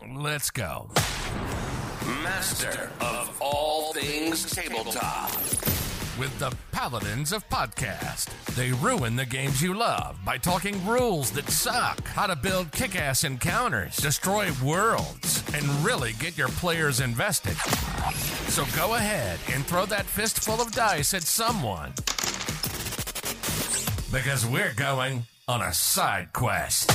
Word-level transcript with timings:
Let's 0.00 0.50
go. 0.50 0.88
Master 2.22 2.90
of 3.00 3.36
all 3.40 3.92
things 3.92 4.50
tabletop. 4.50 5.30
With 6.18 6.36
the 6.38 6.54
Paladins 6.70 7.32
of 7.32 7.46
Podcast. 7.48 8.30
They 8.54 8.72
ruin 8.72 9.16
the 9.16 9.26
games 9.26 9.60
you 9.60 9.74
love 9.74 10.18
by 10.24 10.38
talking 10.38 10.84
rules 10.86 11.30
that 11.32 11.48
suck, 11.50 12.06
how 12.08 12.26
to 12.26 12.36
build 12.36 12.72
kick 12.72 12.96
ass 12.96 13.24
encounters, 13.24 13.96
destroy 13.96 14.50
worlds, 14.64 15.42
and 15.54 15.64
really 15.84 16.12
get 16.14 16.38
your 16.38 16.48
players 16.48 17.00
invested. 17.00 17.56
So 18.48 18.64
go 18.76 18.94
ahead 18.94 19.38
and 19.52 19.64
throw 19.66 19.84
that 19.86 20.06
fistful 20.06 20.60
of 20.60 20.72
dice 20.72 21.12
at 21.12 21.22
someone. 21.22 21.92
Because 24.10 24.46
we're 24.46 24.74
going 24.74 25.26
on 25.48 25.60
a 25.60 25.72
side 25.72 26.32
quest. 26.32 26.90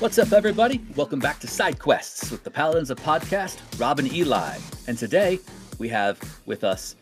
What's 0.00 0.18
up, 0.18 0.32
everybody? 0.32 0.80
Welcome 0.96 1.18
back 1.18 1.40
to 1.40 1.46
Side 1.46 1.78
Quests 1.78 2.30
with 2.30 2.42
the 2.42 2.50
Paladins 2.50 2.88
of 2.88 2.98
Podcast, 3.00 3.58
Rob 3.78 3.98
and 3.98 4.10
Eli. 4.10 4.56
And 4.88 4.96
today 4.96 5.38
we 5.78 5.90
have 5.90 6.18
with 6.46 6.64
us 6.64 6.96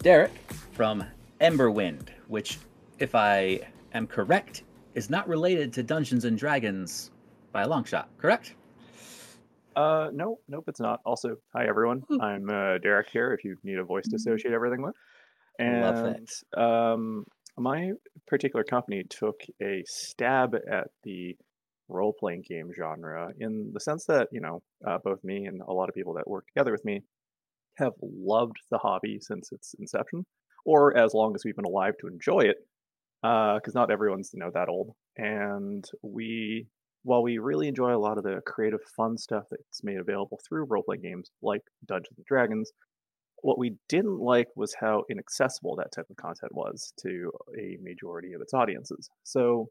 Derek 0.00 0.32
from 0.72 1.02
Emberwind, 1.40 2.08
which, 2.26 2.58
if 2.98 3.14
I 3.14 3.60
am 3.94 4.06
correct, 4.06 4.64
is 4.94 5.08
not 5.08 5.26
related 5.26 5.72
to 5.72 5.82
Dungeons 5.82 6.26
and 6.26 6.36
Dragons 6.36 7.12
by 7.50 7.62
a 7.62 7.68
long 7.68 7.84
shot, 7.84 8.10
correct? 8.18 8.54
Uh, 9.74 10.10
no, 10.12 10.38
nope, 10.48 10.64
it's 10.68 10.80
not. 10.80 11.00
Also, 11.06 11.36
hi 11.54 11.66
everyone. 11.66 12.02
I'm 12.20 12.50
uh, 12.50 12.76
Derek 12.76 13.08
here. 13.08 13.32
If 13.32 13.42
you 13.42 13.56
need 13.64 13.78
a 13.78 13.84
voice 13.84 14.06
to 14.08 14.16
associate 14.16 14.52
everything 14.52 14.82
with, 14.82 14.94
and 15.58 15.80
Love 15.80 16.16
that. 16.52 16.62
um, 16.62 17.24
my 17.56 17.92
particular 18.26 18.64
company 18.64 19.04
took 19.08 19.40
a 19.62 19.82
stab 19.86 20.54
at 20.70 20.88
the 21.04 21.34
role-playing 21.88 22.44
game 22.48 22.70
genre 22.74 23.30
in 23.40 23.70
the 23.72 23.80
sense 23.80 24.04
that 24.06 24.28
you 24.32 24.40
know 24.40 24.62
uh, 24.86 24.98
both 25.02 25.22
me 25.24 25.46
and 25.46 25.60
a 25.66 25.72
lot 25.72 25.88
of 25.88 25.94
people 25.94 26.14
that 26.14 26.28
work 26.28 26.46
together 26.46 26.72
with 26.72 26.84
me 26.84 27.00
have 27.78 27.92
loved 28.02 28.56
the 28.70 28.78
hobby 28.78 29.18
since 29.20 29.50
its 29.52 29.74
inception, 29.78 30.24
or 30.64 30.96
as 30.96 31.14
long 31.14 31.34
as 31.34 31.42
we've 31.44 31.56
been 31.56 31.64
alive 31.64 31.94
to 32.00 32.08
enjoy 32.08 32.40
it. 32.40 32.56
Because 33.22 33.74
not 33.74 33.90
everyone's 33.90 34.30
you 34.32 34.40
know 34.40 34.50
that 34.54 34.68
old, 34.68 34.92
and 35.16 35.84
we 36.02 36.66
while 37.02 37.22
we 37.22 37.38
really 37.38 37.68
enjoy 37.68 37.94
a 37.94 37.98
lot 37.98 38.18
of 38.18 38.24
the 38.24 38.40
creative, 38.46 38.80
fun 38.96 39.16
stuff 39.16 39.44
that's 39.50 39.82
made 39.82 39.98
available 39.98 40.38
through 40.46 40.66
role 40.68 40.82
playing 40.82 41.02
games 41.02 41.30
like 41.42 41.62
Dungeons 41.86 42.18
and 42.18 42.26
Dragons, 42.26 42.70
what 43.42 43.58
we 43.58 43.76
didn't 43.88 44.18
like 44.18 44.48
was 44.56 44.74
how 44.78 45.04
inaccessible 45.10 45.76
that 45.76 45.92
type 45.92 46.06
of 46.10 46.16
content 46.16 46.54
was 46.54 46.92
to 47.02 47.30
a 47.58 47.78
majority 47.82 48.32
of 48.32 48.40
its 48.40 48.52
audiences. 48.52 49.08
So, 49.24 49.68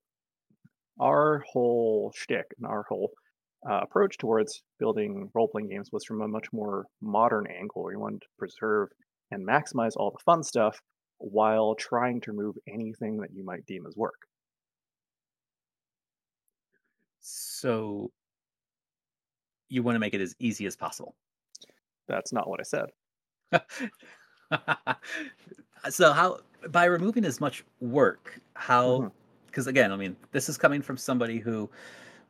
our 1.00 1.44
whole 1.52 2.12
shtick 2.16 2.46
and 2.58 2.68
our 2.68 2.84
whole 2.90 3.12
uh, 3.70 3.80
approach 3.82 4.18
towards 4.18 4.62
building 4.80 5.30
role 5.34 5.48
playing 5.48 5.70
games 5.70 5.90
was 5.92 6.06
from 6.06 6.22
a 6.22 6.28
much 6.28 6.48
more 6.54 6.86
modern 7.02 7.48
angle. 7.48 7.84
We 7.84 7.98
wanted 7.98 8.22
to 8.22 8.28
preserve 8.38 8.90
and 9.32 9.46
maximize 9.48 9.94
all 9.98 10.12
the 10.12 10.24
fun 10.26 10.44
stuff 10.44 10.80
while 11.18 11.76
trying 11.76 12.22
to 12.22 12.32
remove 12.32 12.56
anything 12.68 13.18
that 13.18 13.34
you 13.34 13.44
might 13.44 13.66
deem 13.66 13.86
as 13.88 13.96
work. 13.98 14.28
So 17.20 18.12
you 19.70 19.84
want 19.84 19.96
to 19.96 20.00
make 20.00 20.14
it 20.14 20.22
as 20.22 20.36
easy 20.40 20.66
as 20.66 20.76
possible. 20.76 21.16
That's 22.08 22.34
not 22.34 22.50
what 22.50 22.60
I 22.60 22.64
said. 22.64 22.90
so 25.90 26.14
how 26.14 26.40
by 26.70 26.86
removing 26.86 27.26
as 27.26 27.40
much 27.40 27.64
work, 27.80 28.40
how 28.56 29.02
Mhm. 29.02 29.12
Because 29.48 29.68
again, 29.68 29.92
I 29.92 29.96
mean, 29.96 30.16
this 30.32 30.50
is 30.50 30.58
coming 30.58 30.82
from 30.82 30.98
somebody 30.98 31.40
who 31.40 31.70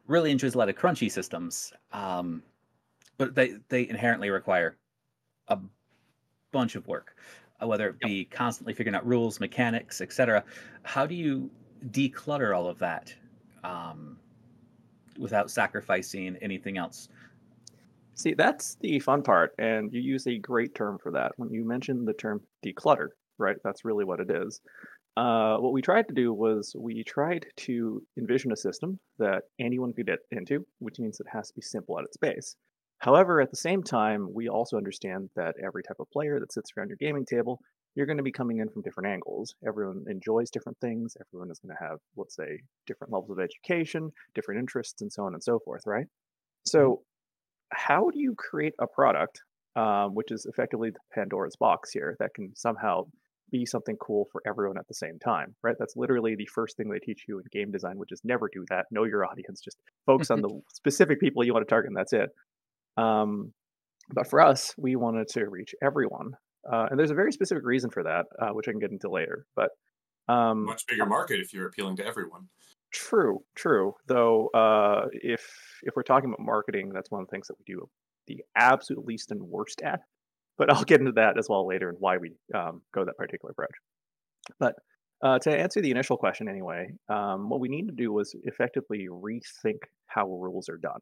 really 0.07 0.31
enjoys 0.31 0.55
a 0.55 0.57
lot 0.57 0.69
of 0.69 0.75
crunchy 0.75 1.11
systems, 1.11 1.73
um, 1.91 2.41
but 3.17 3.35
they 3.35 3.55
they 3.69 3.87
inherently 3.89 4.29
require 4.29 4.77
a 5.49 5.59
bunch 6.51 6.75
of 6.75 6.87
work, 6.87 7.15
uh, 7.61 7.67
whether 7.67 7.89
it 7.89 7.99
be 7.99 8.25
constantly 8.25 8.73
figuring 8.73 8.95
out 8.95 9.05
rules, 9.05 9.39
mechanics, 9.39 10.01
etc. 10.01 10.43
How 10.83 11.05
do 11.05 11.15
you 11.15 11.49
declutter 11.89 12.55
all 12.55 12.67
of 12.67 12.79
that 12.79 13.13
um, 13.63 14.17
without 15.19 15.51
sacrificing 15.51 16.37
anything 16.41 16.77
else? 16.77 17.09
See, 18.15 18.33
that's 18.33 18.75
the 18.81 18.99
fun 18.99 19.21
part, 19.21 19.53
and 19.59 19.93
you 19.93 20.01
use 20.01 20.25
a 20.25 20.39
great 20.39 20.73
term 20.73 20.97
for 20.97 21.11
that. 21.11 21.33
When 21.37 21.51
you 21.51 21.63
mentioned 21.63 22.07
the 22.07 22.13
term 22.13 22.41
declutter, 22.65 23.09
right? 23.37 23.57
That's 23.63 23.85
really 23.85 24.05
what 24.05 24.19
it 24.19 24.31
is. 24.31 24.61
Uh, 25.17 25.57
what 25.57 25.73
we 25.73 25.81
tried 25.81 26.07
to 26.07 26.13
do 26.13 26.31
was 26.31 26.75
we 26.77 27.03
tried 27.03 27.43
to 27.55 28.03
envision 28.19 28.51
a 28.51 28.55
system 28.55 28.99
that 29.17 29.41
anyone 29.59 29.91
could 29.91 30.05
get 30.05 30.19
into, 30.29 30.63
which 30.77 30.99
means 30.99 31.19
it 31.19 31.25
has 31.27 31.47
to 31.47 31.55
be 31.55 31.61
simple 31.61 31.97
at 31.97 32.05
its 32.05 32.17
base. 32.17 32.55
However, 32.99 33.41
at 33.41 33.49
the 33.49 33.57
same 33.57 33.81
time, 33.81 34.31
we 34.31 34.47
also 34.47 34.77
understand 34.77 35.31
that 35.35 35.55
every 35.63 35.81
type 35.81 35.97
of 35.99 36.09
player 36.11 36.39
that 36.39 36.51
sits 36.51 36.69
around 36.77 36.89
your 36.89 36.97
gaming 36.97 37.25
table, 37.25 37.59
you're 37.95 38.05
going 38.05 38.17
to 38.17 38.23
be 38.23 38.31
coming 38.31 38.59
in 38.59 38.69
from 38.69 38.83
different 38.83 39.09
angles. 39.09 39.55
Everyone 39.67 40.05
enjoys 40.07 40.51
different 40.51 40.77
things. 40.81 41.17
Everyone 41.19 41.49
is 41.49 41.57
going 41.57 41.75
to 41.75 41.83
have, 41.83 41.97
let's 42.15 42.35
say, 42.35 42.61
different 42.85 43.11
levels 43.11 43.31
of 43.31 43.39
education, 43.39 44.11
different 44.35 44.59
interests, 44.59 45.01
and 45.01 45.11
so 45.11 45.23
on 45.23 45.33
and 45.33 45.43
so 45.43 45.57
forth, 45.57 45.81
right? 45.87 46.05
So, 46.67 47.01
how 47.71 48.11
do 48.11 48.19
you 48.19 48.35
create 48.37 48.75
a 48.79 48.85
product, 48.85 49.41
um, 49.75 50.13
which 50.13 50.31
is 50.31 50.45
effectively 50.45 50.91
the 50.91 50.99
Pandora's 51.11 51.55
box 51.55 51.91
here, 51.91 52.15
that 52.19 52.35
can 52.35 52.55
somehow 52.55 53.05
be 53.51 53.65
something 53.65 53.95
cool 53.97 54.27
for 54.31 54.41
everyone 54.45 54.77
at 54.77 54.87
the 54.87 54.93
same 54.93 55.19
time, 55.19 55.55
right? 55.63 55.75
That's 55.79 55.95
literally 55.95 56.35
the 56.35 56.47
first 56.47 56.77
thing 56.77 56.89
they 56.89 56.99
teach 56.99 57.25
you 57.27 57.39
in 57.39 57.45
game 57.51 57.71
design, 57.71 57.97
which 57.97 58.11
is 58.11 58.21
never 58.23 58.49
do 58.51 58.65
that. 58.69 58.85
Know 58.91 59.05
your 59.05 59.25
audience. 59.25 59.61
Just 59.61 59.77
focus 60.05 60.31
on 60.31 60.41
the 60.43 60.61
specific 60.69 61.19
people 61.19 61.43
you 61.43 61.53
want 61.53 61.67
to 61.67 61.69
target, 61.69 61.89
and 61.89 61.97
that's 61.97 62.13
it. 62.13 62.29
Um, 62.97 63.53
but 64.13 64.29
for 64.29 64.41
us, 64.41 64.73
we 64.77 64.95
wanted 64.95 65.27
to 65.29 65.49
reach 65.49 65.75
everyone, 65.81 66.31
uh, 66.71 66.87
and 66.89 66.99
there's 66.99 67.11
a 67.11 67.15
very 67.15 67.31
specific 67.31 67.65
reason 67.65 67.89
for 67.89 68.03
that, 68.03 68.25
uh, 68.39 68.49
which 68.49 68.67
I 68.67 68.71
can 68.71 68.79
get 68.79 68.91
into 68.91 69.09
later. 69.09 69.45
But 69.55 69.69
um, 70.29 70.65
much 70.65 70.85
bigger 70.87 71.05
market 71.05 71.39
if 71.39 71.53
you're 71.53 71.67
appealing 71.67 71.97
to 71.97 72.05
everyone. 72.05 72.47
True, 72.91 73.43
true. 73.55 73.93
Though, 74.07 74.47
uh, 74.49 75.07
if 75.11 75.45
if 75.83 75.95
we're 75.95 76.03
talking 76.03 76.29
about 76.29 76.39
marketing, 76.39 76.91
that's 76.93 77.11
one 77.11 77.21
of 77.21 77.27
the 77.27 77.31
things 77.31 77.47
that 77.47 77.55
we 77.59 77.73
do 77.73 77.89
the 78.27 78.43
absolute 78.55 79.05
least 79.05 79.31
and 79.31 79.41
worst 79.41 79.81
at. 79.81 80.01
But 80.57 80.69
I'll 80.73 80.83
get 80.83 80.99
into 80.99 81.13
that 81.13 81.37
as 81.37 81.47
well 81.49 81.67
later 81.67 81.89
and 81.89 81.97
why 81.99 82.17
we 82.17 82.33
um, 82.53 82.81
go 82.93 83.05
that 83.05 83.17
particular 83.17 83.51
approach. 83.51 83.75
But 84.59 84.75
uh, 85.23 85.39
to 85.39 85.57
answer 85.57 85.81
the 85.81 85.91
initial 85.91 86.17
question, 86.17 86.47
anyway, 86.47 86.89
um, 87.09 87.49
what 87.49 87.59
we 87.59 87.69
need 87.69 87.87
to 87.87 87.93
do 87.93 88.11
was 88.11 88.35
effectively 88.43 89.07
rethink 89.09 89.79
how 90.07 90.27
rules 90.27 90.69
are 90.69 90.77
done. 90.77 90.99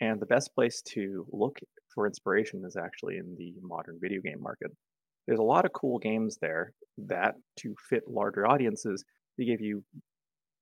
And 0.00 0.18
the 0.18 0.26
best 0.26 0.54
place 0.54 0.80
to 0.94 1.26
look 1.30 1.58
for 1.94 2.06
inspiration 2.06 2.62
is 2.66 2.76
actually 2.76 3.18
in 3.18 3.36
the 3.36 3.52
modern 3.60 3.98
video 4.00 4.22
game 4.22 4.40
market. 4.40 4.70
There's 5.26 5.40
a 5.40 5.44
lot 5.44 5.66
of 5.66 5.72
cool 5.72 5.98
games 5.98 6.38
there 6.40 6.72
that, 6.96 7.34
to 7.58 7.74
fit 7.88 8.04
larger 8.08 8.46
audiences, 8.46 9.04
they 9.36 9.44
give 9.44 9.60
you 9.60 9.84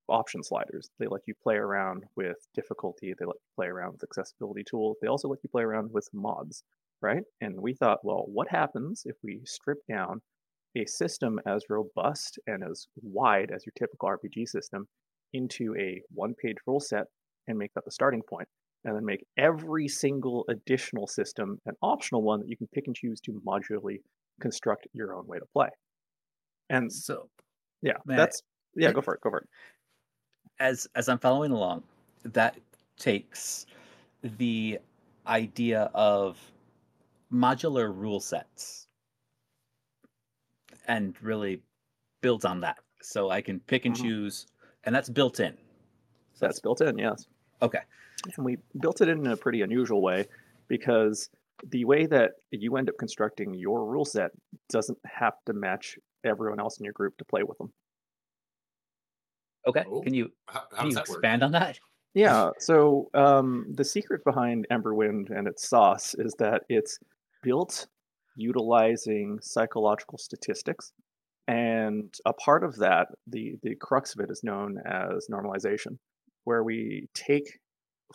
option 0.09 0.43
sliders. 0.43 0.91
They 0.99 1.06
let 1.06 1.22
you 1.26 1.34
play 1.43 1.56
around 1.56 2.05
with 2.16 2.37
difficulty. 2.55 3.15
They 3.19 3.25
let 3.25 3.37
you 3.37 3.55
play 3.55 3.66
around 3.66 3.93
with 3.93 4.03
accessibility 4.05 4.65
tools. 4.69 4.97
They 5.00 5.09
also 5.09 5.28
let 5.28 5.38
you 5.43 5.50
play 5.50 5.62
around 5.62 5.91
with 5.93 6.09
mods, 6.12 6.65
right? 7.03 7.22
And 7.41 7.60
we 7.60 7.75
thought, 7.75 8.04
well, 8.04 8.25
what 8.26 8.48
happens 8.48 9.03
if 9.04 9.16
we 9.22 9.41
strip 9.44 9.78
down 9.88 10.20
a 10.76 10.86
system 10.86 11.41
as 11.47 11.64
robust 11.69 12.38
and 12.47 12.62
as 12.62 12.86
wide 13.03 13.50
as 13.50 13.64
your 13.66 13.72
typical 13.78 14.09
RPG 14.09 14.48
system 14.48 14.86
into 15.32 15.75
a 15.76 16.03
one 16.10 16.34
page 16.42 16.56
rule 16.66 16.81
set 16.81 17.04
and 17.47 17.58
make 17.58 17.72
that 17.75 17.84
the 17.84 17.91
starting 17.91 18.22
point? 18.28 18.48
And 18.84 18.94
then 18.94 19.04
make 19.04 19.26
every 19.37 19.88
single 19.88 20.44
additional 20.48 21.06
system 21.08 21.58
an 21.66 21.75
optional 21.82 22.22
one 22.22 22.41
that 22.41 22.48
you 22.48 22.56
can 22.56 22.69
pick 22.72 22.87
and 22.87 22.94
choose 22.94 23.20
to 23.22 23.42
modularly 23.47 23.98
construct 24.41 24.87
your 24.92 25.14
own 25.14 25.26
way 25.26 25.38
to 25.38 25.47
play. 25.53 25.69
And 26.70 26.92
So 26.92 27.28
yeah, 27.82 27.98
that's 28.06 28.42
yeah, 28.76 28.92
go 28.92 29.00
for 29.00 29.14
it, 29.14 29.20
go 29.20 29.31
for 29.31 29.38
it. 29.38 29.48
as 30.60 30.88
as 30.94 31.08
I'm 31.08 31.19
following 31.19 31.53
along, 31.53 31.82
that 32.25 32.56
takes 32.99 33.67
the 34.23 34.78
idea 35.26 35.90
of 35.94 36.38
modular 37.32 37.94
rule 37.94 38.20
sets 38.20 38.88
and 40.86 41.20
really 41.22 41.62
builds 42.22 42.44
on 42.44 42.60
that. 42.60 42.78
So 43.02 43.30
I 43.30 43.42
can 43.42 43.60
pick 43.60 43.84
and 43.86 43.94
Mhm. 43.94 44.02
choose, 44.02 44.46
and 44.84 44.94
that's 44.94 45.10
built 45.10 45.40
in. 45.40 45.56
So 46.34 46.46
That's 46.46 46.60
built 46.60 46.80
in, 46.80 46.98
yes. 46.98 47.26
okay. 47.62 47.80
And 48.36 48.44
we 48.44 48.58
built 48.80 49.00
it 49.00 49.08
in 49.08 49.26
a 49.26 49.36
pretty 49.36 49.62
unusual 49.62 50.02
way 50.02 50.26
because 50.69 51.30
the 51.64 51.84
way 51.84 52.06
that 52.06 52.32
you 52.50 52.76
end 52.76 52.88
up 52.88 52.96
constructing 52.98 53.54
your 53.54 53.86
rule 53.86 54.04
set 54.04 54.30
doesn't 54.69 54.98
have 55.04 55.34
to 55.46 55.52
match 55.52 55.98
everyone 56.25 56.60
else 56.60 56.78
in 56.78 56.84
your 56.84 56.92
group 56.92 57.16
to 57.19 57.25
play 57.25 57.42
with 57.42 57.58
them. 57.58 57.72
Okay. 59.66 59.84
Oh, 59.86 60.02
Can 60.02 60.14
you 60.14 60.32
How, 60.46 60.60
how 60.72 60.76
can 60.82 60.90
you 60.90 60.94
that 60.96 61.08
work? 61.08 61.19
expand 61.19 61.42
on 61.42 61.52
that? 61.52 61.78
Yeah, 62.14 62.50
so 62.58 63.10
um, 63.14 63.66
the 63.75 63.84
secret 63.84 64.25
behind 64.25 64.66
Emberwind 64.70 65.30
and 65.30 65.46
its 65.46 65.69
sauce 65.69 66.14
is 66.14 66.34
that 66.38 66.64
it's 66.69 66.98
built 67.43 67.87
utilizing 68.37 69.38
psychological 69.43 70.19
statistics. 70.19 70.93
And 71.49 72.14
a 72.26 72.32
part 72.32 72.62
of 72.62 72.76
that, 72.76 73.08
the, 73.26 73.56
the 73.62 73.75
crux 73.75 74.14
of 74.14 74.20
it 74.20 74.31
is 74.31 74.44
known 74.44 74.79
as 74.87 75.29
normalization, 75.31 75.99
where 76.44 76.62
we 76.62 77.08
take 77.14 77.58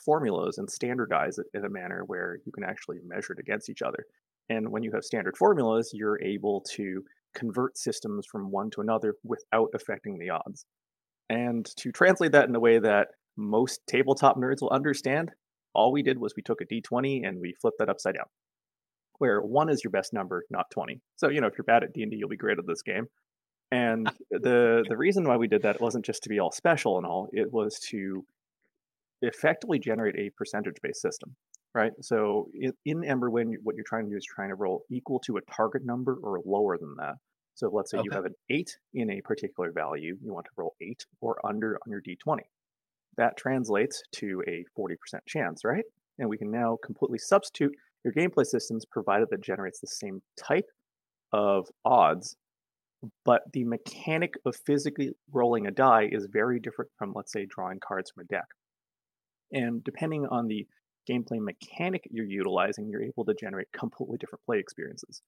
formulas 0.04 0.58
and 0.58 0.70
standardize 0.70 1.38
it 1.38 1.48
in 1.54 1.66
a 1.66 1.70
manner 1.70 2.04
where 2.08 2.38
you 2.46 2.52
can 2.52 2.64
actually 2.64 2.98
measure 3.06 3.34
it 3.34 3.40
against 3.40 3.70
each 3.70 3.82
other. 3.82 4.06
And 4.50 4.72
when 4.72 4.84
you 4.84 4.92
have 4.94 5.04
standard 5.04 5.38
formulas, 5.38 5.92
you're 5.94 6.22
able 6.22 6.62
to 6.76 7.04
convert 7.36 7.78
systems 7.78 8.26
from 8.32 8.52
one 8.52 8.70
to 8.72 8.82
another 8.82 9.16
without 9.24 9.70
affecting 9.74 10.18
the 10.18 10.30
odds. 10.30 10.66
And 11.30 11.66
to 11.78 11.92
translate 11.92 12.32
that 12.34 12.50
in 12.50 12.56
a 12.56 12.60
way 12.60 12.80
that 12.80 13.10
most 13.38 13.82
tabletop 13.88 14.38
nerds 14.38 14.62
will 14.62 14.70
understand, 14.70 15.32
all 15.74 15.92
we 15.92 16.04
did 16.04 16.20
was 16.20 16.36
we 16.36 16.44
took 16.44 16.62
a 16.62 16.66
d20 16.66 17.28
and 17.28 17.40
we 17.40 17.56
flipped 17.60 17.80
that 17.80 17.90
upside 17.90 18.16
down, 18.16 18.26
where 19.20 19.42
one 19.42 19.70
is 19.70 19.84
your 19.84 19.92
best 19.92 20.14
number, 20.14 20.44
not 20.50 20.70
20. 20.72 21.02
So 21.16 21.30
you 21.30 21.42
know 21.42 21.48
if 21.48 21.54
you're 21.58 21.66
bad 21.66 21.84
at 21.84 21.94
D&D, 21.94 22.16
you'll 22.16 22.30
be 22.30 22.38
great 22.38 22.60
at 22.60 22.68
this 22.68 22.82
game. 22.82 23.08
And 23.72 24.10
the 24.32 24.84
the 24.88 24.98
reason 24.98 25.28
why 25.28 25.38
we 25.38 25.48
did 25.48 25.64
that 25.64 25.82
wasn't 25.82 26.06
just 26.06 26.24
to 26.24 26.30
be 26.30 26.40
all 26.40 26.52
special 26.52 26.98
and 26.98 27.06
all; 27.06 27.30
it 27.34 27.52
was 27.52 27.80
to 27.90 28.26
effectively 29.22 29.80
generate 29.80 30.16
a 30.18 30.30
percentage 30.38 30.76
based 30.82 31.02
system, 31.02 31.36
right? 31.74 31.94
So 32.02 32.50
in, 32.54 32.74
in 32.86 33.02
Emberwind, 33.02 33.56
what 33.64 33.76
you're 33.76 33.86
trying 33.88 34.06
to 34.06 34.12
do 34.12 34.18
is 34.18 34.26
trying 34.26 34.50
to 34.50 34.56
roll 34.56 34.84
equal 34.92 35.20
to 35.22 35.38
a 35.38 35.42
target 35.42 35.86
number 35.86 36.18
or 36.22 36.42
lower 36.46 36.78
than 36.78 36.96
that. 36.98 37.16
So 37.56 37.70
let's 37.72 37.92
say 37.92 38.00
you 38.04 38.12
have 38.12 38.26
an 38.26 38.34
eight 38.50 38.78
in 38.94 39.12
a 39.12 39.22
particular 39.22 39.72
value, 39.72 40.18
you 40.22 40.34
want 40.34 40.46
to 40.46 40.52
roll 40.58 40.76
eight 40.82 41.06
or 41.22 41.40
under 41.46 41.78
on 41.86 41.92
your 41.92 42.02
d20. 42.02 42.40
That 43.18 43.38
translates 43.38 44.02
to 44.14 44.44
a 44.48 44.66
40% 44.78 44.96
chance, 45.28 45.64
right? 45.64 45.86
And 46.18 46.30
we 46.30 46.38
can 46.38 46.50
now 46.50 46.80
completely 46.84 47.20
substitute 47.20 47.76
your 48.04 48.14
gameplay 48.14 48.46
systems 48.46 48.86
provided 48.86 49.28
that 49.32 49.42
generates 49.42 49.80
the 49.80 49.88
same 49.88 50.22
type 50.38 50.70
of 51.32 51.68
odds, 51.86 52.36
but 53.26 53.42
the 53.54 53.64
mechanic 53.66 54.36
of 54.46 54.56
physically 54.66 55.12
rolling 55.32 55.68
a 55.68 55.72
die 55.72 56.08
is 56.12 56.28
very 56.32 56.60
different 56.60 56.92
from, 56.98 57.14
let's 57.16 57.32
say, 57.32 57.46
drawing 57.46 57.80
cards 57.80 58.12
from 58.12 58.24
a 58.24 58.28
deck. 58.28 58.46
And 59.52 59.84
depending 59.84 60.26
on 60.28 60.48
the 60.48 60.66
gameplay 61.10 61.40
mechanic 61.40 62.08
you're 62.10 62.26
utilizing, 62.26 62.90
you're 62.90 63.04
able 63.04 63.26
to 63.26 63.34
generate 63.34 63.68
completely 63.78 64.18
different 64.18 64.44
play 64.46 64.60
experiences. 64.60 65.22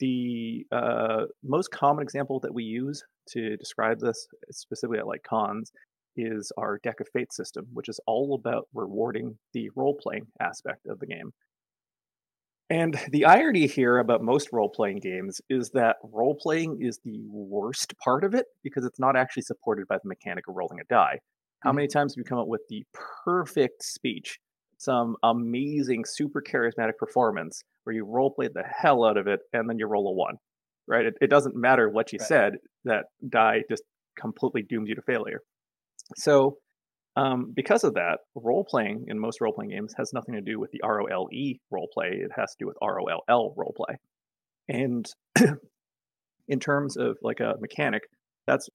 The 0.00 0.66
uh, 0.72 1.26
most 1.44 1.70
common 1.70 2.02
example 2.02 2.40
that 2.40 2.54
we 2.54 2.64
use 2.64 3.04
to 3.28 3.56
describe 3.56 4.00
this, 4.00 4.26
specifically 4.50 4.98
at 4.98 5.06
like 5.06 5.22
cons, 5.22 5.70
is 6.16 6.50
our 6.56 6.78
Deck 6.82 7.00
of 7.00 7.08
Fate 7.12 7.32
system, 7.32 7.66
which 7.72 7.88
is 7.88 8.00
all 8.06 8.34
about 8.34 8.68
rewarding 8.74 9.38
the 9.52 9.70
role 9.76 9.96
playing 10.02 10.26
aspect 10.40 10.86
of 10.86 10.98
the 10.98 11.06
game. 11.06 11.32
And 12.70 12.98
the 13.10 13.24
irony 13.24 13.66
here 13.66 13.98
about 13.98 14.22
most 14.22 14.48
role 14.52 14.70
playing 14.70 15.00
games 15.00 15.40
is 15.50 15.70
that 15.70 15.96
role 16.02 16.36
playing 16.40 16.78
is 16.80 16.98
the 17.04 17.20
worst 17.28 17.94
part 17.98 18.24
of 18.24 18.34
it 18.34 18.46
because 18.62 18.84
it's 18.84 18.98
not 19.00 19.16
actually 19.16 19.42
supported 19.42 19.86
by 19.88 19.96
the 19.96 20.08
mechanic 20.08 20.48
of 20.48 20.54
rolling 20.56 20.80
a 20.80 20.84
die. 20.84 21.18
How 21.60 21.72
Mhm. 21.72 21.72
many 21.72 21.86
times 21.88 22.12
have 22.14 22.18
you 22.18 22.24
come 22.24 22.38
up 22.38 22.48
with 22.48 22.62
the 22.68 22.84
perfect 23.24 23.82
speech, 23.84 24.38
some 24.78 25.16
amazing, 25.22 26.04
super 26.06 26.42
charismatic 26.42 26.96
performance 26.98 27.62
where 27.84 27.94
you 27.94 28.04
role 28.04 28.32
play 28.34 28.48
the 28.48 28.64
hell 28.64 29.04
out 29.04 29.16
of 29.16 29.26
it 29.26 29.40
and 29.52 29.68
then 29.68 29.78
you 29.78 29.86
roll 29.86 30.08
a 30.08 30.12
one, 30.12 30.36
right? 30.88 31.06
It, 31.06 31.14
it 31.20 31.30
doesn't 31.30 31.54
matter 31.54 31.88
what 31.88 32.12
you 32.12 32.18
Right. 32.18 32.32
said, 32.32 32.54
that 32.84 33.06
die 33.28 33.62
just 33.68 33.84
completely 34.18 34.62
dooms 34.62 34.88
you 34.88 34.94
to 34.94 35.02
failure. 35.02 35.40
So, 36.16 36.58
um, 37.16 37.52
because 37.54 37.84
of 37.84 37.94
that, 37.94 38.18
role 38.34 38.64
playing 38.68 39.04
in 39.08 39.18
most 39.18 39.40
role 39.40 39.52
playing 39.52 39.70
games 39.70 39.94
has 39.98 40.12
nothing 40.12 40.34
to 40.34 40.40
do 40.40 40.58
with 40.58 40.70
the 40.72 40.80
ROLE 40.82 41.28
role 41.70 41.88
play. 41.92 42.08
It 42.12 42.30
has 42.36 42.50
to 42.52 42.56
do 42.60 42.66
with 42.66 42.76
ROLL 42.80 43.54
role 43.56 43.74
play. 43.76 43.96
And 44.68 45.06
in 46.48 46.60
terms 46.60 46.96
of 46.96 47.18
like 47.22 47.40
a 47.40 47.54
mechanic, 47.60 48.02
that's 48.46 48.68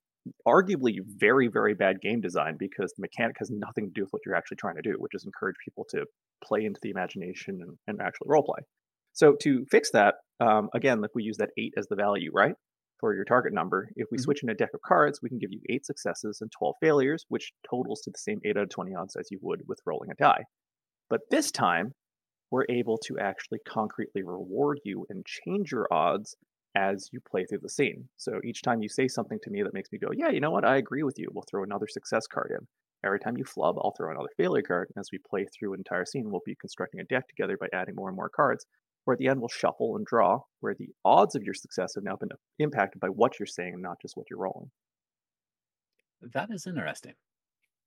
arguably 0.48 0.98
very, 1.06 1.48
very 1.48 1.74
bad 1.74 2.02
game 2.02 2.22
design 2.22 2.58
because 2.60 2.94
the 2.96 3.02
mechanic 3.02 3.38
has 3.40 3.50
nothing 3.50 3.86
to 3.86 3.92
do 3.94 4.02
with 4.02 4.12
what 4.12 4.22
you're 4.26 4.36
actually 4.36 4.58
trying 4.58 4.76
to 4.76 4.82
do, 4.82 4.96
which 4.98 5.16
is 5.16 5.26
encourage 5.26 5.56
people 5.64 5.86
to 5.90 6.06
play 6.44 6.66
into 6.66 6.80
the 6.84 6.90
imagination 6.90 7.60
and, 7.62 7.78
and 7.88 8.02
actually 8.02 8.28
role 8.28 8.44
play. 8.44 8.64
So 9.14 9.36
to 9.42 9.66
fix 9.72 9.92
that, 9.92 10.16
um, 10.40 10.70
again, 10.76 11.02
like 11.02 11.12
we 11.16 11.24
use 11.24 11.38
that 11.38 11.50
eight 11.58 11.74
as 11.78 11.88
the 11.88 11.96
value, 11.96 12.30
right? 12.34 12.54
For 13.00 13.14
your 13.16 13.26
target 13.26 13.54
number. 13.54 13.90
If 13.96 14.10
we 14.12 14.18
Mhm. 14.18 14.20
switch 14.20 14.44
in 14.44 14.50
a 14.50 14.56
deck 14.56 14.74
of 14.74 14.82
cards, 14.82 15.22
we 15.22 15.30
can 15.30 15.38
give 15.40 15.52
you 15.52 15.62
eight 15.70 15.86
successes 15.86 16.42
and 16.42 16.52
12 16.52 16.76
failures, 16.82 17.26
which 17.30 17.54
totals 17.70 18.02
to 18.02 18.12
the 18.12 18.18
same 18.18 18.40
8 18.44 18.58
out 18.58 18.64
of 18.64 18.70
20 18.70 18.96
odds 18.96 19.16
as 19.16 19.30
you 19.32 19.40
would 19.42 19.68
with 19.68 19.80
rolling 19.86 20.12
a 20.12 20.16
die. 20.16 20.46
But 21.10 21.22
this 21.30 21.52
time, 21.52 21.94
we're 22.52 22.66
able 22.70 22.98
to 23.00 23.20
actually 23.20 23.60
concretely 23.60 24.24
reward 24.24 24.80
you 24.84 25.06
and 25.10 25.26
change 25.26 25.72
your 25.72 25.88
odds 25.92 26.38
as 26.76 27.10
you 27.12 27.20
play 27.22 27.46
through 27.46 27.60
the 27.60 27.70
scene. 27.70 28.10
So 28.18 28.40
each 28.44 28.62
time 28.62 28.82
you 28.82 28.90
say 28.90 29.08
something 29.08 29.40
to 29.44 29.50
me 29.52 29.64
that 29.64 29.74
makes 29.74 29.92
me 29.92 30.00
go, 30.00 30.10
yeah, 30.14 30.30
you 30.30 30.40
know 30.40 30.52
what, 30.52 30.66
I 30.66 30.78
agree 30.78 31.04
with 31.04 31.20
you, 31.20 31.30
we'll 31.34 31.44
throw 31.50 31.64
another 31.64 31.88
success 31.88 32.28
card 32.28 32.52
in. 32.58 32.68
Every 33.04 33.20
time 33.20 33.38
you 33.38 33.46
flub, 33.46 33.78
I'll 33.80 33.94
throw 33.98 34.12
another 34.12 34.30
failure 34.38 34.64
card. 34.64 34.90
And 34.96 35.02
as 35.02 35.10
we 35.12 35.20
play 35.20 35.46
through 35.46 35.74
an 35.74 35.80
entire 35.82 36.06
scene, 36.06 36.30
we'll 36.32 36.42
be 36.46 36.56
constructing 36.56 37.00
a 37.00 37.06
deck 37.06 37.28
together 37.28 37.58
by 37.58 37.70
adding 37.74 37.96
more 37.96 38.10
and 38.10 38.16
more 38.16 38.30
cards. 38.30 38.66
Where 39.08 39.14
at 39.14 39.20
the 39.20 39.30
end, 39.30 39.40
we'll 39.40 39.48
shuffle 39.48 39.96
and 39.96 40.06
draw, 40.06 40.42
where 40.60 40.76
the 40.76 40.90
odds 41.06 41.34
of 41.34 41.42
your 41.42 41.54
success 41.54 41.96
have 41.96 42.04
now 42.04 42.18
been 42.18 42.32
impacted 42.60 43.00
by 43.00 43.08
what 43.08 43.40
you're 43.40 43.48
saying 43.48 43.76
and 43.76 43.82
not 43.82 44.02
just 44.02 44.18
what 44.18 44.30
you're 44.30 44.38
rolling. 44.38 44.70
That 46.22 46.50
is 46.52 46.68
interesting. 46.68 47.14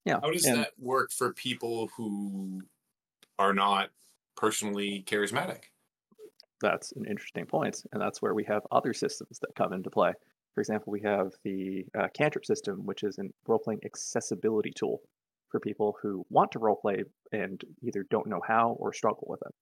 Yeah. 0.07 0.21
How 0.23 0.31
does 0.31 0.47
and- 0.47 0.61
that 0.61 0.71
work 0.79 1.11
for 1.13 1.35
people 1.35 1.91
who 1.95 2.63
are 3.39 3.53
not 3.53 3.91
personally 4.35 5.05
charismatic? 5.07 5.65
that's 6.63 6.93
an 6.93 7.05
interesting 7.05 7.45
point, 7.45 7.83
and 7.93 8.01
that's 8.01 8.23
where 8.23 8.33
we 8.33 8.45
have 8.45 8.63
other 8.73 8.95
systems 8.95 9.39
that 9.41 9.55
come 9.55 9.75
into 9.75 9.91
play. 9.91 10.15
For 10.55 10.63
example, 10.63 10.91
we 10.91 11.03
have 11.03 11.33
the 11.45 11.85
uh, 11.99 12.09
cantrip 12.17 12.47
system, 12.47 12.87
which 12.87 13.03
is 13.03 13.19
a 13.19 13.25
role-playing 13.47 13.81
accessibility 13.85 14.73
tool 14.75 15.03
for 15.51 15.61
people 15.61 15.99
who 16.01 16.25
want 16.31 16.53
to 16.53 16.61
roleplay 16.61 17.03
and 17.31 17.63
either 17.83 18.07
don't 18.11 18.27
know 18.27 18.41
how 18.47 18.71
or 18.79 18.95
struggle 18.95 19.27
with 19.29 19.41
it. 19.47 19.55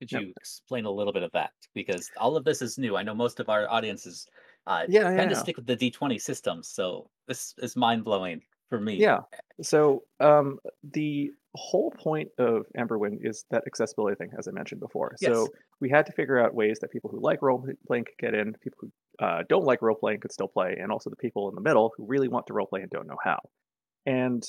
Could 0.00 0.10
Yep. 0.12 0.22
you 0.22 0.32
explain 0.36 0.86
a 0.86 0.90
little 0.90 1.12
bit 1.12 1.22
of 1.22 1.30
that? 1.32 1.52
Because 1.74 2.10
all 2.16 2.36
of 2.36 2.44
this 2.44 2.62
is 2.62 2.78
new. 2.78 2.96
I 2.96 3.02
know 3.02 3.14
most 3.14 3.38
of 3.38 3.48
our 3.48 3.70
audiences 3.70 4.26
uh, 4.66 4.84
Yeah, 4.88 5.04
tend 5.04 5.16
yeah, 5.16 5.24
to 5.26 5.30
yeah. 5.32 5.38
stick 5.42 5.56
with 5.56 5.66
the 5.66 5.76
D20 5.76 6.20
systems, 6.20 6.68
so 6.68 7.10
this 7.28 7.54
is 7.58 7.76
mind 7.76 8.04
blowing 8.04 8.40
for 8.68 8.80
me. 8.80 8.96
Yeah. 8.96 9.20
So 9.62 10.04
um, 10.20 10.58
the 10.82 11.30
whole 11.54 11.90
point 11.90 12.28
of 12.38 12.64
Emberwind 12.78 13.18
is 13.22 13.44
that 13.50 13.64
accessibility 13.66 14.16
thing, 14.16 14.30
as 14.38 14.48
I 14.48 14.52
mentioned 14.52 14.80
before. 14.80 15.16
Yes. 15.20 15.32
So 15.32 15.48
we 15.80 15.90
had 15.90 16.06
to 16.06 16.12
figure 16.12 16.38
out 16.38 16.54
ways 16.54 16.78
that 16.80 16.90
people 16.90 17.10
who 17.10 17.20
like 17.20 17.42
role 17.42 17.66
playing 17.86 18.04
could 18.04 18.18
get 18.18 18.34
in, 18.34 18.54
people 18.62 18.78
who 18.80 19.24
uh, 19.24 19.42
don't 19.48 19.64
like 19.64 19.82
role 19.82 19.96
playing 19.96 20.20
could 20.20 20.32
still 20.32 20.48
play, 20.48 20.76
and 20.80 20.90
also 20.92 21.10
the 21.10 21.16
people 21.16 21.48
in 21.48 21.54
the 21.54 21.60
middle 21.60 21.92
who 21.96 22.06
really 22.06 22.28
want 22.28 22.46
to 22.46 22.52
role 22.54 22.66
play 22.66 22.80
and 22.80 22.90
don't 22.90 23.06
know 23.06 23.18
how. 23.22 23.40
And 24.06 24.42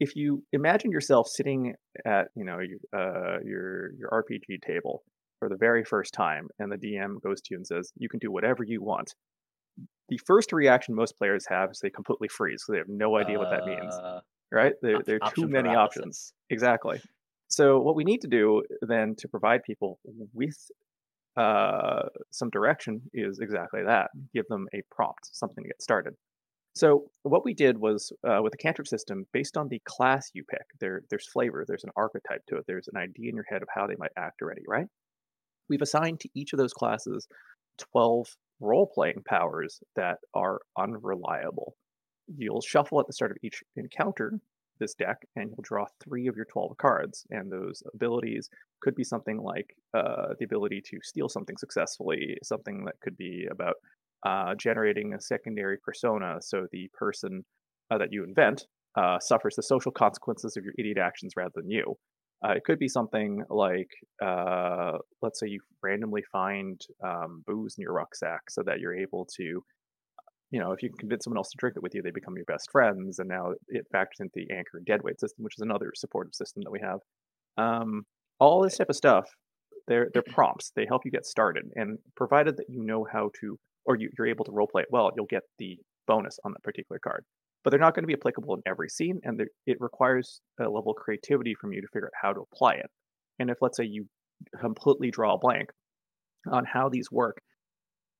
if 0.00 0.14
you 0.16 0.42
imagine 0.52 0.90
yourself 0.90 1.28
sitting 1.28 1.74
at 2.04 2.28
you 2.34 2.44
know 2.44 2.58
your 2.58 2.78
uh, 2.92 3.38
your 3.44 3.92
your 3.94 4.10
RPG 4.10 4.62
table 4.66 5.02
for 5.38 5.48
the 5.48 5.56
very 5.56 5.84
first 5.84 6.14
time, 6.14 6.48
and 6.58 6.72
the 6.72 6.76
DM 6.76 7.20
goes 7.22 7.40
to 7.42 7.48
you 7.50 7.56
and 7.58 7.66
says, 7.66 7.92
"You 7.96 8.08
can 8.08 8.18
do 8.18 8.30
whatever 8.30 8.64
you 8.64 8.82
want." 8.82 9.14
The 10.08 10.18
first 10.24 10.52
reaction 10.52 10.94
most 10.94 11.18
players 11.18 11.44
have 11.48 11.70
is 11.72 11.80
they 11.80 11.90
completely 11.90 12.28
freeze 12.28 12.62
because 12.62 12.72
they 12.72 12.78
have 12.78 12.88
no 12.88 13.16
idea 13.16 13.38
what 13.38 13.50
that 13.50 13.66
means 13.66 13.94
Uh, 13.94 14.20
right? 14.52 14.72
There, 14.80 15.02
there 15.04 15.18
are 15.20 15.32
too 15.32 15.48
many 15.48 15.68
paralysis. 15.70 15.96
options. 15.98 16.32
Exactly. 16.50 17.00
So 17.48 17.80
what 17.80 17.96
we 17.96 18.04
need 18.04 18.20
to 18.22 18.28
do 18.28 18.62
then 18.82 19.14
to 19.18 19.28
provide 19.28 19.62
people 19.64 19.98
with 20.32 20.56
uh, 21.36 22.02
some 22.30 22.50
direction 22.50 23.02
is 23.12 23.40
exactly 23.40 23.82
that: 23.84 24.10
give 24.34 24.46
them 24.48 24.66
a 24.74 24.82
prompt, 24.90 25.28
something 25.32 25.64
to 25.64 25.68
get 25.68 25.82
started. 25.82 26.14
So 26.76 27.10
what 27.22 27.42
we 27.42 27.54
did 27.54 27.78
was 27.78 28.12
uh, 28.22 28.40
with 28.42 28.52
the 28.52 28.58
cantrip 28.58 28.86
system, 28.86 29.26
based 29.32 29.56
on 29.56 29.68
the 29.68 29.80
class 29.86 30.30
you 30.34 30.44
pick, 30.44 30.66
there 30.78 31.00
there's 31.08 31.26
flavor, 31.26 31.64
there's 31.66 31.84
an 31.84 31.90
archetype 31.96 32.44
to 32.48 32.56
it, 32.58 32.64
there's 32.68 32.88
an 32.92 32.98
idea 32.98 33.30
in 33.30 33.34
your 33.34 33.46
head 33.48 33.62
of 33.62 33.68
how 33.74 33.86
they 33.86 33.96
might 33.96 34.10
act 34.18 34.42
already, 34.42 34.60
right? 34.68 34.84
We've 35.70 35.80
assigned 35.80 36.20
to 36.20 36.28
each 36.34 36.52
of 36.52 36.58
those 36.58 36.74
classes 36.74 37.28
12 37.92 38.26
role 38.60 38.90
playing 38.94 39.22
powers 39.26 39.80
that 39.96 40.18
are 40.34 40.60
unreliable. 40.76 41.76
You'll 42.36 42.60
shuffle 42.60 43.00
at 43.00 43.06
the 43.06 43.14
start 43.14 43.30
of 43.30 43.38
each 43.42 43.62
encounter 43.76 44.38
this 44.78 44.92
deck, 44.92 45.26
and 45.34 45.48
you'll 45.48 45.62
draw 45.62 45.86
three 46.04 46.26
of 46.26 46.36
your 46.36 46.44
12 46.44 46.76
cards. 46.76 47.26
And 47.30 47.50
those 47.50 47.82
abilities 47.94 48.50
could 48.82 48.94
be 48.94 49.04
something 49.04 49.38
like 49.38 49.74
uh, 49.94 50.34
the 50.38 50.44
ability 50.44 50.82
to 50.90 50.98
steal 51.02 51.30
something 51.30 51.56
successfully, 51.56 52.36
something 52.42 52.84
that 52.84 53.00
could 53.00 53.16
be 53.16 53.46
about 53.50 53.76
uh, 54.24 54.54
generating 54.54 55.14
a 55.14 55.20
secondary 55.20 55.78
persona. 55.84 56.36
So 56.40 56.66
the 56.72 56.88
person 56.94 57.44
uh, 57.90 57.98
that 57.98 58.12
you 58.12 58.24
invent 58.24 58.64
uh, 58.96 59.18
suffers 59.20 59.56
the 59.56 59.62
social 59.62 59.92
consequences 59.92 60.56
of 60.56 60.64
your 60.64 60.74
idiot 60.78 60.98
actions 60.98 61.34
rather 61.36 61.52
than 61.54 61.70
you. 61.70 61.96
Uh, 62.44 62.52
it 62.52 62.64
could 62.64 62.78
be 62.78 62.88
something 62.88 63.42
like, 63.48 63.88
uh, 64.24 64.92
let's 65.22 65.40
say 65.40 65.48
you 65.48 65.60
randomly 65.82 66.22
find 66.30 66.80
um, 67.04 67.42
booze 67.46 67.74
in 67.78 67.82
your 67.82 67.92
rucksack 67.92 68.50
so 68.50 68.62
that 68.64 68.78
you're 68.78 68.94
able 68.94 69.26
to, 69.36 69.62
you 70.50 70.60
know, 70.60 70.72
if 70.72 70.82
you 70.82 70.90
can 70.90 70.98
convince 70.98 71.24
someone 71.24 71.38
else 71.38 71.50
to 71.50 71.56
drink 71.58 71.76
it 71.76 71.82
with 71.82 71.94
you, 71.94 72.02
they 72.02 72.10
become 72.10 72.36
your 72.36 72.44
best 72.44 72.70
friends. 72.70 73.18
And 73.18 73.28
now 73.28 73.52
it 73.68 73.86
factors 73.90 74.20
into 74.20 74.32
the 74.34 74.54
anchor 74.54 74.76
and 74.76 74.86
deadweight 74.86 75.18
system, 75.18 75.44
which 75.44 75.54
is 75.56 75.62
another 75.62 75.92
supportive 75.94 76.34
system 76.34 76.62
that 76.64 76.70
we 76.70 76.80
have. 76.80 76.98
Um, 77.56 78.04
all 78.38 78.62
this 78.62 78.76
type 78.76 78.90
of 78.90 78.96
stuff, 78.96 79.24
they're, 79.88 80.08
they're 80.12 80.22
prompts. 80.28 80.72
They 80.76 80.86
help 80.86 81.02
you 81.04 81.10
get 81.10 81.24
started. 81.24 81.64
And 81.74 81.98
provided 82.16 82.58
that 82.58 82.66
you 82.68 82.84
know 82.84 83.06
how 83.10 83.30
to, 83.40 83.58
or 83.86 83.96
you, 83.96 84.10
you're 84.16 84.26
able 84.26 84.44
to 84.44 84.52
roleplay 84.52 84.82
it 84.82 84.88
well, 84.90 85.10
you'll 85.16 85.26
get 85.26 85.42
the 85.58 85.78
bonus 86.06 86.38
on 86.44 86.52
that 86.52 86.62
particular 86.62 86.98
card. 87.02 87.24
but 87.66 87.70
they're 87.70 87.80
not 87.80 87.96
going 87.96 88.04
to 88.04 88.06
be 88.06 88.14
applicable 88.14 88.54
in 88.54 88.62
every 88.64 88.88
scene, 88.88 89.18
and 89.24 89.42
it 89.66 89.76
requires 89.80 90.40
a 90.60 90.68
level 90.68 90.92
of 90.92 90.96
creativity 90.96 91.52
from 91.60 91.72
you 91.72 91.80
to 91.80 91.88
figure 91.92 92.06
out 92.06 92.12
how 92.22 92.32
to 92.32 92.44
apply 92.52 92.74
it. 92.74 92.86
And 93.40 93.50
if, 93.50 93.56
let's 93.60 93.76
say, 93.76 93.82
you 93.84 94.06
completely 94.60 95.10
draw 95.10 95.34
a 95.34 95.38
blank 95.38 95.70
on 96.48 96.64
how 96.64 96.88
these 96.88 97.10
work, 97.10 97.38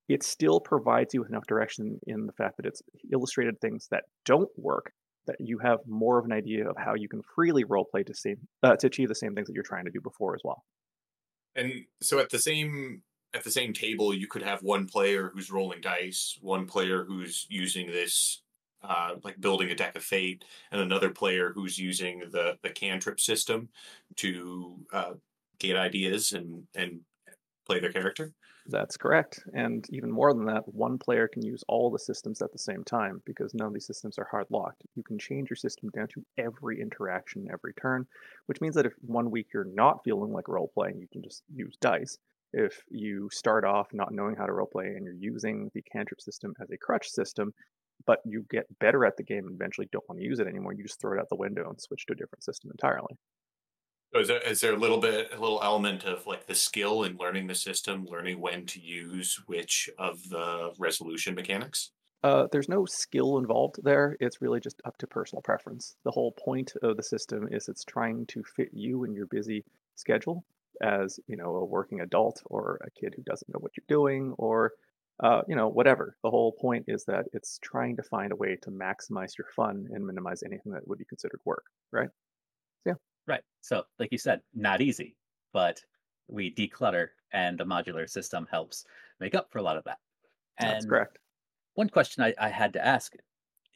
it 0.09 0.25
still 0.25 0.59
provides 0.59 1.15
you 1.15 1.21
with 1.21 1.31
enough 1.31 1.47
direction 1.47 2.01
in 2.09 2.27
the 2.27 2.33
fact 2.33 2.57
that 2.57 2.67
it's 2.67 2.83
illustrated 3.13 3.55
things 3.61 3.87
that 3.93 4.03
don't 4.25 4.49
work 4.57 4.91
that 5.29 5.37
you 5.39 5.59
have 5.59 5.79
more 5.87 6.19
of 6.19 6.25
an 6.25 6.33
idea 6.33 6.69
of 6.69 6.75
how 6.77 6.95
you 6.95 7.09
can 7.09 7.23
freely 7.33 7.65
roleplay 7.65 8.05
to 8.05 8.15
same 8.15 8.39
uh, 8.65 8.75
to 8.75 8.89
achieve 8.89 9.07
the 9.07 9.15
same 9.15 9.37
things 9.37 9.47
that 9.47 9.55
you're 9.55 9.63
trying 9.63 9.85
to 9.85 9.93
do 9.93 10.01
before 10.01 10.35
as 10.35 10.41
well. 10.43 10.65
And 11.55 11.85
so 12.03 12.19
at 12.19 12.31
the 12.31 12.41
same 12.41 13.03
at 13.37 13.45
the 13.45 13.51
same 13.51 13.73
table, 13.73 14.15
you 14.15 14.27
could 14.27 14.43
have 14.43 14.63
one 14.63 14.87
player 14.87 15.31
who's 15.33 15.51
rolling 15.51 15.81
dice, 15.81 16.39
one 16.41 16.67
player 16.67 17.05
who's 17.05 17.47
using 17.49 17.87
this 17.87 18.43
uh, 18.83 19.17
like 19.25 19.41
building 19.41 19.71
a 19.71 19.75
deck 19.75 19.97
of 19.97 20.03
fate, 20.03 20.45
and 20.71 20.81
another 20.81 21.11
player 21.11 21.53
who's 21.53 21.79
using 21.79 22.21
the 22.31 22.59
the 22.63 22.71
cantrip 22.71 23.21
system 23.21 23.69
to 24.17 24.77
uh, 24.93 25.15
get 25.59 25.77
ideas 25.77 26.33
and 26.33 26.67
and 26.75 27.01
play 27.67 27.81
their 27.81 27.93
character. 27.93 28.33
That's 28.69 28.97
correct. 28.97 29.45
And 29.55 29.87
even 29.91 30.11
more 30.11 30.35
than 30.35 30.47
that, 30.47 30.67
one 30.75 30.99
player 30.99 31.29
can 31.29 31.45
use 31.45 31.63
all 31.69 31.91
the 31.91 32.01
systems 32.01 32.43
at 32.43 32.51
the 32.53 32.59
same 32.59 32.83
time 32.83 33.23
because 33.25 33.55
none 33.55 33.69
of 33.69 33.75
these 33.75 33.87
systems 33.87 34.19
are 34.19 34.29
hard 34.29 34.47
locked. 34.51 34.83
You 34.97 35.05
can 35.05 35.19
change 35.19 35.51
your 35.51 35.57
system 35.57 35.89
down 35.91 36.09
to 36.09 36.25
every 36.37 36.81
interaction, 36.81 37.49
every 37.53 37.75
turn, 37.75 38.07
which 38.47 38.61
means 38.61 38.75
that 38.75 38.87
if 38.87 38.95
one 39.03 39.31
week 39.31 39.49
you're 39.55 39.65
not 39.65 40.03
feeling 40.03 40.33
like 40.33 40.49
role 40.49 40.71
playing, 40.75 40.99
you 40.99 41.07
can 41.07 41.23
just 41.23 41.45
use 41.55 41.77
dice. 41.81 42.19
If 42.53 42.83
you 42.89 43.29
start 43.33 43.65
off 43.65 43.89
not 43.93 44.13
knowing 44.13 44.37
how 44.37 44.47
to 44.47 44.53
role 44.53 44.69
play 44.71 44.87
and 44.87 45.05
you're 45.05 45.15
using 45.15 45.71
the 45.75 45.83
cantrip 45.83 46.21
system 46.21 46.55
as 46.61 46.71
a 46.71 46.79
crutch 46.79 47.09
system, 47.09 47.53
but 48.07 48.21
you 48.25 48.45
get 48.51 48.67
better 48.79 49.05
at 49.05 49.17
the 49.17 49.23
game 49.23 49.47
and 49.47 49.55
eventually 49.55 49.89
don't 49.93 50.05
want 50.09 50.21
to 50.21 50.25
use 50.25 50.39
it 50.39 50.47
anymore, 50.47 50.73
you 50.73 50.83
just 50.83 51.01
throw 51.01 51.17
it 51.17 51.21
out 51.21 51.29
the 51.29 51.37
window 51.37 51.69
and 51.69 51.81
switch 51.81 52.07
to 52.07 52.13
a 52.13 52.17
different 52.17 52.45
system 52.45 52.71
entirely. 52.71 53.17
So 54.13 54.21
is 54.21 54.29
there, 54.29 54.41
is 54.41 54.61
there 54.61 54.75
a 54.75 54.79
little 54.79 54.99
bit, 54.99 55.33
a 55.33 55.41
little 55.41 55.61
element 55.63 56.05
of 56.05 56.27
like 56.27 56.47
the 56.47 56.55
skill 56.55 57.03
in 57.03 57.17
learning 57.17 57.49
the 57.49 57.55
system, 57.55 58.07
learning 58.07 58.41
when 58.41 58.65
to 58.67 58.81
use 58.81 59.41
which 59.47 59.91
of 59.99 60.29
the 60.29 60.73
resolution 60.79 61.35
mechanics? 61.35 61.91
Uh, 62.23 62.47
there's 62.51 62.69
no 62.69 62.87
skill 62.87 63.39
involved 63.39 63.77
there. 63.83 64.17
It's 64.21 64.41
really 64.41 64.61
just 64.61 64.81
up 64.85 64.97
to 64.99 65.07
personal 65.07 65.43
preference. 65.43 65.97
The 66.05 66.11
whole 66.11 66.33
point 66.33 66.73
of 66.83 66.97
the 66.97 67.03
system 67.03 67.49
is 67.51 67.69
it's 67.69 67.85
trying 67.85 68.27
to 68.27 68.43
fit 68.43 68.71
you 68.73 69.05
and 69.05 69.15
your 69.15 69.27
busy 69.27 69.65
schedule 69.97 70.45
as 70.83 71.19
you 71.27 71.37
know 71.37 71.57
a 71.57 71.65
working 71.65 72.01
adult 72.01 72.43
or 72.47 72.81
a 72.85 72.91
kid 73.01 73.15
who 73.17 73.23
doesn't 73.23 73.49
know 73.53 73.61
what 73.61 73.73
you're 73.77 73.85
doing 73.89 74.35
or 74.39 74.73
uh, 75.23 75.43
you 75.49 75.57
know 75.57 75.69
whatever. 75.69 76.17
The 76.23 76.31
whole 76.31 76.53
point 76.53 76.85
is 76.89 77.05
that 77.07 77.27
it's 77.33 77.59
trying 77.63 77.97
to 77.97 78.03
find 78.03 78.33
a 78.33 78.37
way 78.37 78.57
to 78.63 78.71
maximize 78.71 79.37
your 79.39 79.49
fun 79.55 79.87
and 79.93 80.07
minimize 80.07 80.43
anything 80.43 80.73
that 80.73 80.87
would 80.87 80.99
be 80.99 81.05
considered 81.07 81.41
work. 81.45 81.65
Right? 81.93 82.11
Yeah. 82.85 82.95
Right. 83.27 83.43
So, 83.61 83.85
like 83.99 84.11
you 84.13 84.19
said, 84.19 84.41
not 84.55 84.81
easy, 84.81 85.17
but 85.53 85.81
we 86.29 86.55
declutter, 86.55 87.09
and 87.33 87.59
the 87.59 87.65
modular 87.65 88.09
system 88.09 88.47
helps 88.51 88.85
make 89.21 89.35
up 89.35 89.49
for 89.51 89.59
a 89.59 89.63
lot 89.63 89.77
of 89.77 89.85
that. 89.85 89.99
That's 90.61 90.85
And 90.85 90.87
correct. 90.87 91.19
one 91.75 91.89
question 91.89 92.25
I, 92.25 92.35
I 92.39 92.49
had 92.49 92.73
to 92.75 92.85
ask 92.87 93.15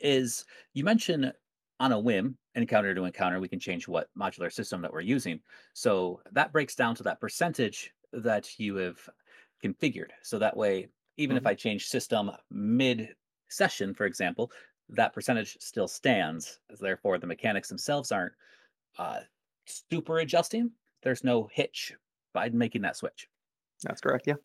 is 0.01 0.45
you 0.75 0.85
mentioned 0.85 1.33
on 1.81 1.93
a 1.93 2.01
whim, 2.01 2.39
encounter 2.55 2.95
to 2.95 3.05
encounter, 3.05 3.41
we 3.41 3.49
can 3.49 3.61
change 3.61 3.89
what 3.89 4.11
modular 4.19 4.53
system 4.53 4.83
that 4.83 4.93
we're 4.93 5.01
using. 5.03 5.43
So 5.75 6.23
that 6.33 6.53
breaks 6.53 6.77
down 6.77 6.95
to 6.97 7.05
that 7.05 7.21
percentage 7.21 7.93
that 8.13 8.59
you 8.61 8.77
have 8.77 9.09
configured. 9.65 10.11
So 10.23 10.39
that 10.39 10.57
way, 10.57 10.91
even 11.17 11.37
if 11.37 11.47
Mhm. 11.47 11.47
I 11.47 11.55
change 11.55 11.87
system 11.89 12.31
mid 12.51 13.17
session, 13.51 13.95
for 13.95 14.07
example, 14.07 14.53
that 14.91 15.13
percentage 15.15 15.59
still 15.61 15.89
stands. 15.89 16.61
Therefore, 16.81 17.19
the 17.19 17.27
mechanics 17.27 17.69
themselves 17.69 18.13
aren't 18.13 18.35
uh, 18.99 19.23
super 19.67 20.19
adjusting. 20.19 20.73
There's 21.03 21.25
no 21.25 21.49
hitch 21.53 21.95
by 22.35 22.51
making 22.51 22.83
that 22.83 22.97
switch. 22.97 23.29
That's 23.83 24.01
correct. 24.01 24.27
Yeah. 24.27 24.37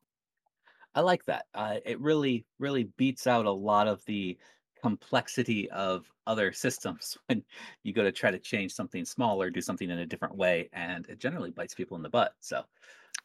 I 0.94 1.02
like 1.02 1.26
that. 1.26 1.48
Uh, 1.54 1.80
it 1.86 2.00
really, 2.00 2.46
really 2.60 2.86
beats 2.86 3.28
out 3.28 3.46
a 3.46 3.52
lot 3.52 3.88
of 3.88 4.04
the 4.06 4.38
complexity 4.82 5.70
of 5.72 6.12
other 6.28 6.52
systems 6.54 7.18
when 7.28 7.44
you 7.84 7.94
go 7.94 8.04
to 8.04 8.12
try 8.12 8.32
to 8.32 8.40
change 8.40 8.74
something 8.74 9.06
small 9.06 9.42
or 9.42 9.50
do 9.50 9.62
something 9.62 9.90
in 9.90 10.00
a 10.00 10.06
different 10.06 10.36
way, 10.36 10.70
and 10.74 11.08
it 11.10 11.20
generally 11.20 11.52
bites 11.52 11.76
people 11.76 11.98
in 11.98 12.04
the 12.04 12.10
butt. 12.10 12.36
So, 12.40 12.66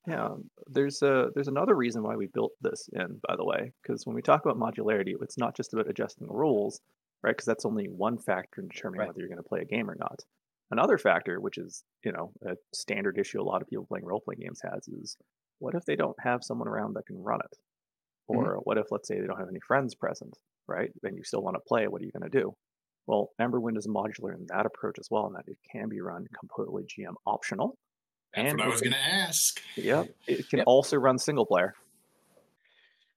Yeah, 0.06 0.36
there's 0.66 1.02
a 1.02 1.30
there's 1.34 1.48
another 1.48 1.74
reason 1.74 2.02
why 2.02 2.16
we 2.16 2.26
built 2.26 2.52
this 2.60 2.88
in, 2.92 3.20
by 3.28 3.36
the 3.36 3.44
way, 3.44 3.72
because 3.82 4.06
when 4.06 4.16
we 4.16 4.22
talk 4.22 4.44
about 4.44 4.56
modularity, 4.58 5.14
it's 5.20 5.36
not 5.38 5.54
just 5.54 5.72
about 5.74 5.88
adjusting 5.90 6.26
the 6.26 6.32
rules, 6.32 6.80
right? 7.22 7.32
Because 7.32 7.44
that's 7.46 7.66
only 7.66 7.88
one 7.88 8.16
factor 8.18 8.62
in 8.62 8.68
determining 8.68 9.04
Right. 9.04 9.04
whether 9.04 9.18
you're 9.20 9.28
going 9.28 9.42
to 9.42 9.48
play 9.48 9.60
a 9.60 9.64
game 9.66 9.90
or 9.90 9.96
not. 9.96 10.24
Another 10.70 10.96
factor, 10.96 11.38
which 11.40 11.58
is 11.58 11.84
you 12.04 12.12
know 12.12 12.32
a 12.42 12.56
standard 12.72 13.18
issue 13.18 13.40
a 13.40 13.44
lot 13.44 13.60
of 13.62 13.68
people 13.68 13.86
playing 13.86 14.06
role 14.06 14.20
playing 14.20 14.40
games 14.40 14.60
has, 14.62 14.88
is 14.88 15.16
what 15.58 15.74
if 15.74 15.84
they 15.84 15.96
don't 15.96 16.18
have 16.20 16.42
someone 16.44 16.68
around 16.68 16.94
that 16.94 17.06
can 17.06 17.18
run 17.22 17.40
it, 17.44 17.58
Mhm. 18.32 18.50
or 18.50 18.58
what 18.64 18.78
if 18.78 18.92
let's 18.92 19.08
say 19.08 19.20
they 19.20 19.26
don't 19.26 19.40
have 19.40 19.50
any 19.50 19.60
friends 19.60 19.94
present, 19.94 20.38
right? 20.70 20.90
Then 21.02 21.16
you 21.16 21.24
still 21.24 21.42
want 21.42 21.56
to 21.56 21.60
play. 21.68 21.88
What 21.88 22.02
are 22.02 22.06
you 22.06 22.12
going 22.12 22.30
to 22.30 22.40
do? 22.40 22.54
Well, 23.06 23.30
Emberwind 23.40 23.78
is 23.78 23.88
modular 23.88 24.34
in 24.34 24.46
that 24.48 24.66
approach 24.66 24.98
as 25.00 25.08
well, 25.10 25.26
in 25.26 25.34
that 25.34 25.44
it 25.48 25.58
can 25.72 25.88
be 25.88 26.00
run 26.00 26.26
completely 26.38 26.84
GM 26.86 27.16
optional. 27.26 27.78
That's 28.34 28.52
And 28.52 28.54
what 28.54 28.62
I 28.64 28.68
was 28.68 28.80
going 28.80 28.92
to 28.92 28.98
ask. 28.98 29.60
Yep, 29.76 30.08
it 30.26 30.48
can 30.48 30.60
Yep. 30.60 30.66
also 30.66 30.96
run 30.96 31.18
single 31.18 31.46
player. 31.46 31.74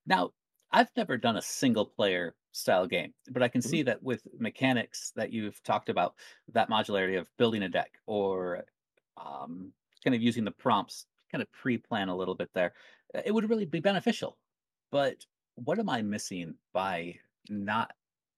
now 0.05 0.31
I've 0.72 0.89
never 0.98 1.17
done 1.17 1.38
a 1.38 1.41
single 1.41 1.86
player 1.86 2.36
style 2.51 2.88
game, 2.88 3.13
but 3.31 3.43
I 3.43 3.48
can 3.48 3.62
Mhm. 3.63 3.69
see 3.69 3.83
that 3.83 4.01
with 4.01 4.25
mechanics 4.39 5.12
that 5.15 5.31
you've 5.31 5.62
talked 5.63 5.89
about, 5.89 6.15
that 6.48 6.69
modularity 6.69 7.19
of 7.19 7.29
building 7.38 7.63
a 7.63 7.69
deck 7.69 8.00
or 8.07 8.65
um, 9.17 9.74
kind 10.03 10.15
of 10.15 10.22
using 10.22 10.43
the 10.45 10.51
prompts, 10.51 11.05
kind 11.31 11.41
of 11.41 11.51
pre 11.51 11.77
plan 11.77 12.10
a 12.10 12.15
little 12.15 12.36
bit 12.36 12.50
there, 12.53 12.74
it 13.25 13.31
would 13.33 13.50
really 13.50 13.65
be 13.65 13.79
beneficial. 13.79 14.38
But 14.91 15.25
what 15.55 15.77
am 15.79 15.89
I 15.89 16.01
missing 16.01 16.57
by 16.74 17.19
not 17.50 17.94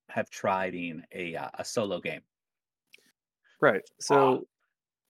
have 0.10 0.30
tried 0.30 0.76
in 0.76 1.06
a, 1.14 1.36
uh, 1.36 1.50
a 1.56 1.66
solo 1.66 2.00
game? 2.02 2.24
Right. 3.62 3.82
So 4.00 4.48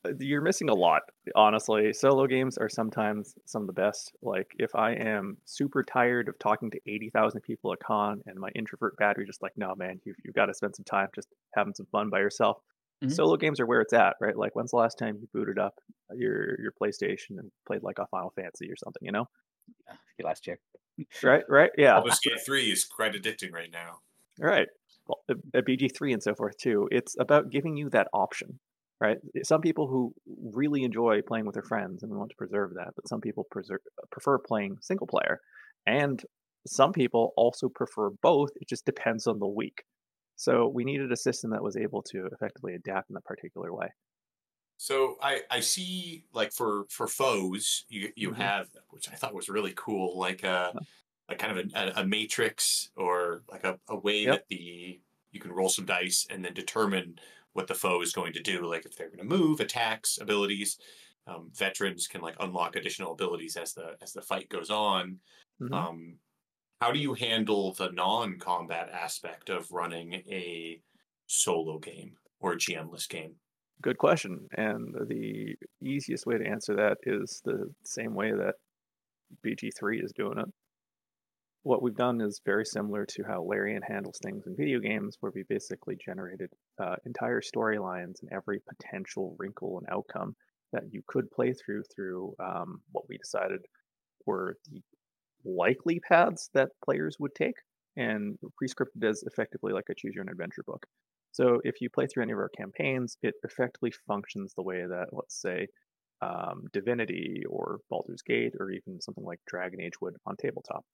uh, 0.06 0.14
you're 0.20 0.42
missing 0.42 0.70
a 0.70 0.76
lot, 0.76 1.04
honestly. 1.36 1.94
Solo 1.94 2.28
games 2.28 2.58
are 2.58 2.70
sometimes 2.70 3.36
some 3.46 3.64
of 3.64 3.68
the 3.68 3.74
best. 3.74 4.16
Like 4.22 4.54
if 4.60 4.76
I 4.76 4.94
am 4.94 5.38
super 5.46 5.84
tired 5.84 6.30
of 6.30 6.40
talking 6.40 6.72
to 6.72 6.82
80,000 6.88 7.42
people 7.42 7.74
at 7.74 7.80
con 7.80 8.24
and 8.28 8.40
my 8.40 8.50
introvert 8.56 8.98
battery 8.98 9.26
just 9.26 9.44
like, 9.44 9.58
no, 9.58 9.76
man, 9.76 10.02
you've, 10.06 10.18
you've 10.24 10.36
got 10.36 10.48
to 10.48 10.56
spend 10.56 10.76
some 10.76 10.86
time 10.86 11.10
just 11.16 11.30
having 11.56 11.76
some 11.76 11.88
fun 11.88 12.10
by 12.10 12.20
yourself. 12.20 12.60
Mhm. 13.02 13.18
Solo 13.18 13.38
games 13.38 13.60
are 13.60 13.68
where 13.68 13.82
it's 13.82 13.94
at, 13.94 14.18
right? 14.22 14.38
Like 14.38 14.56
when's 14.56 14.72
the 14.72 14.78
last 14.78 14.98
time 15.00 15.18
you 15.22 15.30
booted 15.34 15.60
up 15.60 15.80
your 16.16 16.60
your 16.62 16.74
PlayStation 16.82 17.40
and 17.40 17.52
played 17.68 17.84
like 17.84 18.00
a 18.00 18.08
Final 18.08 18.32
Fantasy 18.32 18.70
or 18.72 18.78
something, 18.78 19.06
you 19.06 19.12
know? 19.12 19.28
Uh, 19.90 19.96
last 20.24 20.48
year. 20.48 20.60
Right, 21.24 21.44
right, 21.50 21.72
yeah. 21.78 21.96
Baldur's 22.00 22.20
Gate 22.20 22.40
3 22.46 22.72
is 22.72 22.86
quite 22.86 23.14
addicting 23.14 23.52
right 23.52 23.70
now. 23.72 24.00
Right. 24.40 24.68
Well, 25.08 25.20
a- 25.30 25.60
a 25.60 25.62
BG3 25.62 26.14
and 26.14 26.24
so 26.24 26.34
forth 26.36 26.58
too. 26.58 26.88
It's 26.92 27.16
about 27.20 27.50
giving 27.52 27.76
you 27.78 27.90
that 27.90 28.08
option, 28.14 28.60
right? 29.02 29.18
Some 29.44 29.62
people 29.62 29.88
who 29.88 30.14
really 30.54 30.84
enjoy 30.84 31.22
playing 31.22 31.46
with 31.46 31.54
their 31.54 31.64
friends 31.64 32.02
and 32.02 32.12
we 32.12 32.18
want 32.18 32.30
to 32.32 32.36
preserve 32.38 32.74
that, 32.76 32.94
but 32.96 33.08
some 33.08 33.22
people 33.22 33.46
preserve, 33.52 33.80
prefer 34.12 34.38
playing 34.40 34.78
single 34.82 35.08
player. 35.08 35.40
And 35.86 36.22
some 36.66 36.94
people 36.94 37.34
also 37.38 37.70
prefer 37.70 38.10
both. 38.24 38.50
It 38.62 38.68
just 38.70 38.86
depends 38.86 39.28
on 39.28 39.40
the 39.40 39.48
week. 39.48 39.84
So 40.38 40.68
we 40.74 40.84
needed 40.84 41.12
a 41.12 41.18
system 41.18 41.52
that 41.52 41.64
was 41.64 41.78
able 41.78 42.02
to 42.12 42.28
effectively 42.32 42.74
adapt 42.74 43.10
in 43.10 43.14
that 43.14 43.26
particular 43.26 43.74
way. 43.74 43.88
So 44.78 45.18
I 45.22 45.44
I 45.50 45.60
see 45.62 46.26
like 46.34 46.52
for 46.54 46.86
for 46.90 47.08
foes 47.08 47.86
you 47.90 48.12
you 48.16 48.32
Mhm. 48.32 48.34
have 48.34 48.70
which 48.90 49.10
I 49.10 49.16
thought 49.16 49.34
was 49.34 49.50
really 49.50 49.74
cool 49.76 50.18
like 50.18 50.44
a 50.44 50.78
like 51.30 51.40
kind 51.40 51.58
of 51.58 51.72
a, 51.74 51.80
a, 52.00 52.04
a 52.04 52.06
matrix 52.08 52.92
or 52.96 53.44
like 53.50 53.64
a, 53.64 53.80
a 53.90 53.98
way 53.98 54.26
Yep. 54.26 54.28
that 54.28 54.48
the 54.50 55.02
you 55.32 55.40
can 55.40 55.52
roll 55.54 55.70
some 55.70 55.86
dice 55.86 56.28
and 56.30 56.44
then 56.46 56.54
determine 56.54 57.20
what 57.54 57.68
the 57.68 57.76
foe 57.76 58.02
is 58.02 58.14
going 58.14 58.34
to 58.34 58.42
do 58.42 58.66
like 58.66 58.86
if 58.86 58.96
they're 58.98 59.08
going 59.10 59.20
to 59.20 59.24
move 59.38 59.60
attacks 59.60 60.18
abilities 60.20 60.78
um, 61.28 61.52
veterans 61.54 62.08
can 62.08 62.22
like 62.22 62.36
unlock 62.40 62.76
additional 62.76 63.14
abilities 63.14 63.58
as 63.58 63.74
the 63.74 63.98
as 64.02 64.14
the 64.14 64.22
fight 64.22 64.50
goes 64.50 64.70
on 64.70 65.20
Mhm. 65.60 65.86
um, 65.86 66.20
how 66.82 66.92
do 66.92 67.00
you 67.00 67.14
handle 67.14 67.74
the 67.74 67.92
non-combat 67.92 68.90
aspect 68.90 69.50
of 69.50 69.72
running 69.72 70.14
a 70.14 70.82
solo 71.28 71.80
game 71.80 72.18
or 72.40 72.54
a 72.54 72.58
GMless 72.58 73.08
game 73.08 73.38
Good 73.82 73.98
question. 73.98 74.48
And 74.58 74.94
the 75.08 75.56
easiest 75.82 76.26
way 76.26 76.38
to 76.38 76.48
answer 76.48 76.76
that 76.76 76.98
is 77.04 77.42
the 77.46 77.72
same 77.84 78.16
way 78.16 78.32
that 78.32 78.56
BG3 79.46 80.04
is 80.04 80.12
doing 80.14 80.40
it. 80.40 80.48
What 81.64 81.82
we've 81.82 81.96
done 81.96 82.22
is 82.22 82.42
very 82.46 82.66
similar 82.66 83.06
to 83.08 83.24
how 83.24 83.44
Larian 83.44 83.82
handles 83.82 84.20
things 84.22 84.46
in 84.46 84.56
video 84.56 84.80
games, 84.80 85.18
where 85.20 85.32
we 85.34 85.44
basically 85.50 85.98
generated 86.04 86.52
uh, 86.80 86.96
entire 87.06 87.42
storylines 87.42 88.22
and 88.22 88.32
every 88.32 88.60
potential 88.70 89.36
wrinkle 89.40 89.80
and 89.80 89.88
outcome 89.92 90.36
that 90.74 90.84
you 90.92 91.02
could 91.08 91.30
play 91.32 91.54
through 91.54 91.84
through 91.96 92.36
um, 92.40 92.82
what 92.92 93.06
we 93.10 93.18
decided 93.18 93.62
were 94.28 94.58
the 94.72 94.82
likely 95.44 96.00
paths 96.00 96.50
that 96.54 96.70
players 96.84 97.18
would 97.20 97.34
take, 97.36 97.56
and 97.98 98.38
prescripted 98.62 99.04
as 99.04 99.24
effectively 99.24 99.74
like 99.74 99.86
a 99.90 99.96
choose 99.96 100.14
your 100.14 100.24
own 100.24 100.30
adventure 100.30 100.64
book. 100.66 100.86
So 101.36 101.60
if 101.66 101.82
you 101.82 101.90
play 101.90 102.08
through 102.08 102.24
any 102.24 102.32
of 102.32 102.40
our 102.40 102.50
campaigns, 102.58 103.18
it 103.22 103.36
effectively 103.44 103.92
functions 104.08 104.54
the 104.54 104.64
way 104.64 104.86
that, 104.88 105.08
let's 105.12 105.42
say, 105.42 105.68
um, 106.22 106.64
Divinity 106.72 107.44
or 107.50 107.80
Baldur's 107.90 108.22
Gate 108.22 108.54
or 108.60 108.72
even 108.72 109.02
something 109.02 109.26
like 109.26 109.42
Dragon 109.46 109.82
Age 109.82 110.00
would 110.02 110.16
on 110.26 110.38
tabletop. 110.38 110.86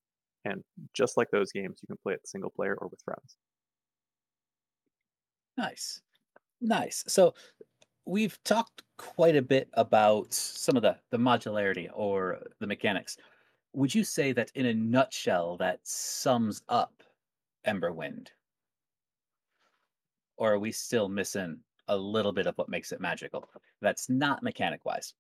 And 0.46 0.64
just 0.96 1.16
like 1.18 1.30
those 1.32 1.52
games, 1.52 1.80
you 1.84 1.88
can 1.88 1.98
play 2.04 2.14
it 2.16 2.28
single 2.28 2.50
player 2.50 2.76
or 2.80 2.88
with 2.88 3.02
friends. 3.06 3.38
Nice. 5.58 6.02
Nice. 6.62 7.04
So 7.08 7.34
we've 8.06 8.44
talked 8.44 8.84
quite 8.98 9.36
a 9.36 9.42
bit 9.44 9.70
about 9.74 10.34
some 10.34 10.76
of 10.78 10.84
the 10.84 10.98
the 11.12 11.18
modularity 11.18 11.90
or 11.94 12.40
the 12.60 12.68
mechanics. 12.68 13.18
Would 13.74 13.96
you 13.96 14.04
say 14.04 14.34
that 14.34 14.52
in 14.56 14.66
a 14.68 14.74
nutshell 14.74 15.58
that 15.58 15.82
sums 15.86 16.62
up 16.70 17.04
Emberwind? 17.68 18.30
Or 20.42 20.54
are 20.56 20.60
we 20.60 20.74
still 20.74 21.08
missing 21.10 21.64
a 21.88 21.98
little 21.98 22.34
bit 22.34 22.48
of 22.48 22.58
what 22.58 22.70
makes 22.70 22.92
it 22.92 23.00
magical? 23.02 23.50
That's 23.82 24.10
not 24.10 24.44
mechanic 24.44 24.86
wise. 24.86 25.16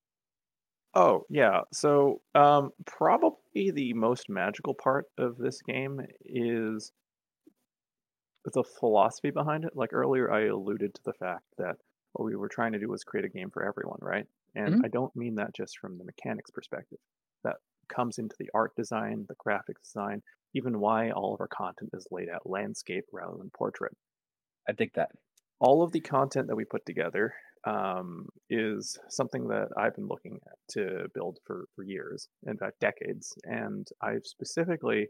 Oh, 0.94 1.25
yeah. 1.30 1.62
So, 1.72 2.22
um, 2.36 2.72
probably 2.86 3.72
the 3.72 3.94
most 3.94 4.30
magical 4.30 4.74
part 4.74 5.06
of 5.18 5.38
this 5.38 5.62
game 5.62 6.06
is 6.22 6.92
the 8.46 8.63
philosophy 8.63 9.32
behind 9.32 9.66
it. 9.66 9.75
Like 9.75 9.94
earlier, 9.94 10.32
I 10.32 10.46
alluded 10.46 10.94
to 10.96 11.04
the 11.04 11.13
fact 11.13 11.46
that 11.58 11.78
what 12.13 12.25
we 12.25 12.36
were 12.36 12.50
trying 12.50 12.72
to 12.74 12.80
do 12.80 12.90
was 12.90 13.04
create 13.04 13.25
a 13.25 13.30
game 13.30 13.51
for 13.51 13.63
everyone, 13.63 14.00
right? 14.01 14.28
And 14.56 14.75
Mhm. 14.75 14.82
I 14.84 14.88
don't 14.90 15.16
mean 15.16 15.36
that 15.36 15.54
just 15.54 15.78
from 15.78 15.98
the 15.98 16.04
mechanics 16.04 16.51
perspective. 16.51 17.00
That 17.44 17.58
comes 17.88 18.18
into 18.18 18.36
the 18.40 18.50
art 18.54 18.75
design, 18.75 19.25
the 19.28 19.36
graphics 19.36 19.84
design, 19.84 20.24
even 20.54 20.80
why 20.80 21.12
all 21.12 21.34
of 21.34 21.42
our 21.42 21.48
content 21.48 21.92
is 21.94 22.08
laid 22.12 22.30
out 22.30 22.46
landscape 22.46 23.06
rather 23.12 23.38
than 23.38 23.51
portrait. 23.51 23.96
I 24.68 24.74
dig 24.74 24.91
that. 24.96 25.12
All 25.60 25.84
of 25.84 25.91
the 25.91 26.00
content 26.00 26.48
that 26.48 26.56
we 26.56 26.65
put 26.65 26.86
together 26.86 27.34
um, 27.65 28.27
is 28.50 28.98
something 29.10 29.48
that 29.50 29.68
I've 29.77 29.96
been 29.96 30.08
looking 30.08 30.39
at 30.48 30.58
to 30.74 31.06
build 31.13 31.38
for, 31.46 31.65
for 31.75 31.84
years, 31.84 32.27
in 32.48 32.58
fact, 32.58 32.80
decades. 32.80 33.34
And 33.44 33.88
I've 34.01 34.25
specifically 34.25 35.08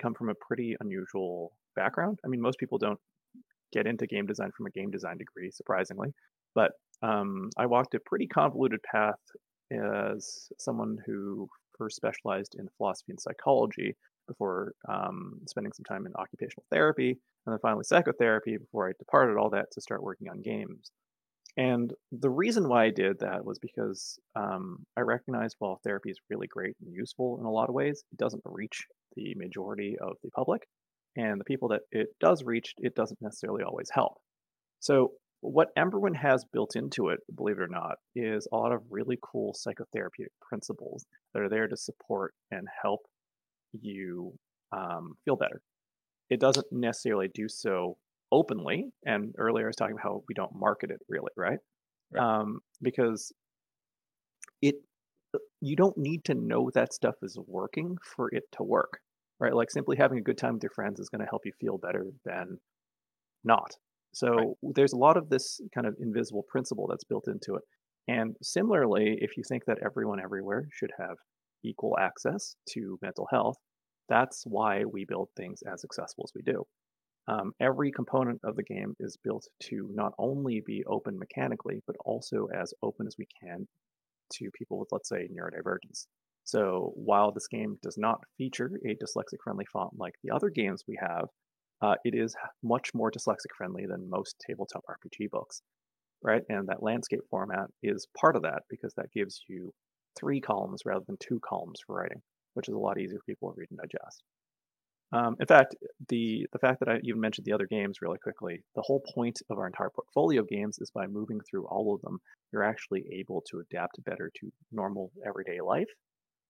come 0.00 0.14
from 0.14 0.28
a 0.28 0.34
pretty 0.34 0.76
unusual 0.80 1.52
background. 1.74 2.20
I 2.24 2.28
mean, 2.28 2.40
most 2.40 2.58
people 2.58 2.78
don't 2.78 3.00
get 3.72 3.86
into 3.86 4.06
game 4.06 4.26
design 4.26 4.50
from 4.56 4.66
a 4.66 4.70
game 4.70 4.90
design 4.90 5.18
degree, 5.18 5.50
surprisingly. 5.50 6.14
But 6.54 6.72
um, 7.02 7.50
I 7.56 7.66
walked 7.66 7.94
a 7.94 8.00
pretty 8.00 8.26
convoluted 8.26 8.80
path 8.82 9.18
as 9.72 10.48
someone 10.58 10.98
who 11.04 11.48
first 11.76 11.96
specialized 11.96 12.56
in 12.58 12.68
philosophy 12.76 13.12
and 13.12 13.20
psychology 13.20 13.96
before 14.26 14.72
um, 14.88 15.40
spending 15.46 15.72
some 15.72 15.84
time 15.84 16.06
in 16.06 16.12
occupational 16.16 16.64
therapy 16.70 17.18
and 17.48 17.54
then 17.54 17.60
finally 17.60 17.84
psychotherapy 17.84 18.58
before 18.58 18.88
I 18.88 18.92
departed 18.98 19.38
all 19.38 19.50
that 19.50 19.70
to 19.72 19.80
start 19.80 20.02
working 20.02 20.28
on 20.28 20.42
games. 20.42 20.90
And 21.56 21.92
the 22.12 22.28
reason 22.28 22.68
why 22.68 22.84
I 22.84 22.90
did 22.90 23.20
that 23.20 23.44
was 23.44 23.58
because 23.58 24.18
um, 24.36 24.84
I 24.98 25.00
recognized 25.00 25.56
while 25.58 25.80
therapy 25.82 26.10
is 26.10 26.20
really 26.28 26.46
great 26.46 26.76
and 26.84 26.92
useful 26.92 27.38
in 27.40 27.46
a 27.46 27.50
lot 27.50 27.70
of 27.70 27.74
ways, 27.74 28.04
it 28.12 28.18
doesn't 28.18 28.42
reach 28.44 28.86
the 29.16 29.34
majority 29.34 29.96
of 29.98 30.16
the 30.22 30.30
public. 30.30 30.62
And 31.16 31.40
the 31.40 31.44
people 31.44 31.68
that 31.68 31.80
it 31.90 32.08
does 32.20 32.44
reach, 32.44 32.74
it 32.76 32.94
doesn't 32.94 33.20
necessarily 33.22 33.64
always 33.64 33.88
help. 33.90 34.18
So, 34.78 35.12
what 35.40 35.74
Emberwind 35.76 36.16
has 36.16 36.44
built 36.52 36.74
into 36.74 37.08
it, 37.08 37.20
believe 37.34 37.58
it 37.58 37.62
or 37.62 37.68
not, 37.68 37.94
is 38.14 38.46
a 38.52 38.56
lot 38.56 38.72
of 38.72 38.82
really 38.90 39.18
cool 39.22 39.54
psychotherapeutic 39.54 40.34
principles 40.42 41.06
that 41.32 41.42
are 41.42 41.48
there 41.48 41.68
to 41.68 41.76
support 41.76 42.34
and 42.50 42.66
help 42.82 43.00
you 43.72 44.32
um, 44.72 45.14
feel 45.24 45.36
better. 45.36 45.62
It 46.30 46.40
doesn't 46.40 46.66
necessarily 46.70 47.28
do 47.32 47.48
so 47.48 47.96
openly. 48.30 48.90
And 49.04 49.34
earlier 49.38 49.66
I 49.66 49.68
was 49.68 49.76
talking 49.76 49.94
about 49.94 50.02
how 50.02 50.22
we 50.28 50.34
don't 50.34 50.54
market 50.54 50.90
it 50.90 51.00
really, 51.08 51.32
right? 51.36 51.58
Right. 52.12 52.22
Um, 52.22 52.60
because 52.82 53.32
it 54.62 54.76
you 55.60 55.76
don't 55.76 55.96
need 55.98 56.24
to 56.24 56.34
know 56.34 56.70
that 56.74 56.92
stuff 56.92 57.16
is 57.22 57.38
working 57.46 57.96
for 58.16 58.28
it 58.32 58.44
to 58.52 58.62
work, 58.62 59.00
right? 59.40 59.54
Like 59.54 59.70
simply 59.70 59.96
having 59.96 60.18
a 60.18 60.22
good 60.22 60.38
time 60.38 60.54
with 60.54 60.62
your 60.62 60.72
friends 60.74 61.00
is 61.00 61.08
going 61.08 61.20
to 61.20 61.28
help 61.28 61.42
you 61.44 61.52
feel 61.60 61.78
better 61.78 62.06
than 62.24 62.58
not. 63.44 63.74
So 64.14 64.56
there's 64.62 64.94
a 64.94 64.98
lot 64.98 65.16
of 65.16 65.28
this 65.28 65.60
kind 65.74 65.86
of 65.86 65.94
invisible 66.00 66.44
principle 66.48 66.86
that's 66.86 67.04
built 67.04 67.28
into 67.28 67.56
it. 67.56 67.62
And 68.08 68.36
similarly, 68.42 69.18
if 69.20 69.36
you 69.36 69.42
think 69.46 69.66
that 69.66 69.78
everyone 69.84 70.18
everywhere 70.18 70.66
should 70.72 70.90
have 70.98 71.16
equal 71.62 71.96
access 72.00 72.56
to 72.70 72.98
mental 73.02 73.28
health, 73.30 73.56
that's 74.08 74.44
why 74.46 74.84
we 74.84 75.04
build 75.04 75.28
things 75.36 75.62
as 75.62 75.84
accessible 75.84 76.24
as 76.26 76.32
we 76.34 76.42
do. 76.42 76.64
Um, 77.28 77.52
every 77.60 77.92
component 77.92 78.40
of 78.42 78.56
the 78.56 78.62
game 78.62 78.94
is 79.00 79.18
built 79.22 79.46
to 79.64 79.90
not 79.92 80.12
only 80.18 80.62
be 80.64 80.82
open 80.86 81.18
mechanically, 81.18 81.82
but 81.86 81.96
also 82.04 82.48
as 82.54 82.72
open 82.82 83.06
as 83.06 83.16
we 83.18 83.26
can 83.42 83.68
to 84.34 84.50
people 84.56 84.78
with, 84.78 84.88
let's 84.92 85.08
say, 85.08 85.28
neurodivergence. 85.28 86.06
So 86.44 86.92
while 86.94 87.30
this 87.30 87.46
game 87.48 87.78
does 87.82 87.98
not 87.98 88.22
feature 88.38 88.70
a 88.86 88.94
dyslexic 88.94 89.42
friendly 89.44 89.66
font 89.70 89.92
like 89.98 90.14
the 90.22 90.34
other 90.34 90.48
games 90.48 90.84
we 90.88 90.98
have, 91.00 91.26
uh, 91.82 91.96
it 92.04 92.14
is 92.14 92.34
much 92.62 92.94
more 92.94 93.10
dyslexic 93.10 93.52
friendly 93.56 93.84
than 93.86 94.08
most 94.08 94.36
tabletop 94.46 94.82
RPG 94.88 95.28
books, 95.30 95.60
right? 96.22 96.42
And 96.48 96.68
that 96.68 96.82
landscape 96.82 97.20
format 97.30 97.66
is 97.82 98.08
part 98.18 98.36
of 98.36 98.42
that 98.42 98.62
because 98.70 98.94
that 98.94 99.12
gives 99.12 99.42
you 99.48 99.72
three 100.18 100.40
columns 100.40 100.82
rather 100.86 101.04
than 101.06 101.18
two 101.20 101.38
columns 101.46 101.80
for 101.86 101.96
writing, 101.96 102.22
which 102.58 102.68
is 102.68 102.74
a 102.74 102.78
lot 102.78 102.98
easier 102.98 103.18
for 103.18 103.24
people 103.24 103.52
to 103.52 103.54
read 103.56 103.70
and 103.70 103.78
digest. 103.78 104.24
Um, 105.12 105.36
in 105.38 105.46
fact, 105.46 105.76
the 106.08 106.44
the 106.52 106.58
fact 106.58 106.80
that 106.80 106.88
I 106.88 106.98
even 107.04 107.20
mentioned 107.20 107.46
the 107.46 107.52
other 107.52 107.68
games 107.68 108.02
really 108.02 108.18
quickly, 108.18 108.64
the 108.74 108.82
whole 108.82 109.00
point 109.14 109.40
of 109.48 109.58
our 109.58 109.66
entire 109.68 109.90
portfolio 109.90 110.42
of 110.42 110.48
games 110.48 110.78
is 110.80 110.90
by 110.90 111.06
moving 111.06 111.38
through 111.48 111.66
all 111.68 111.94
of 111.94 112.02
them, 112.02 112.18
you're 112.52 112.64
actually 112.64 113.04
able 113.12 113.42
to 113.50 113.60
adapt 113.60 114.02
better 114.04 114.28
to 114.40 114.50
normal 114.72 115.12
everyday 115.24 115.60
life. 115.60 115.88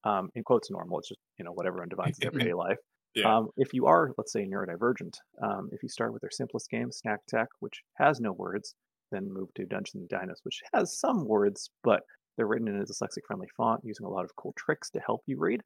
Um, 0.04 0.30
in 0.34 0.44
quotes, 0.44 0.70
normal. 0.70 0.98
It's 0.98 1.08
just 1.08 1.20
you 1.38 1.44
know 1.44 1.52
what 1.52 1.66
everyone 1.66 1.90
defines 1.90 2.18
as 2.20 2.26
everyday 2.32 2.54
life. 2.54 2.78
Yeah. 3.14 3.36
Um, 3.36 3.48
if 3.58 3.74
you 3.74 3.84
are, 3.84 4.12
let's 4.16 4.32
say, 4.32 4.46
neurodivergent, 4.46 5.14
um, 5.42 5.68
if 5.72 5.82
you 5.82 5.90
start 5.90 6.14
with 6.14 6.22
their 6.22 6.30
simplest 6.30 6.70
game, 6.70 6.90
Snack 6.90 7.20
Tech, 7.28 7.48
which 7.60 7.82
has 7.98 8.18
no 8.18 8.32
words, 8.32 8.74
then 9.12 9.30
move 9.30 9.48
to 9.56 9.66
Dungeons 9.66 10.02
and 10.02 10.08
Dinos, 10.08 10.40
which 10.42 10.62
has 10.72 10.98
some 10.98 11.26
words, 11.26 11.70
but 11.84 12.00
they're 12.36 12.46
written 12.46 12.68
in 12.68 12.76
a 12.76 12.84
dyslexic-friendly 12.84 13.48
font 13.56 13.82
using 13.84 14.06
a 14.06 14.10
lot 14.10 14.24
of 14.24 14.36
cool 14.36 14.54
tricks 14.56 14.90
to 14.90 15.00
help 15.00 15.22
you 15.26 15.36
read 15.38 15.60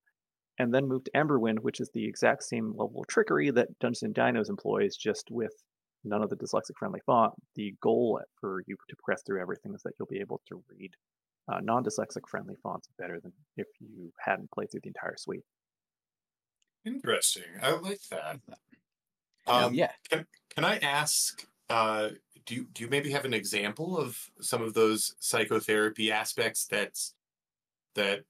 and 0.59 0.73
then 0.73 0.89
move 0.89 1.05
to 1.05 1.11
Emberwind, 1.13 1.61
which 1.61 1.81
is 1.81 1.91
the 1.93 2.07
exact 2.07 2.43
same 2.45 2.71
level 2.77 3.01
of 3.01 3.07
trickery 3.07 3.51
that 3.51 3.79
Dungeons 3.79 4.03
and 4.03 4.15
Dinos 4.15 4.51
employs, 4.51 4.97
just 4.97 5.29
with 5.31 5.53
none 6.05 6.23
of 6.23 6.31
the 6.31 6.37
dyslexic 6.37 6.77
friendly 6.79 7.01
font. 7.07 7.33
The 7.55 7.75
goal 7.81 8.21
for 8.41 8.63
you 8.67 8.77
to 8.89 8.97
press 9.03 9.23
through 9.25 9.41
everything 9.41 9.75
is 9.75 9.83
that 9.83 9.93
you'll 9.99 10.07
be 10.07 10.21
able 10.21 10.41
to 10.49 10.63
read 10.69 10.93
uh, 11.51 11.61
non 11.63 11.85
dyslexic 11.85 12.29
friendly 12.29 12.55
fonts 12.63 12.89
better 12.99 13.21
than 13.21 13.33
if 13.57 13.67
you 13.81 14.13
hadn't 14.25 14.51
played 14.51 14.71
through 14.71 14.81
the 14.83 14.91
entire 14.91 15.17
suite. 15.17 15.45
Interesting. 16.85 17.45
I 17.63 17.73
like 17.73 18.01
that. 18.11 18.41
Um, 19.47 19.65
Um, 19.65 19.75
yeah. 19.75 19.93
Can 20.09 20.27
Can 20.55 20.65
I 20.65 20.79
ask? 20.79 21.47
Uh, 21.69 22.11
do 22.45 22.55
you 22.55 22.67
do 22.73 22.85
you 22.85 22.91
maybe 22.91 23.11
have 23.13 23.25
an 23.25 23.35
example 23.35 23.97
of 23.97 24.31
some 24.41 24.63
of 24.63 24.75
those 24.75 25.15
psychotherapy 25.21 26.11
aspects 26.11 26.67
that's 26.67 27.15
that 27.95 28.25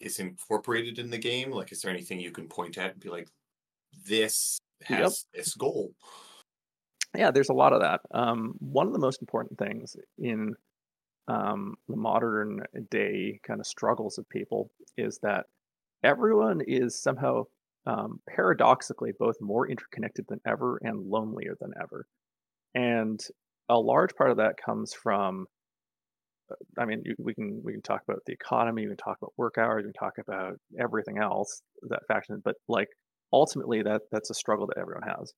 is 0.00 0.18
incorporated 0.18 0.98
in 0.98 1.10
the 1.10 1.18
game? 1.18 1.50
Like, 1.50 1.72
is 1.72 1.80
there 1.80 1.90
anything 1.90 2.20
you 2.20 2.30
can 2.30 2.48
point 2.48 2.78
at 2.78 2.92
and 2.92 3.00
be 3.00 3.08
like, 3.08 3.28
this 4.06 4.58
has 4.84 5.24
this 5.34 5.54
goal? 5.54 5.92
Yeah, 7.16 7.30
there's 7.30 7.48
a 7.48 7.54
lot 7.54 7.72
of 7.72 7.80
that. 7.80 8.00
Um, 8.12 8.54
one 8.58 8.86
of 8.86 8.92
the 8.92 8.98
most 8.98 9.22
important 9.22 9.58
things 9.58 9.96
in 10.18 10.54
um, 11.26 11.76
the 11.88 11.96
modern 11.96 12.62
day 12.90 13.40
kind 13.42 13.60
of 13.60 13.66
struggles 13.66 14.18
of 14.18 14.28
people 14.28 14.70
is 14.96 15.18
that 15.22 15.46
everyone 16.02 16.60
is 16.60 17.00
somehow 17.00 17.44
um, 17.86 18.20
paradoxically 18.28 19.12
both 19.18 19.36
more 19.40 19.68
interconnected 19.68 20.26
than 20.28 20.40
ever 20.46 20.78
and 20.82 21.08
lonelier 21.08 21.56
than 21.60 21.72
ever. 21.80 22.06
And 22.74 23.20
a 23.68 23.78
large 23.78 24.14
part 24.14 24.30
of 24.30 24.36
that 24.36 24.56
comes 24.62 24.92
from 24.92 25.46
I 26.78 26.84
mean, 26.84 27.02
we 27.18 27.34
can 27.34 27.60
we 27.64 27.72
can 27.72 27.82
talk 27.82 28.02
about 28.08 28.20
the 28.26 28.32
economy, 28.32 28.82
we 28.82 28.88
can 28.88 28.96
talk 28.96 29.18
about 29.20 29.32
work 29.36 29.56
hours, 29.58 29.84
we 29.84 29.92
can 29.92 30.00
talk 30.00 30.18
about 30.18 30.54
everything 30.80 31.18
else 31.18 31.62
that 31.88 32.00
faction, 32.08 32.40
but 32.44 32.56
like 32.68 32.88
ultimately 33.32 33.82
that 33.82 34.02
that's 34.12 34.30
a 34.30 34.34
struggle 34.34 34.66
that 34.66 34.78
everyone 34.78 35.08
has. 35.08 35.32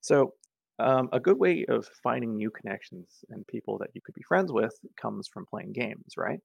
So 0.00 0.34
um, 0.78 1.08
a 1.12 1.20
good 1.20 1.38
way 1.38 1.66
of 1.68 1.86
finding 2.02 2.36
new 2.36 2.50
connections 2.50 3.06
and 3.30 3.46
people 3.46 3.78
that 3.78 3.90
you 3.94 4.00
could 4.04 4.14
be 4.14 4.22
friends 4.26 4.52
with 4.52 4.72
comes 5.00 5.28
from 5.32 5.44
playing 5.50 5.72
games, 5.72 6.14
right? 6.16 6.40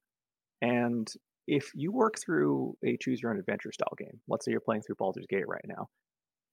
And 0.62 1.08
if 1.46 1.70
you 1.74 1.92
work 1.92 2.14
through 2.24 2.76
a 2.84 2.96
choose 3.00 3.20
your 3.22 3.32
own 3.32 3.38
adventure 3.38 3.72
style 3.72 3.94
game, 3.98 4.20
let's 4.28 4.44
say 4.44 4.50
you're 4.50 4.60
playing 4.60 4.82
through 4.82 4.96
Baldur's 4.98 5.26
Gate 5.28 5.48
right 5.48 5.64
now, 5.66 5.86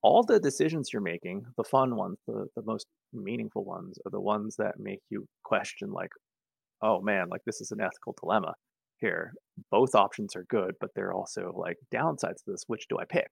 all 0.04 0.24
the 0.24 0.40
decisions 0.40 0.90
you're 0.92 1.02
making, 1.02 1.44
the 1.58 1.64
fun 1.64 1.96
ones, 1.96 2.18
the, 2.28 2.46
the 2.56 2.64
most 2.66 2.86
meaningful 3.14 3.64
ones, 3.64 3.98
are 4.06 4.12
the 4.12 4.22
ones 4.22 4.56
that 4.58 4.76
make 4.78 5.00
you 5.10 5.26
question, 5.44 5.92
like, 5.92 6.12
oh 6.84 7.02
man, 7.02 7.30
like 7.30 7.42
this 7.46 7.62
is 7.62 7.72
an 7.72 7.82
ethical 7.82 8.16
dilemma 8.20 8.54
here. 9.00 9.34
Both 9.72 9.96
options 9.96 10.36
are 10.36 10.46
good, 10.50 10.74
but 10.80 10.90
they're 10.96 11.14
also 11.14 11.52
like 11.56 11.78
downsides 11.94 12.44
to 12.44 12.52
this. 12.52 12.64
Which 12.68 12.88
do 12.90 12.98
I 13.00 13.06
pick? 13.10 13.28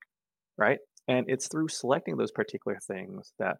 Right. 0.58 0.78
And 1.08 1.26
it's 1.28 1.48
through 1.48 1.68
selecting 1.68 2.16
those 2.16 2.32
particular 2.32 2.78
things 2.86 3.32
that 3.38 3.56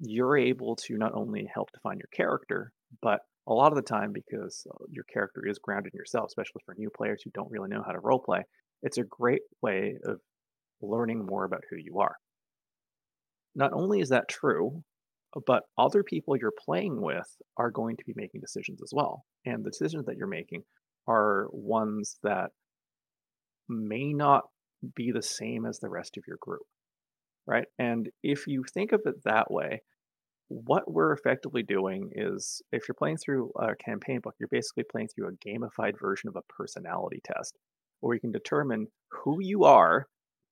you're 0.00 0.36
able 0.36 0.76
to 0.76 0.96
not 0.96 1.14
only 1.14 1.48
help 1.52 1.70
define 1.72 1.98
your 1.98 2.08
character, 2.14 2.72
but 3.00 3.20
a 3.46 3.52
lot 3.52 3.72
of 3.72 3.76
the 3.76 3.82
time, 3.82 4.12
because 4.12 4.66
uh, 4.70 4.84
your 4.90 5.04
character 5.12 5.46
is 5.46 5.58
grounded 5.58 5.92
in 5.92 5.98
yourself, 5.98 6.26
especially 6.28 6.62
for 6.64 6.74
new 6.76 6.90
players 6.96 7.22
who 7.22 7.30
don't 7.34 7.50
really 7.50 7.68
know 7.68 7.82
how 7.84 7.92
to 7.92 8.00
role 8.00 8.18
play, 8.18 8.42
it's 8.82 8.98
a 8.98 9.04
great 9.04 9.42
way 9.62 9.96
of 10.04 10.18
learning 10.80 11.24
more 11.24 11.44
about 11.44 11.62
who 11.70 11.76
you 11.76 12.00
are. 12.00 12.16
Not 13.54 13.72
only 13.72 14.00
is 14.00 14.08
that 14.08 14.28
true, 14.28 14.82
but 15.46 15.62
other 15.78 16.02
people 16.02 16.36
you're 16.36 16.52
playing 16.64 17.00
with 17.00 17.26
are 17.56 17.70
going 17.70 17.96
to 17.96 18.04
be 18.04 18.14
making 18.16 18.40
decisions 18.40 18.80
as 18.82 18.90
well. 18.92 19.24
And 19.44 19.64
the 19.64 19.70
decisions 19.70 20.06
that 20.06 20.16
you're 20.16 20.26
making 20.26 20.62
are 21.08 21.48
ones 21.50 22.16
that 22.22 22.50
may 23.68 24.12
not 24.12 24.44
be 24.94 25.10
the 25.12 25.22
same 25.22 25.66
as 25.66 25.78
the 25.78 25.88
rest 25.88 26.16
of 26.16 26.24
your 26.26 26.38
group. 26.40 26.62
Right. 27.46 27.66
And 27.78 28.08
if 28.22 28.46
you 28.46 28.64
think 28.72 28.92
of 28.92 29.02
it 29.04 29.16
that 29.24 29.50
way, 29.50 29.82
what 30.48 30.90
we're 30.90 31.12
effectively 31.12 31.62
doing 31.62 32.10
is 32.14 32.62
if 32.72 32.88
you're 32.88 32.94
playing 32.94 33.18
through 33.18 33.50
a 33.58 33.74
campaign 33.76 34.20
book, 34.22 34.34
you're 34.38 34.48
basically 34.50 34.84
playing 34.90 35.08
through 35.08 35.28
a 35.28 35.48
gamified 35.48 35.98
version 36.00 36.28
of 36.28 36.36
a 36.36 36.52
personality 36.52 37.20
test 37.24 37.56
where 38.00 38.14
you 38.14 38.20
can 38.20 38.32
determine 38.32 38.86
who 39.10 39.38
you 39.40 39.64
are 39.64 40.06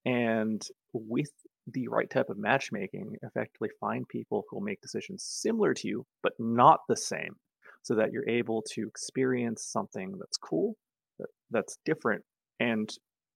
and 0.05 0.63
with 0.93 1.31
the 1.67 1.89
right 1.89 2.11
type 2.11 2.29
of 2.31 2.39
matchmaking, 2.39 3.17
effectively 3.23 3.71
find 3.81 4.07
people 4.09 4.45
who 4.49 4.57
will 4.57 4.65
make 4.65 4.81
decisions 4.81 5.25
similar 5.25 5.75
to 5.75 5.89
you, 5.89 6.07
but 6.23 6.33
not 6.39 6.81
the 6.89 6.97
same, 6.97 7.37
so 7.83 7.95
that 7.95 8.13
you're 8.13 8.29
able 8.29 8.63
to 8.73 8.87
experience 8.89 9.65
something 9.65 10.17
that's 10.19 10.37
cool, 10.37 10.75
that, 11.19 11.29
that's 11.51 11.79
different, 11.85 12.25
and 12.61 12.91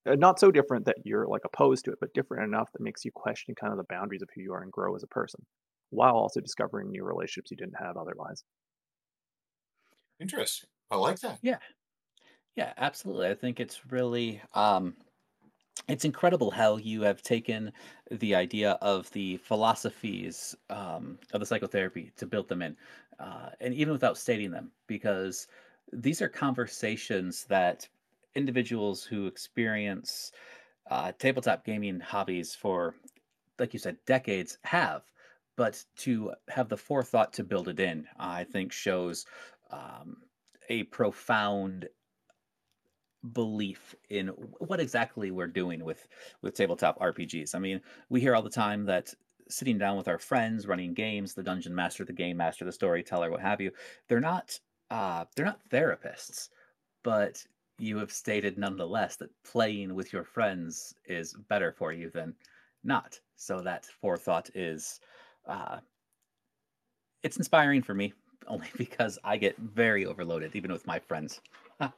uh, 0.08 0.14
not 0.14 0.38
so 0.38 0.50
different 0.50 0.86
that 0.86 0.96
you're 1.04 1.26
like 1.26 1.42
opposed 1.44 1.84
to 1.84 1.92
it, 1.92 1.98
but 2.00 2.14
different 2.14 2.44
enough 2.44 2.68
that 2.72 2.82
makes 2.82 3.04
you 3.04 3.10
question 3.14 3.54
kind 3.54 3.72
of 3.72 3.78
the 3.78 3.84
boundaries 3.88 4.22
of 4.22 4.28
who 4.34 4.42
you 4.42 4.52
are 4.52 4.62
and 4.62 4.72
grow 4.72 4.94
as 4.96 5.02
a 5.02 5.08
person, 5.08 5.44
while 5.90 6.14
also 6.16 6.40
discovering 6.40 6.90
new 6.90 7.04
relationships 7.04 7.50
you 7.50 7.56
didn't 7.56 7.78
have 7.80 7.96
otherwise. 7.96 8.44
Interesting. 10.20 10.68
I 10.90 10.96
like 10.96 11.20
that. 11.20 11.38
Yeah. 11.42 11.58
Yeah, 12.56 12.72
absolutely. 12.76 13.28
I 13.28 13.34
think 13.34 13.60
it's 13.60 13.86
really 13.92 14.42
um 14.54 14.96
it's 15.88 16.04
incredible 16.04 16.50
how 16.50 16.76
you 16.78 17.02
have 17.02 17.22
taken 17.22 17.72
the 18.10 18.34
idea 18.34 18.72
of 18.82 19.10
the 19.12 19.36
philosophies 19.38 20.56
um, 20.70 21.18
of 21.32 21.40
the 21.40 21.46
psychotherapy 21.46 22.12
to 22.16 22.26
build 22.26 22.48
them 22.48 22.62
in, 22.62 22.76
uh, 23.20 23.50
and 23.60 23.74
even 23.74 23.92
without 23.92 24.18
stating 24.18 24.50
them, 24.50 24.70
because 24.86 25.48
these 25.92 26.20
are 26.22 26.28
conversations 26.28 27.44
that 27.44 27.88
individuals 28.34 29.04
who 29.04 29.26
experience 29.26 30.32
uh, 30.90 31.12
tabletop 31.18 31.64
gaming 31.64 32.00
hobbies 32.00 32.54
for, 32.54 32.94
like 33.58 33.72
you 33.72 33.78
said, 33.78 33.96
decades 34.06 34.58
have. 34.64 35.02
But 35.56 35.82
to 35.98 36.32
have 36.48 36.68
the 36.68 36.76
forethought 36.76 37.32
to 37.34 37.44
build 37.44 37.68
it 37.68 37.80
in, 37.80 38.06
I 38.18 38.44
think 38.44 38.72
shows 38.72 39.24
um, 39.70 40.18
a 40.68 40.82
profound 40.84 41.88
belief 43.32 43.94
in 44.10 44.28
what 44.28 44.80
exactly 44.80 45.30
we're 45.30 45.46
doing 45.46 45.84
with 45.84 46.06
with 46.42 46.54
tabletop 46.54 46.98
RPGs. 47.00 47.54
I 47.54 47.58
mean, 47.58 47.80
we 48.08 48.20
hear 48.20 48.34
all 48.34 48.42
the 48.42 48.50
time 48.50 48.84
that 48.86 49.12
sitting 49.48 49.78
down 49.78 49.96
with 49.96 50.08
our 50.08 50.18
friends, 50.18 50.66
running 50.66 50.94
games, 50.94 51.34
the 51.34 51.42
dungeon 51.42 51.74
master, 51.74 52.04
the 52.04 52.12
game 52.12 52.36
master, 52.36 52.64
the 52.64 52.72
storyteller, 52.72 53.30
what 53.30 53.40
have 53.40 53.60
you, 53.60 53.70
they're 54.08 54.20
not 54.20 54.58
uh, 54.90 55.24
they're 55.34 55.46
not 55.46 55.68
therapists, 55.70 56.48
but 57.02 57.44
you 57.78 57.98
have 57.98 58.12
stated 58.12 58.56
nonetheless 58.56 59.16
that 59.16 59.30
playing 59.44 59.94
with 59.94 60.12
your 60.12 60.24
friends 60.24 60.94
is 61.06 61.34
better 61.48 61.72
for 61.72 61.92
you 61.92 62.10
than 62.10 62.34
not. 62.84 63.18
So 63.36 63.60
that 63.60 63.86
forethought 64.00 64.48
is 64.54 65.00
uh, 65.46 65.78
it's 67.22 67.36
inspiring 67.36 67.82
for 67.82 67.94
me 67.94 68.12
only 68.48 68.68
because 68.76 69.18
I 69.24 69.36
get 69.36 69.56
very 69.58 70.06
overloaded 70.06 70.54
even 70.54 70.72
with 70.72 70.86
my 70.86 70.98
friends. 70.98 71.40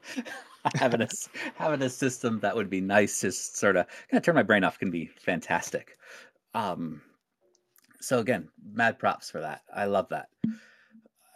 having 0.74 1.02
a 1.02 1.08
having 1.54 1.82
a 1.82 1.88
system 1.88 2.40
that 2.40 2.56
would 2.56 2.68
be 2.68 2.80
nice, 2.80 3.20
just 3.20 3.56
sort 3.56 3.76
of 3.76 3.86
kind 4.10 4.18
of 4.18 4.22
turn 4.22 4.34
my 4.34 4.42
brain 4.42 4.64
off, 4.64 4.78
can 4.78 4.90
be 4.90 5.06
fantastic. 5.06 5.96
Um, 6.54 7.00
so 8.00 8.18
again, 8.18 8.48
mad 8.72 8.98
props 8.98 9.30
for 9.30 9.40
that. 9.40 9.62
I 9.74 9.84
love 9.84 10.08
that. 10.10 10.28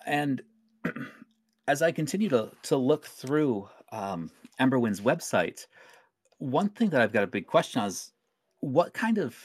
And 0.07 0.42
as 1.68 1.83
I 1.83 1.92
continue 1.92 2.29
to 2.31 2.51
to 2.64 2.77
look 2.77 3.07
through 3.07 3.68
um, 3.92 4.31
Emberwind's 4.61 5.01
website, 5.01 5.66
one 6.38 6.68
thing 6.68 6.90
that 6.90 7.01
I've 7.01 7.12
got 7.12 7.25
a 7.25 7.29
big 7.29 7.46
question 7.46 7.81
on 7.81 7.88
is 7.88 8.12
what 8.61 8.94
kind 8.94 9.18
of 9.18 9.37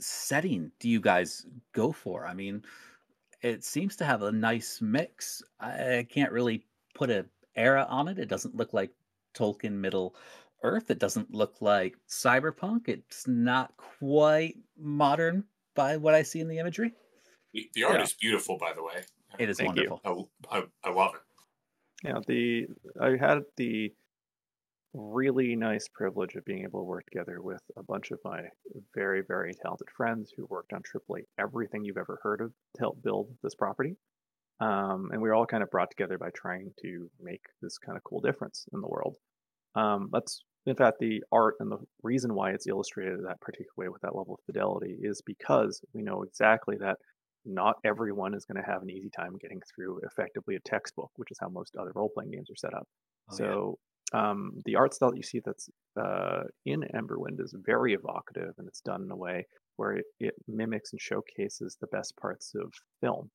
setting 0.00 0.72
do 0.80 0.88
you 0.88 1.00
guys 1.00 1.46
go 1.72 1.92
for? 1.92 2.26
I 2.26 2.34
mean, 2.34 2.62
it 3.42 3.64
seems 3.64 3.96
to 3.96 4.04
have 4.04 4.22
a 4.22 4.32
nice 4.32 4.80
mix. 4.80 5.42
I 5.60 6.06
can't 6.08 6.32
really 6.32 6.64
put 6.94 7.10
a 7.10 7.26
era 7.56 7.86
on 7.88 8.08
it. 8.08 8.18
It 8.18 8.28
doesn't 8.28 8.54
look 8.54 8.72
like 8.72 8.90
Tolkien 9.34 9.72
Middle 9.72 10.14
Earth. 10.62 10.90
It 10.90 10.98
doesn't 10.98 11.32
look 11.34 11.56
like 11.60 11.96
cyberpunk. 12.08 12.88
It's 12.88 13.26
not 13.26 13.76
quite 13.76 14.56
modern 14.78 15.44
by 15.74 15.96
what 15.96 16.14
I 16.14 16.22
see 16.22 16.40
in 16.40 16.48
the 16.48 16.58
imagery. 16.58 16.92
The, 17.52 17.68
the 17.74 17.84
art 17.84 17.96
yeah. 17.96 18.02
is 18.04 18.12
beautiful, 18.14 18.58
by 18.58 18.72
the 18.72 18.82
way. 18.82 19.02
It 19.38 19.48
is 19.48 19.58
Thank 19.58 19.76
wonderful. 19.76 20.30
I, 20.50 20.58
I, 20.58 20.62
I 20.84 20.90
love 20.90 21.14
it. 21.14 21.20
Yeah, 22.04 22.18
the 22.26 22.68
I 23.00 23.16
had 23.16 23.44
the 23.56 23.92
really 24.94 25.56
nice 25.56 25.88
privilege 25.88 26.34
of 26.34 26.44
being 26.44 26.64
able 26.64 26.80
to 26.80 26.84
work 26.84 27.04
together 27.10 27.40
with 27.40 27.62
a 27.76 27.82
bunch 27.82 28.10
of 28.10 28.18
my 28.24 28.42
very, 28.94 29.22
very 29.26 29.52
talented 29.54 29.88
friends 29.96 30.32
who 30.36 30.46
worked 30.50 30.72
on 30.72 30.82
AAA 30.82 31.22
everything 31.38 31.84
you've 31.84 31.96
ever 31.96 32.18
heard 32.22 32.40
of 32.40 32.52
to 32.76 32.80
help 32.80 33.02
build 33.02 33.28
this 33.42 33.54
property. 33.54 33.96
Um, 34.60 35.08
and 35.12 35.20
we 35.20 35.28
were 35.28 35.34
all 35.34 35.46
kind 35.46 35.62
of 35.62 35.70
brought 35.70 35.90
together 35.90 36.18
by 36.18 36.28
trying 36.34 36.72
to 36.82 37.10
make 37.20 37.42
this 37.62 37.78
kind 37.78 37.96
of 37.96 38.04
cool 38.04 38.20
difference 38.20 38.66
in 38.72 38.80
the 38.80 38.88
world. 38.88 39.16
Um, 39.74 40.10
that's 40.12 40.42
in 40.66 40.76
fact 40.76 40.98
the 41.00 41.22
art 41.32 41.54
and 41.58 41.72
the 41.72 41.78
reason 42.02 42.34
why 42.34 42.50
it's 42.50 42.66
illustrated 42.66 43.20
that 43.24 43.40
particular 43.40 43.72
way 43.76 43.88
with 43.88 44.02
that 44.02 44.14
level 44.14 44.34
of 44.34 44.44
fidelity 44.46 44.98
is 45.00 45.22
because 45.24 45.80
we 45.94 46.02
know 46.02 46.22
exactly 46.22 46.76
that 46.80 46.98
not 47.44 47.76
everyone 47.84 48.34
is 48.34 48.44
going 48.44 48.62
to 48.62 48.70
have 48.70 48.82
an 48.82 48.90
easy 48.90 49.10
time 49.10 49.36
getting 49.40 49.60
through 49.74 50.00
effectively 50.04 50.54
a 50.54 50.60
textbook, 50.60 51.10
which 51.16 51.30
is 51.30 51.38
how 51.40 51.48
most 51.48 51.74
other 51.76 51.90
role 51.94 52.10
playing 52.14 52.30
games 52.30 52.50
are 52.50 52.56
set 52.56 52.74
up. 52.74 52.86
Oh, 53.30 53.36
so. 53.36 53.78
Um, 54.12 54.60
the 54.64 54.76
art 54.76 54.94
style 54.94 55.10
that 55.10 55.16
you 55.16 55.22
see 55.22 55.40
that's 55.44 55.68
uh, 56.00 56.44
in 56.64 56.84
Emberwind 56.94 57.40
is 57.40 57.54
very 57.64 57.94
evocative, 57.94 58.54
and 58.58 58.68
it's 58.68 58.80
done 58.80 59.02
in 59.02 59.10
a 59.10 59.16
way 59.16 59.46
where 59.76 59.92
it, 59.92 60.04
it 60.20 60.34
mimics 60.46 60.92
and 60.92 61.00
showcases 61.00 61.76
the 61.80 61.86
best 61.88 62.16
parts 62.16 62.52
of 62.54 62.72
film 63.00 63.30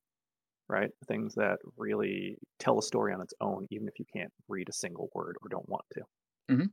right? 0.68 0.90
Things 1.06 1.34
that 1.34 1.58
really 1.76 2.36
tell 2.58 2.78
a 2.78 2.82
story 2.82 3.12
on 3.12 3.20
its 3.20 3.34
own, 3.40 3.66
even 3.70 3.88
if 3.88 3.98
you 3.98 4.04
can't 4.12 4.32
read 4.48 4.68
a 4.68 4.72
single 4.72 5.08
word 5.14 5.36
or 5.42 5.48
don't 5.48 5.68
want 5.68 5.84
to. 5.94 6.00
Mm-hmm. 6.50 6.66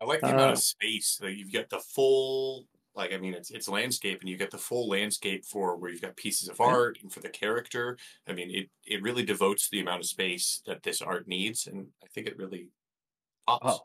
I 0.00 0.04
like 0.04 0.20
the 0.20 0.28
uh, 0.28 0.34
amount 0.34 0.52
of 0.52 0.58
space. 0.58 1.18
Like 1.22 1.36
you've 1.36 1.52
got 1.52 1.68
the 1.68 1.80
full, 1.80 2.66
like 2.94 3.12
I 3.12 3.18
mean, 3.18 3.34
it's 3.34 3.50
it's 3.50 3.68
landscape, 3.68 4.20
and 4.20 4.28
you 4.28 4.36
get 4.36 4.50
the 4.50 4.58
full 4.58 4.88
landscape 4.88 5.44
for 5.44 5.76
where 5.76 5.90
you've 5.90 6.00
got 6.00 6.16
pieces 6.16 6.48
of 6.48 6.60
art 6.60 6.98
and 7.02 7.12
for 7.12 7.20
the 7.20 7.28
character. 7.28 7.98
I 8.26 8.32
mean, 8.32 8.50
it 8.50 8.70
it 8.84 9.02
really 9.02 9.24
devotes 9.24 9.68
the 9.68 9.80
amount 9.80 10.00
of 10.00 10.06
space 10.06 10.62
that 10.66 10.84
this 10.84 11.02
art 11.02 11.28
needs, 11.28 11.66
and 11.66 11.88
I 12.02 12.06
think 12.06 12.26
it 12.26 12.38
really 12.38 12.68
pops. 12.70 12.79
Oh, 13.62 13.80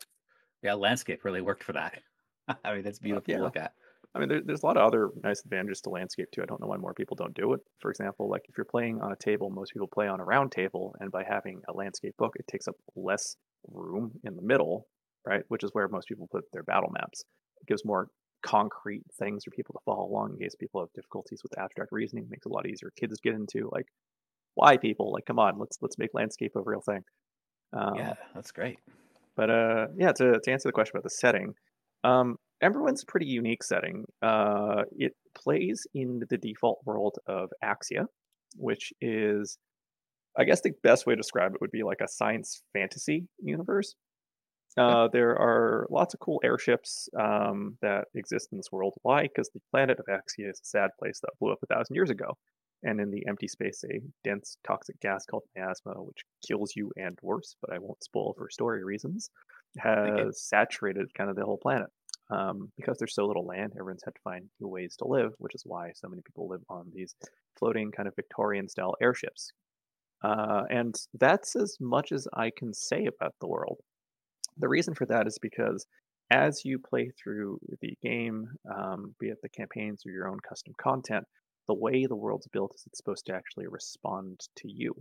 yeah, 0.63 0.73
landscape 0.73 1.23
really 1.23 1.41
worked 1.41 1.63
for 1.63 1.73
that. 1.73 2.01
I 2.63 2.73
mean, 2.73 2.83
that's 2.83 2.99
beautiful 2.99 3.31
yeah. 3.31 3.37
to 3.37 3.43
look 3.43 3.57
at. 3.57 3.73
I 4.13 4.19
mean, 4.19 4.29
there, 4.29 4.41
there's 4.41 4.63
a 4.63 4.65
lot 4.65 4.77
of 4.77 4.83
other 4.87 5.09
nice 5.23 5.43
advantages 5.43 5.81
to 5.81 5.89
landscape 5.89 6.31
too. 6.31 6.41
I 6.41 6.45
don't 6.45 6.61
know 6.61 6.67
why 6.67 6.77
more 6.77 6.93
people 6.93 7.15
don't 7.15 7.33
do 7.33 7.51
it. 7.53 7.59
For 7.81 7.91
example, 7.91 8.29
like 8.29 8.43
if 8.47 8.57
you're 8.57 8.65
playing 8.65 9.01
on 9.01 9.11
a 9.11 9.15
table, 9.17 9.49
most 9.49 9.73
people 9.73 9.87
play 9.87 10.07
on 10.07 10.21
a 10.21 10.25
round 10.25 10.53
table, 10.53 10.95
and 10.99 11.11
by 11.11 11.23
having 11.23 11.61
a 11.67 11.73
landscape 11.73 12.15
book, 12.17 12.33
it 12.39 12.47
takes 12.47 12.67
up 12.67 12.75
less 12.95 13.35
room 13.67 14.11
in 14.23 14.35
the 14.37 14.41
middle, 14.41 14.87
right? 15.25 15.43
Which 15.49 15.63
is 15.63 15.71
where 15.73 15.87
most 15.89 16.07
people 16.07 16.29
put 16.31 16.45
their 16.53 16.63
battle 16.63 16.91
maps. 16.93 17.25
It 17.61 17.67
gives 17.67 17.83
more 17.83 18.07
concrete 18.41 19.03
things 19.19 19.43
for 19.43 19.51
people 19.51 19.73
to 19.73 19.81
follow 19.83 20.05
along 20.05 20.33
in 20.33 20.39
case 20.39 20.55
people 20.55 20.79
have 20.79 20.93
difficulties 20.93 21.41
with 21.43 21.57
abstract 21.57 21.91
reasoning. 21.91 22.25
It 22.25 22.29
makes 22.29 22.45
it 22.45 22.51
a 22.51 22.53
lot 22.53 22.67
easier. 22.67 22.91
Kids 22.97 23.19
get 23.21 23.33
into 23.33 23.69
like, 23.73 23.87
why 24.53 24.77
people 24.77 25.11
like, 25.11 25.25
come 25.25 25.39
on, 25.39 25.59
let's 25.59 25.77
let's 25.81 25.97
make 25.97 26.13
landscape 26.13 26.53
a 26.55 26.61
real 26.61 26.81
thing. 26.81 27.03
Um, 27.73 27.95
yeah, 27.95 28.13
that's 28.33 28.51
great. 28.51 28.79
But 29.35 29.49
uh, 29.49 29.87
yeah, 29.97 30.11
to 30.13 30.39
to 30.41 30.51
answer 30.51 30.69
the 30.69 30.73
question 30.73 30.95
about 30.95 31.03
the 31.03 31.09
setting, 31.09 31.53
um, 32.03 32.37
Emberwind's 32.63 33.03
a 33.03 33.05
pretty 33.05 33.27
unique 33.27 33.63
setting. 33.63 34.05
Uh, 34.21 34.83
it 34.91 35.13
plays 35.35 35.85
in 35.93 36.21
the 36.29 36.37
default 36.37 36.79
world 36.85 37.17
of 37.27 37.49
Axia, 37.63 38.05
which 38.55 38.93
is, 39.01 39.57
I 40.37 40.45
guess, 40.45 40.61
the 40.61 40.71
best 40.83 41.05
way 41.05 41.13
to 41.13 41.21
describe 41.21 41.53
it 41.53 41.61
would 41.61 41.71
be 41.71 41.83
like 41.83 42.01
a 42.01 42.07
science 42.07 42.61
fantasy 42.73 43.27
universe. 43.39 43.95
Uh, 44.77 45.07
there 45.11 45.31
are 45.31 45.87
lots 45.89 46.13
of 46.13 46.19
cool 46.19 46.41
airships 46.43 47.07
um, 47.17 47.77
that 47.81 48.05
exist 48.13 48.49
in 48.51 48.57
this 48.57 48.71
world. 48.71 48.93
Why? 49.03 49.23
Because 49.23 49.49
the 49.53 49.61
planet 49.71 49.99
of 49.99 50.05
Axia 50.09 50.49
is 50.49 50.59
a 50.59 50.65
sad 50.65 50.89
place 50.99 51.19
that 51.21 51.31
blew 51.39 51.51
up 51.51 51.59
a 51.63 51.73
thousand 51.73 51.95
years 51.95 52.09
ago. 52.09 52.37
And 52.83 52.99
in 52.99 53.09
the 53.09 53.25
empty 53.27 53.47
space, 53.47 53.83
a 53.83 53.99
dense 54.23 54.57
toxic 54.65 54.99
gas 54.99 55.25
called 55.25 55.43
miasma, 55.55 55.93
which 56.03 56.23
kills 56.47 56.75
you 56.75 56.91
and 56.97 57.17
worse, 57.21 57.55
but 57.61 57.73
I 57.73 57.79
won't 57.79 58.03
spoil 58.03 58.33
for 58.37 58.49
story 58.49 58.83
reasons, 58.83 59.29
has 59.77 60.41
saturated 60.41 61.13
kind 61.15 61.29
of 61.29 61.35
the 61.35 61.45
whole 61.45 61.57
planet 61.57 61.89
um, 62.29 62.71
because 62.77 62.97
there's 62.97 63.13
so 63.13 63.25
little 63.25 63.45
land, 63.45 63.73
everyone's 63.79 64.03
had 64.03 64.15
to 64.15 64.21
find 64.23 64.45
new 64.59 64.67
ways 64.67 64.95
to 64.97 65.07
live, 65.07 65.33
which 65.37 65.55
is 65.55 65.63
why 65.65 65.91
so 65.95 66.07
many 66.07 66.21
people 66.25 66.47
live 66.47 66.61
on 66.69 66.91
these 66.93 67.15
floating 67.57 67.91
kind 67.91 68.07
of 68.07 68.15
Victorian 68.15 68.67
style 68.67 68.95
airships. 69.01 69.51
Uh, 70.23 70.63
and 70.69 70.95
that's 71.13 71.55
as 71.55 71.77
much 71.79 72.11
as 72.11 72.27
I 72.33 72.51
can 72.57 72.73
say 72.73 73.05
about 73.05 73.35
the 73.39 73.47
world. 73.47 73.77
The 74.57 74.67
reason 74.67 74.95
for 74.95 75.05
that 75.07 75.27
is 75.27 75.37
because 75.41 75.85
as 76.31 76.65
you 76.65 76.79
play 76.79 77.11
through 77.21 77.59
the 77.81 77.95
game, 78.01 78.47
um, 78.73 79.13
be 79.19 79.27
it 79.27 79.37
the 79.43 79.49
campaigns 79.49 80.03
or 80.05 80.11
your 80.11 80.27
own 80.27 80.39
custom 80.47 80.73
content, 80.81 81.25
the 81.67 81.73
way 81.73 82.05
the 82.05 82.15
world's 82.15 82.47
built 82.47 82.73
is 82.75 82.83
it's 82.85 82.97
supposed 82.97 83.25
to 83.27 83.33
actually 83.33 83.67
respond 83.67 84.41
to 84.57 84.71
you. 84.71 84.95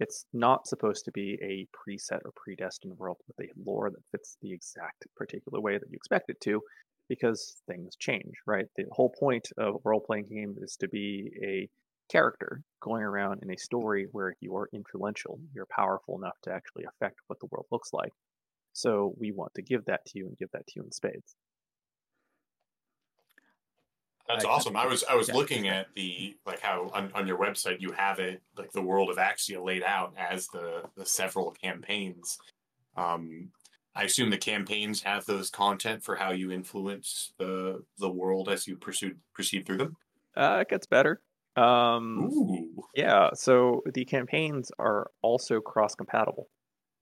It's 0.00 0.26
not 0.32 0.66
supposed 0.66 1.04
to 1.06 1.12
be 1.12 1.38
a 1.42 1.66
preset 1.74 2.20
or 2.24 2.32
predestined 2.36 2.96
world 2.98 3.18
with 3.26 3.48
a 3.48 3.52
lore 3.64 3.90
that 3.90 4.04
fits 4.12 4.36
the 4.40 4.52
exact 4.52 5.06
particular 5.16 5.60
way 5.60 5.76
that 5.76 5.90
you 5.90 5.96
expect 5.96 6.30
it 6.30 6.40
to, 6.42 6.62
because 7.08 7.60
things 7.66 7.96
change, 7.96 8.34
right? 8.46 8.66
The 8.76 8.84
whole 8.92 9.12
point 9.18 9.48
of 9.56 9.76
a 9.76 9.78
role 9.84 10.00
playing 10.00 10.26
game 10.30 10.54
is 10.60 10.76
to 10.76 10.88
be 10.88 11.32
a 11.42 11.68
character 12.10 12.62
going 12.80 13.02
around 13.02 13.42
in 13.42 13.50
a 13.50 13.58
story 13.58 14.06
where 14.12 14.34
you 14.40 14.56
are 14.56 14.68
influential, 14.72 15.40
you're 15.54 15.66
powerful 15.66 16.16
enough 16.16 16.36
to 16.42 16.52
actually 16.52 16.84
affect 16.84 17.18
what 17.26 17.40
the 17.40 17.48
world 17.50 17.66
looks 17.70 17.92
like. 17.92 18.12
So 18.72 19.14
we 19.18 19.32
want 19.32 19.54
to 19.54 19.62
give 19.62 19.84
that 19.86 20.04
to 20.06 20.18
you 20.18 20.26
and 20.26 20.38
give 20.38 20.50
that 20.52 20.66
to 20.68 20.72
you 20.76 20.82
in 20.84 20.92
spades. 20.92 21.34
That's 24.28 24.44
I- 24.44 24.48
awesome. 24.48 24.76
I 24.76 24.86
was 24.86 25.04
I 25.04 25.14
was 25.14 25.28
yeah. 25.28 25.34
looking 25.34 25.68
at 25.68 25.86
the 25.94 26.36
like 26.46 26.60
how 26.60 26.90
on, 26.94 27.10
on 27.14 27.26
your 27.26 27.38
website 27.38 27.80
you 27.80 27.92
have 27.92 28.18
it 28.18 28.42
like 28.56 28.72
the 28.72 28.82
world 28.82 29.10
of 29.10 29.16
Axia 29.16 29.64
laid 29.64 29.82
out 29.82 30.14
as 30.16 30.48
the 30.48 30.82
the 30.96 31.06
several 31.06 31.50
campaigns. 31.52 32.38
Um, 32.96 33.50
I 33.94 34.04
assume 34.04 34.30
the 34.30 34.38
campaigns 34.38 35.02
have 35.02 35.24
those 35.24 35.50
content 35.50 36.04
for 36.04 36.14
how 36.14 36.30
you 36.30 36.52
influence 36.52 37.32
the 37.38 37.82
the 37.98 38.10
world 38.10 38.48
as 38.48 38.66
you 38.66 38.76
pursue 38.76 39.14
proceed 39.34 39.66
through 39.66 39.78
them. 39.78 39.96
Uh, 40.36 40.58
it 40.60 40.68
gets 40.68 40.86
better. 40.86 41.20
Um, 41.56 42.30
Ooh, 42.32 42.84
Yeah, 42.94 43.30
so 43.34 43.82
the 43.92 44.04
campaigns 44.04 44.70
are 44.78 45.10
also 45.22 45.60
cross 45.60 45.96
compatible, 45.96 46.48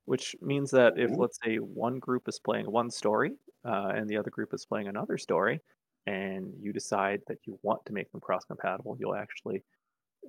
which 0.07 0.35
means 0.41 0.71
that 0.71 0.95
if, 0.99 1.11
Ooh. 1.11 1.17
let's 1.17 1.39
say, 1.45 1.57
one 1.57 1.99
group 1.99 2.27
is 2.27 2.41
playing 2.43 2.71
one 2.71 2.91
story 2.91 3.33
uh, 3.67 3.93
and 3.95 4.09
the 4.09 4.17
other 4.17 4.31
group 4.31 4.55
is 4.55 4.65
playing 4.65 4.89
another 4.89 5.19
story, 5.19 5.61
and 6.07 6.53
you 6.61 6.73
decide 6.73 7.21
that 7.29 7.39
you 7.47 7.59
want 7.63 7.85
to 7.87 7.93
make 7.93 8.11
them 8.13 8.21
cross 8.21 8.45
compatible, 8.45 8.97
you'll 8.99 9.15
actually, 9.15 9.63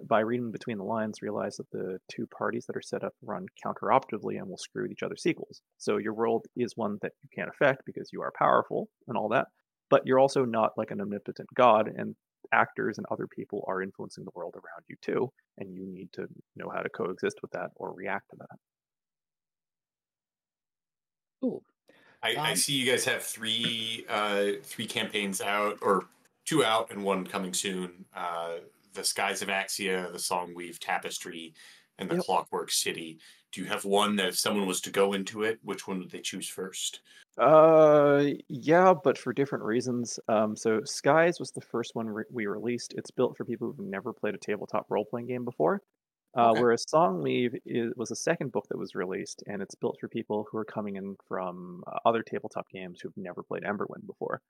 by 0.06 0.20
reading 0.20 0.52
between 0.52 0.78
the 0.78 0.84
lines, 0.84 1.22
realize 1.22 1.58
that 1.58 1.70
the 1.72 2.00
two 2.12 2.28
parties 2.28 2.66
that 2.68 2.76
are 2.78 2.82
set 2.82 3.04
up 3.04 3.14
run 3.22 3.46
counteroperatively 3.66 4.38
and 4.38 4.48
will 4.48 4.58
screw 4.58 4.84
with 4.84 4.92
each 4.92 5.04
other's 5.04 5.24
sequels. 5.24 5.62
So 5.78 5.98
your 5.98 6.14
world 6.14 6.46
is 6.56 6.78
one 6.78 6.98
that 7.02 7.14
you 7.24 7.30
can't 7.36 7.50
affect 7.50 7.84
because 7.86 8.10
you 8.14 8.22
are 8.22 8.32
powerful 8.38 8.90
and 9.08 9.18
all 9.18 9.30
that, 9.30 9.48
but 9.90 10.06
you're 10.06 10.20
also 10.20 10.46
not 10.46 10.72
like 10.78 10.92
an 10.92 11.02
omnipotent 11.02 11.50
god, 11.56 11.88
and 11.96 12.16
actors 12.54 12.98
and 12.98 13.06
other 13.12 13.28
people 13.28 13.64
are 13.68 13.82
influencing 13.82 14.24
the 14.24 14.32
world 14.36 14.56
around 14.56 14.84
you 14.88 14.96
too, 15.02 15.32
and 15.58 15.74
you 15.74 15.86
need 15.88 16.12
to 16.14 16.28
know 16.56 16.70
how 16.74 16.82
to 16.82 16.90
coexist 16.90 17.42
with 17.42 17.52
that 17.52 17.72
or 17.76 17.94
react 17.94 18.30
to 18.30 18.38
that. 18.40 18.58
Cool. 21.42 21.64
I, 22.24 22.38
I 22.44 22.54
Um, 22.54 22.56
see 22.56 22.74
you 22.74 22.90
guys 22.90 23.06
have 23.06 23.24
three 23.24 24.06
uh, 24.10 24.54
three 24.64 24.88
campaigns 24.88 25.42
out 25.42 25.80
or 25.82 26.10
two 26.46 26.64
out 26.64 26.92
and 26.92 27.04
one 27.04 27.26
coming 27.26 27.54
soon. 27.54 28.06
Uh, 28.14 28.58
the 28.94 29.04
Skies 29.04 29.42
of 29.42 29.50
Axia, 29.50 30.12
the 30.12 30.18
Songweave 30.18 30.80
Tapestry, 30.80 31.54
and 31.98 32.10
the 32.10 32.16
Yep. 32.16 32.26
Clockwork 32.26 32.72
City. 32.72 33.20
Do 33.52 33.62
you 33.62 33.68
have 33.68 33.86
one 33.86 34.16
that 34.18 34.28
if 34.30 34.38
someone 34.38 34.68
was 34.68 34.82
to 34.82 34.92
go 34.92 35.14
into 35.14 35.44
it, 35.44 35.60
which 35.64 35.88
one 35.88 36.00
would 36.00 36.12
they 36.12 36.22
choose 36.22 36.50
first? 36.50 37.02
Uh, 37.38 38.26
yeah, 38.48 38.94
but 39.04 39.18
for 39.18 39.32
different 39.32 39.64
reasons. 39.64 40.20
Um, 40.28 40.56
so 40.56 40.84
Skies 40.84 41.40
was 41.40 41.52
the 41.52 41.62
first 41.62 41.94
one 41.96 42.08
re- 42.08 42.24
we 42.32 42.48
released. 42.48 42.94
It's 42.98 43.12
built 43.12 43.38
for 43.38 43.46
people 43.46 43.68
who've 43.68 43.86
never 43.86 44.12
played 44.12 44.34
a 44.34 44.40
tabletop 44.40 44.88
role 44.90 45.06
playing 45.06 45.28
game 45.28 45.46
before. 45.46 45.82
Uh, 46.36 46.52
Okay. 46.52 46.62
Whereas 46.62 46.86
Songweave 46.86 47.60
is, 47.66 47.94
was 47.96 48.10
the 48.10 48.16
second 48.16 48.52
book 48.52 48.66
that 48.70 48.78
was 48.78 48.96
released, 48.96 49.44
and 49.48 49.62
it's 49.62 49.76
built 49.76 49.98
for 50.00 50.08
people 50.08 50.48
who 50.52 50.58
are 50.58 50.66
coming 50.66 50.96
in 50.96 51.16
from 51.28 51.84
uh, 51.88 51.98
other 52.06 52.24
tabletop 52.24 52.68
games 52.70 53.00
who've 53.02 53.18
never 53.18 53.44
played 53.44 53.64
Emberwind 53.64 54.06
before. 54.06 54.42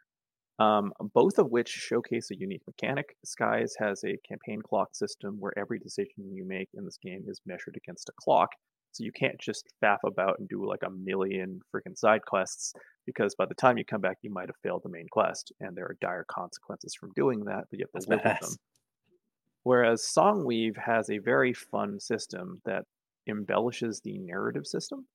Um, 0.59 0.91
both 1.13 1.37
of 1.37 1.51
which 1.51 1.69
showcase 1.69 2.31
a 2.31 2.37
unique 2.37 2.63
mechanic. 2.65 3.15
Skies 3.23 3.75
has 3.79 4.03
a 4.03 4.17
campaign 4.27 4.61
clock 4.61 4.95
system 4.95 5.37
where 5.39 5.57
every 5.57 5.77
decision 5.77 6.33
you 6.33 6.45
make 6.45 6.69
in 6.73 6.83
this 6.83 6.97
game 6.97 7.25
is 7.27 7.41
measured 7.45 7.77
against 7.77 8.09
a 8.09 8.13
clock. 8.19 8.49
So 8.91 9.03
you 9.03 9.11
can't 9.11 9.39
just 9.39 9.67
faff 9.83 9.99
about 10.03 10.39
and 10.39 10.49
do 10.49 10.67
like 10.67 10.81
a 10.83 10.89
million 10.89 11.59
freaking 11.73 11.95
side 11.95 12.21
quests 12.25 12.73
because 13.05 13.35
by 13.35 13.45
the 13.45 13.53
time 13.53 13.77
you 13.77 13.85
come 13.85 14.01
back, 14.01 14.17
you 14.23 14.31
might 14.31 14.49
have 14.49 14.55
failed 14.63 14.81
the 14.83 14.89
main 14.89 15.05
quest, 15.11 15.51
and 15.59 15.77
there 15.77 15.85
are 15.85 15.97
dire 16.01 16.25
consequences 16.27 16.95
from 16.95 17.11
doing 17.15 17.45
that, 17.45 17.65
but 17.69 17.77
you 17.77 17.85
have 17.85 17.91
That's 17.93 18.05
to 18.05 18.11
live 18.11 18.21
with 18.23 18.39
them. 18.39 18.57
Whereas 19.67 20.09
Songweave 20.17 20.77
has 20.77 21.09
a 21.09 21.17
very 21.17 21.51
fun 21.51 21.99
system 21.99 22.61
that 22.63 22.85
embellishes 23.27 23.99
the 23.99 24.17
narrative 24.17 24.65
system, 24.65 25.05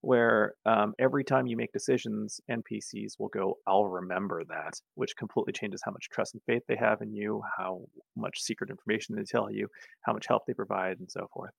where 0.00 0.54
um, 0.64 0.94
every 0.98 1.24
time 1.24 1.46
you 1.46 1.58
make 1.58 1.72
decisions, 1.72 2.40
NPCs 2.50 3.18
will 3.18 3.28
go, 3.28 3.58
I'll 3.66 3.84
remember 3.84 4.44
that, 4.48 4.80
which 4.94 5.14
completely 5.14 5.52
changes 5.52 5.82
how 5.84 5.90
much 5.90 6.08
trust 6.10 6.32
and 6.32 6.42
faith 6.46 6.62
they 6.66 6.76
have 6.76 7.02
in 7.02 7.12
you, 7.12 7.42
how 7.58 7.82
much 8.16 8.40
secret 8.40 8.70
information 8.70 9.14
they 9.14 9.24
tell 9.24 9.52
you, 9.52 9.68
how 10.06 10.14
much 10.14 10.24
help 10.26 10.44
they 10.46 10.54
provide, 10.54 11.00
and 11.00 11.10
so 11.10 11.28
forth. 11.34 11.52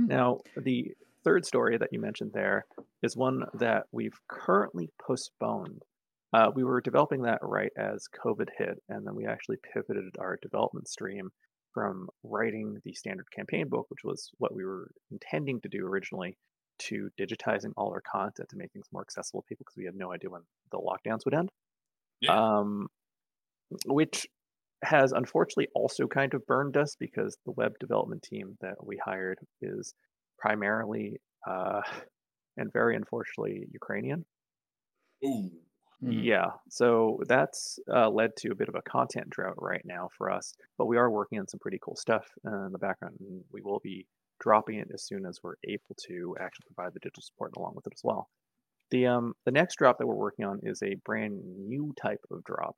Hmm. 0.00 0.06
Now, 0.06 0.38
the 0.56 0.90
third 1.22 1.46
story 1.46 1.78
that 1.78 1.90
you 1.92 2.00
mentioned 2.00 2.32
there 2.34 2.64
is 3.00 3.16
one 3.16 3.44
that 3.54 3.84
we've 3.92 4.18
currently 4.28 4.90
postponed. 5.00 5.82
Uh, 6.32 6.50
we 6.54 6.64
were 6.64 6.80
developing 6.80 7.22
that 7.22 7.38
right 7.42 7.72
as 7.76 8.08
COVID 8.24 8.48
hit, 8.56 8.82
and 8.88 9.06
then 9.06 9.14
we 9.14 9.26
actually 9.26 9.58
pivoted 9.74 10.14
our 10.18 10.38
development 10.40 10.88
stream 10.88 11.30
from 11.74 12.08
writing 12.22 12.78
the 12.84 12.94
standard 12.94 13.26
campaign 13.34 13.68
book, 13.68 13.86
which 13.88 14.04
was 14.04 14.30
what 14.38 14.54
we 14.54 14.64
were 14.64 14.90
intending 15.10 15.60
to 15.60 15.68
do 15.68 15.86
originally, 15.86 16.36
to 16.78 17.08
digitizing 17.20 17.72
all 17.76 17.90
our 17.90 18.02
content 18.02 18.48
to 18.48 18.56
make 18.56 18.72
things 18.72 18.86
more 18.92 19.02
accessible 19.02 19.42
to 19.42 19.46
people 19.46 19.64
because 19.64 19.76
we 19.76 19.84
had 19.84 19.94
no 19.94 20.12
idea 20.12 20.30
when 20.30 20.42
the 20.70 20.78
lockdowns 20.78 21.24
would 21.24 21.34
end. 21.34 21.50
Yeah. 22.20 22.34
Um, 22.34 22.88
which 23.86 24.26
has 24.84 25.12
unfortunately 25.12 25.68
also 25.74 26.06
kind 26.06 26.34
of 26.34 26.46
burned 26.46 26.76
us 26.76 26.96
because 26.98 27.36
the 27.46 27.52
web 27.52 27.72
development 27.78 28.22
team 28.22 28.56
that 28.60 28.84
we 28.84 28.98
hired 29.02 29.38
is 29.60 29.94
primarily 30.38 31.20
uh, 31.48 31.80
and 32.56 32.72
very 32.72 32.96
unfortunately 32.96 33.66
Ukrainian. 33.72 34.24
Ooh, 35.24 35.50
Mm. 36.02 36.24
Yeah, 36.24 36.50
so 36.68 37.20
that's 37.28 37.78
uh, 37.92 38.10
led 38.10 38.30
to 38.38 38.50
a 38.50 38.56
bit 38.56 38.68
of 38.68 38.74
a 38.74 38.82
content 38.82 39.30
drought 39.30 39.54
right 39.58 39.82
now 39.84 40.08
for 40.18 40.30
us, 40.30 40.52
but 40.76 40.86
we 40.86 40.96
are 40.96 41.10
working 41.10 41.38
on 41.38 41.46
some 41.46 41.60
pretty 41.60 41.78
cool 41.80 41.94
stuff 41.96 42.26
uh, 42.46 42.66
in 42.66 42.72
the 42.72 42.78
background, 42.78 43.16
and 43.20 43.44
we 43.52 43.62
will 43.62 43.80
be 43.84 44.06
dropping 44.40 44.78
it 44.78 44.88
as 44.92 45.04
soon 45.04 45.24
as 45.24 45.38
we're 45.42 45.54
able 45.68 45.94
to 46.08 46.36
actually 46.40 46.66
provide 46.74 46.92
the 46.92 47.00
digital 47.00 47.22
support 47.22 47.52
along 47.56 47.74
with 47.76 47.86
it 47.86 47.92
as 47.94 48.00
well. 48.02 48.28
The 48.90 49.06
um 49.06 49.34
the 49.46 49.52
next 49.52 49.76
drop 49.76 49.98
that 49.98 50.06
we're 50.06 50.14
working 50.14 50.44
on 50.44 50.60
is 50.64 50.82
a 50.82 50.96
brand 51.04 51.40
new 51.68 51.94
type 52.00 52.20
of 52.30 52.42
drop. 52.44 52.76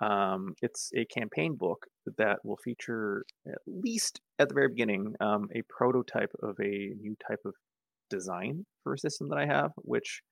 Um, 0.00 0.54
it's 0.62 0.90
a 0.96 1.04
campaign 1.06 1.56
book 1.56 1.86
that 2.18 2.38
will 2.44 2.58
feature 2.64 3.24
at 3.46 3.58
least 3.66 4.20
at 4.38 4.48
the 4.48 4.54
very 4.54 4.68
beginning 4.68 5.14
um, 5.20 5.48
a 5.54 5.62
prototype 5.68 6.32
of 6.42 6.56
a 6.60 6.94
new 7.00 7.16
type 7.28 7.40
of 7.44 7.54
design 8.08 8.64
for 8.82 8.94
a 8.94 8.98
system 8.98 9.28
that 9.28 9.38
I 9.38 9.46
have, 9.46 9.72
which 9.76 10.22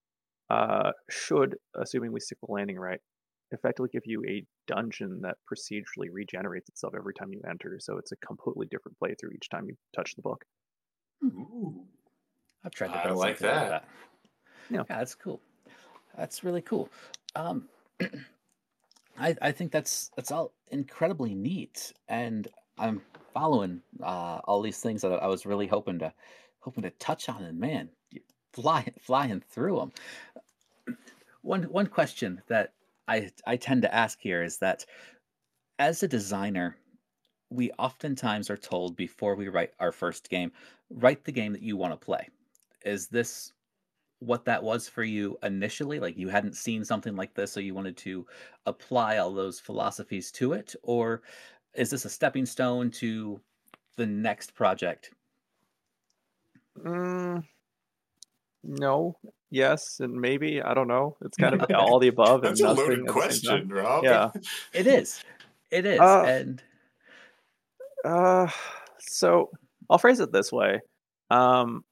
uh, 0.51 0.93
should, 1.11 1.57
assuming 1.75 2.13
we 2.13 2.21
stick 2.21 2.39
the 2.41 2.53
landing 2.53 2.79
right, 2.79 3.01
effectively 3.51 3.89
give 3.93 4.03
you 4.05 4.23
a 4.29 4.45
dungeon 4.67 5.21
that 5.23 5.37
procedurally 5.51 6.09
regenerates 6.13 6.69
itself 6.69 6.95
every 6.97 7.15
time 7.15 7.33
you 7.33 7.41
enter. 7.49 7.79
So 7.81 7.97
it's 7.97 8.13
a 8.13 8.17
completely 8.17 8.67
different 8.71 8.97
playthrough 9.03 9.35
each 9.35 9.49
time 9.49 9.67
you 9.67 9.75
touch 9.95 10.15
the 10.17 10.23
book. 10.23 10.45
ooh. 11.25 11.85
I've 12.65 12.73
tried 12.73 12.89
to 12.89 12.99
I 12.99 13.11
like 13.13 13.39
that. 13.39 13.69
that. 13.71 13.89
Yeah. 14.71 14.79
yeah, 14.79 14.83
that's 14.89 15.15
cool. 15.15 15.41
That's 16.17 16.43
really 16.45 16.63
cool. 16.63 16.89
Um, 17.37 17.69
I 19.19 19.37
I 19.41 19.53
think 19.53 19.73
that's 19.73 20.11
that's 20.17 20.33
all 20.33 20.53
incredibly 20.71 21.35
neat, 21.35 21.93
and 22.09 22.49
I'm 22.79 23.03
following 23.33 23.83
uh, 24.03 24.41
all 24.45 24.61
these 24.63 24.81
things 24.81 25.03
that 25.03 25.13
I 25.23 25.27
was 25.27 25.47
really 25.47 25.67
hoping 25.67 26.01
to 26.01 26.13
hoping 26.61 26.83
to 26.83 26.91
touch 26.91 27.29
on, 27.29 27.43
and 27.45 27.59
man, 27.59 27.91
you- 28.11 28.23
flying 28.61 28.95
flying 29.01 29.41
through 29.41 29.77
them. 29.77 30.97
One 31.43 31.65
one 31.65 31.87
question 31.87 32.43
that 32.49 32.73
I 33.07 33.31
I 33.47 33.57
tend 33.57 33.83
to 33.83 33.95
ask 33.95 34.19
here 34.21 34.43
is 34.43 34.59
that 34.59 34.85
as 35.79 36.03
a 36.03 36.09
designer, 36.09 36.77
we 37.51 37.71
oftentimes 37.79 38.51
are 38.51 38.57
told 38.57 38.97
before 38.97 39.37
we 39.37 39.49
write 39.49 39.73
our 39.79 39.93
first 39.93 40.29
game, 40.29 40.51
write 40.91 41.25
the 41.25 41.33
game 41.33 41.53
that 41.53 41.63
you 41.63 41.77
want 41.77 41.93
to 41.93 42.05
play. 42.05 42.29
Is 42.85 43.07
this 43.07 43.53
what 44.21 44.45
that 44.45 44.63
was 44.63 44.89
for 44.89 45.05
you 45.05 45.39
initially? 45.45 46.01
Like 46.01 46.19
you 46.19 46.29
hadn't 46.29 46.57
seen 46.57 46.85
something 46.85 47.15
like 47.15 47.35
this, 47.35 47.53
so 47.53 47.61
you 47.61 47.75
wanted 47.75 47.97
to 47.99 48.27
apply 48.67 49.19
all 49.19 49.33
those 49.33 49.61
philosophies 49.61 50.33
to 50.33 50.53
it? 50.53 50.75
Or 50.83 51.23
is 51.75 51.91
this 51.91 52.05
a 52.05 52.11
stepping 52.11 52.47
stone 52.47 52.91
to 52.93 53.41
the 53.97 54.07
next 54.07 54.55
project? 54.55 55.13
Mm, 56.85 57.45
no, 58.65 59.19
yes, 59.51 60.01
and 60.01 60.21
maybe. 60.21 60.61
I 60.63 60.75
don't 60.75 60.89
know. 60.89 61.17
It's 61.23 61.37
kind 61.37 61.61
of 61.61 61.71
all 61.75 61.99
the 61.99 62.09
above 62.09 62.45
and 62.45 62.57
That's 62.57 62.61
a 62.61 62.73
loaded 62.75 63.01
at 63.01 63.07
the 63.07 63.13
same 63.13 63.15
time. 63.15 63.23
question, 63.23 63.69
Rob. 63.69 64.05
Yeah. 64.05 64.31
It 64.75 64.87
is. 64.87 65.23
It 65.71 65.87
is. 65.87 66.01
Uh, 66.01 66.23
and 66.25 66.63
Uh, 68.05 68.49
so 68.99 69.51
I'll 69.91 69.99
phrase 69.99 70.21
it 70.21 70.33
this 70.33 70.53
way. 70.53 70.81
Um, 71.31 71.85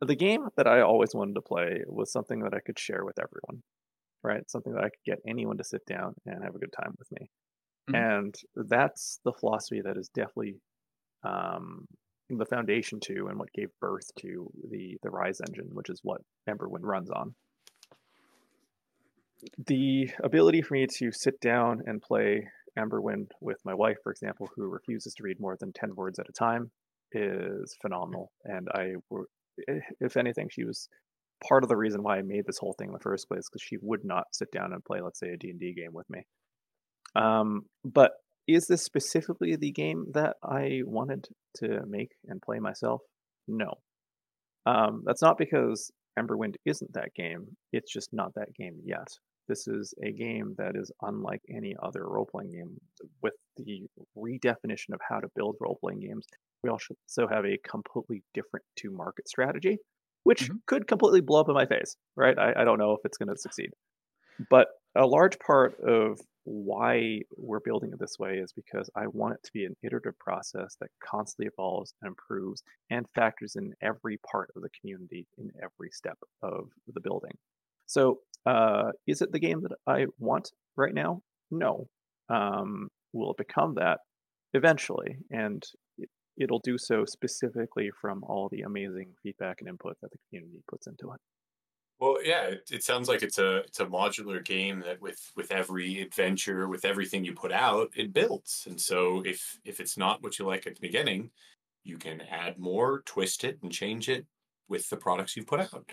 the 0.00 0.16
game 0.16 0.48
that 0.56 0.66
I 0.66 0.80
always 0.80 1.14
wanted 1.14 1.34
to 1.36 1.42
play 1.42 1.82
was 1.86 2.10
something 2.12 2.40
that 2.40 2.54
I 2.54 2.60
could 2.60 2.78
share 2.78 3.04
with 3.04 3.18
everyone, 3.18 3.62
right? 4.22 4.48
Something 4.50 4.72
that 4.74 4.84
I 4.84 4.88
could 4.90 5.04
get 5.04 5.18
anyone 5.26 5.56
to 5.58 5.64
sit 5.64 5.84
down 5.86 6.14
and 6.26 6.42
have 6.42 6.54
a 6.54 6.58
good 6.58 6.72
time 6.72 6.94
with 6.98 7.10
me. 7.12 7.30
Mhm. 7.90 7.94
And 8.24 8.34
that's 8.68 9.20
the 9.24 9.32
philosophy 9.32 9.80
that 9.82 9.96
is 9.96 10.08
definitely 10.08 10.56
um, 11.22 11.86
the 12.28 12.46
foundation 12.46 12.98
to 13.00 13.28
and 13.28 13.38
what 13.38 13.52
gave 13.52 13.68
birth 13.80 14.10
to 14.20 14.50
the 14.70 14.96
the 15.02 15.10
Rise 15.10 15.40
engine, 15.46 15.68
which 15.72 15.90
is 15.90 16.00
what 16.02 16.20
Emberwind 16.48 16.82
runs 16.82 17.10
on. 17.10 17.34
The 19.66 20.10
ability 20.22 20.62
for 20.62 20.74
me 20.74 20.86
to 20.98 21.12
sit 21.12 21.40
down 21.40 21.82
and 21.86 22.02
play 22.02 22.48
Emberwind 22.78 23.30
with 23.40 23.58
my 23.64 23.74
wife, 23.74 23.98
for 24.02 24.10
example, 24.10 24.48
who 24.54 24.68
refuses 24.68 25.14
to 25.14 25.22
read 25.22 25.40
more 25.40 25.56
than 25.58 25.72
10 25.72 25.94
words 25.94 26.18
at 26.18 26.28
a 26.28 26.32
time, 26.32 26.70
is 27.12 27.76
phenomenal. 27.80 28.32
And 28.44 28.68
I, 28.74 28.94
if 30.00 30.16
anything, 30.16 30.48
she 30.50 30.64
was 30.64 30.88
part 31.46 31.62
of 31.62 31.68
the 31.68 31.76
reason 31.76 32.02
why 32.02 32.18
I 32.18 32.22
made 32.22 32.44
this 32.46 32.58
whole 32.58 32.74
thing 32.78 32.88
in 32.88 32.92
the 32.92 32.98
first 33.00 33.28
place, 33.28 33.48
because 33.48 33.62
she 33.62 33.76
would 33.80 34.04
not 34.04 34.24
sit 34.32 34.50
down 34.50 34.72
and 34.72 34.84
play, 34.84 35.00
let's 35.00 35.20
say, 35.20 35.30
a 35.30 35.36
D&D 35.36 35.74
game 35.74 35.92
with 35.92 36.08
me. 36.10 36.26
Um, 37.14 37.62
but 37.84 38.12
is 38.46 38.66
this 38.66 38.82
specifically 38.82 39.56
the 39.56 39.72
game 39.72 40.06
that 40.12 40.36
I 40.42 40.82
wanted 40.84 41.28
to 41.56 41.84
make 41.86 42.12
and 42.26 42.40
play 42.42 42.58
myself? 42.58 43.00
No. 43.48 43.74
Um, 44.64 45.02
that's 45.04 45.22
not 45.22 45.38
because 45.38 45.90
Emberwind 46.18 46.56
isn't 46.64 46.92
that 46.94 47.14
game. 47.14 47.56
It's 47.72 47.92
just 47.92 48.12
not 48.12 48.34
that 48.34 48.54
game 48.54 48.80
yet. 48.84 49.08
This 49.48 49.68
is 49.68 49.94
a 50.02 50.10
game 50.12 50.54
that 50.58 50.74
is 50.74 50.90
unlike 51.02 51.40
any 51.48 51.76
other 51.80 52.04
role 52.08 52.26
playing 52.26 52.50
game 52.50 52.80
with 53.22 53.34
the 53.56 53.86
redefinition 54.16 54.92
of 54.92 55.00
how 55.08 55.20
to 55.20 55.28
build 55.36 55.56
role 55.60 55.78
playing 55.80 56.00
games. 56.00 56.26
We 56.64 56.70
also 56.70 57.28
have 57.28 57.44
a 57.44 57.58
completely 57.58 58.24
different 58.34 58.66
to 58.76 58.90
market 58.90 59.28
strategy, 59.28 59.78
which 60.24 60.50
Mhm. 60.50 60.60
could 60.66 60.88
completely 60.88 61.20
blow 61.20 61.40
up 61.40 61.48
in 61.48 61.54
my 61.54 61.66
face, 61.66 61.96
right? 62.16 62.36
I, 62.36 62.62
I 62.62 62.64
don't 62.64 62.78
know 62.78 62.92
if 62.92 63.00
it's 63.04 63.18
going 63.18 63.28
to 63.28 63.36
succeed. 63.36 63.70
But 64.50 64.68
a 64.96 65.06
large 65.06 65.38
part 65.38 65.78
of 65.80 66.18
why 66.46 67.20
we're 67.36 67.60
building 67.60 67.90
it 67.92 67.98
this 67.98 68.18
way 68.20 68.34
is 68.34 68.52
because 68.52 68.88
I 68.94 69.08
want 69.08 69.34
it 69.34 69.42
to 69.44 69.52
be 69.52 69.64
an 69.64 69.74
iterative 69.82 70.16
process 70.20 70.76
that 70.80 70.90
constantly 71.04 71.50
evolves 71.52 71.92
and 72.00 72.08
improves 72.08 72.62
and 72.88 73.04
factors 73.16 73.56
in 73.56 73.74
every 73.82 74.18
part 74.18 74.50
of 74.54 74.62
the 74.62 74.68
community 74.80 75.26
in 75.38 75.50
every 75.60 75.90
step 75.90 76.16
of 76.42 76.68
the 76.86 77.00
building. 77.00 77.32
So, 77.86 78.20
uh, 78.46 78.92
is 79.08 79.22
it 79.22 79.32
the 79.32 79.40
game 79.40 79.62
that 79.62 79.72
I 79.88 80.06
want 80.20 80.52
right 80.76 80.94
now? 80.94 81.22
No. 81.50 81.88
Um, 82.28 82.90
will 83.12 83.32
it 83.32 83.38
become 83.38 83.74
that 83.74 83.98
eventually? 84.54 85.18
And 85.30 85.64
it, 85.98 86.08
it'll 86.38 86.60
do 86.60 86.78
so 86.78 87.04
specifically 87.04 87.90
from 88.00 88.22
all 88.22 88.48
the 88.48 88.60
amazing 88.60 89.14
feedback 89.20 89.56
and 89.58 89.68
input 89.68 89.96
that 90.00 90.12
the 90.12 90.18
community 90.28 90.62
puts 90.68 90.86
into 90.86 91.12
it. 91.12 91.20
Well, 91.98 92.18
yeah, 92.22 92.42
it, 92.42 92.68
it 92.70 92.84
sounds 92.84 93.08
like 93.08 93.22
it's 93.22 93.38
a 93.38 93.58
it's 93.58 93.80
a 93.80 93.86
modular 93.86 94.44
game 94.44 94.82
that 94.86 95.00
with 95.00 95.32
with 95.34 95.50
every 95.50 96.02
adventure, 96.02 96.68
with 96.68 96.84
everything 96.84 97.24
you 97.24 97.32
put 97.32 97.52
out, 97.52 97.90
it 97.96 98.12
builds. 98.12 98.66
And 98.68 98.78
so 98.80 99.22
if 99.24 99.58
if 99.64 99.80
it's 99.80 99.96
not 99.96 100.22
what 100.22 100.38
you 100.38 100.44
like 100.44 100.66
at 100.66 100.74
the 100.74 100.80
beginning, 100.80 101.30
you 101.84 101.96
can 101.96 102.20
add 102.20 102.58
more, 102.58 103.02
twist 103.06 103.44
it, 103.44 103.58
and 103.62 103.72
change 103.72 104.08
it 104.08 104.26
with 104.68 104.90
the 104.90 104.96
products 104.96 105.36
you've 105.36 105.46
put 105.46 105.60
out. 105.60 105.90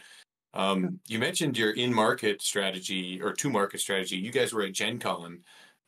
Um, 0.53 0.99
you 1.07 1.19
mentioned 1.19 1.57
your 1.57 1.71
in-market 1.71 2.41
strategy 2.41 3.21
or 3.21 3.33
to-market 3.33 3.79
strategy. 3.79 4.17
You 4.17 4.31
guys 4.31 4.53
were 4.53 4.63
at 4.63 4.73
Gen 4.73 4.99
Con. 4.99 5.39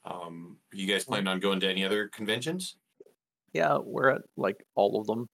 Um, 0.05 0.57
you 0.71 0.87
guys 0.87 1.03
planning 1.03 1.27
on 1.27 1.39
going 1.39 1.59
to 1.59 1.69
any 1.69 1.83
other 1.83 2.07
conventions? 2.07 2.77
Yeah, 3.53 3.77
we're 3.83 4.09
at 4.09 4.21
like 4.37 4.63
all 4.75 4.99
of 4.99 5.07
them. 5.07 5.27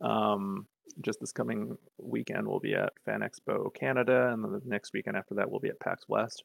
Um, 0.00 0.66
just 1.00 1.20
this 1.20 1.32
coming 1.32 1.76
weekend, 1.98 2.46
we'll 2.46 2.60
be 2.60 2.74
at 2.74 2.92
Fan 3.04 3.20
Expo 3.20 3.72
Canada, 3.74 4.30
and 4.32 4.42
then 4.44 4.52
the 4.52 4.60
next 4.64 4.92
weekend 4.92 5.16
after 5.16 5.34
that, 5.34 5.50
we'll 5.50 5.60
be 5.60 5.68
at 5.68 5.80
PAX 5.80 6.04
West. 6.08 6.44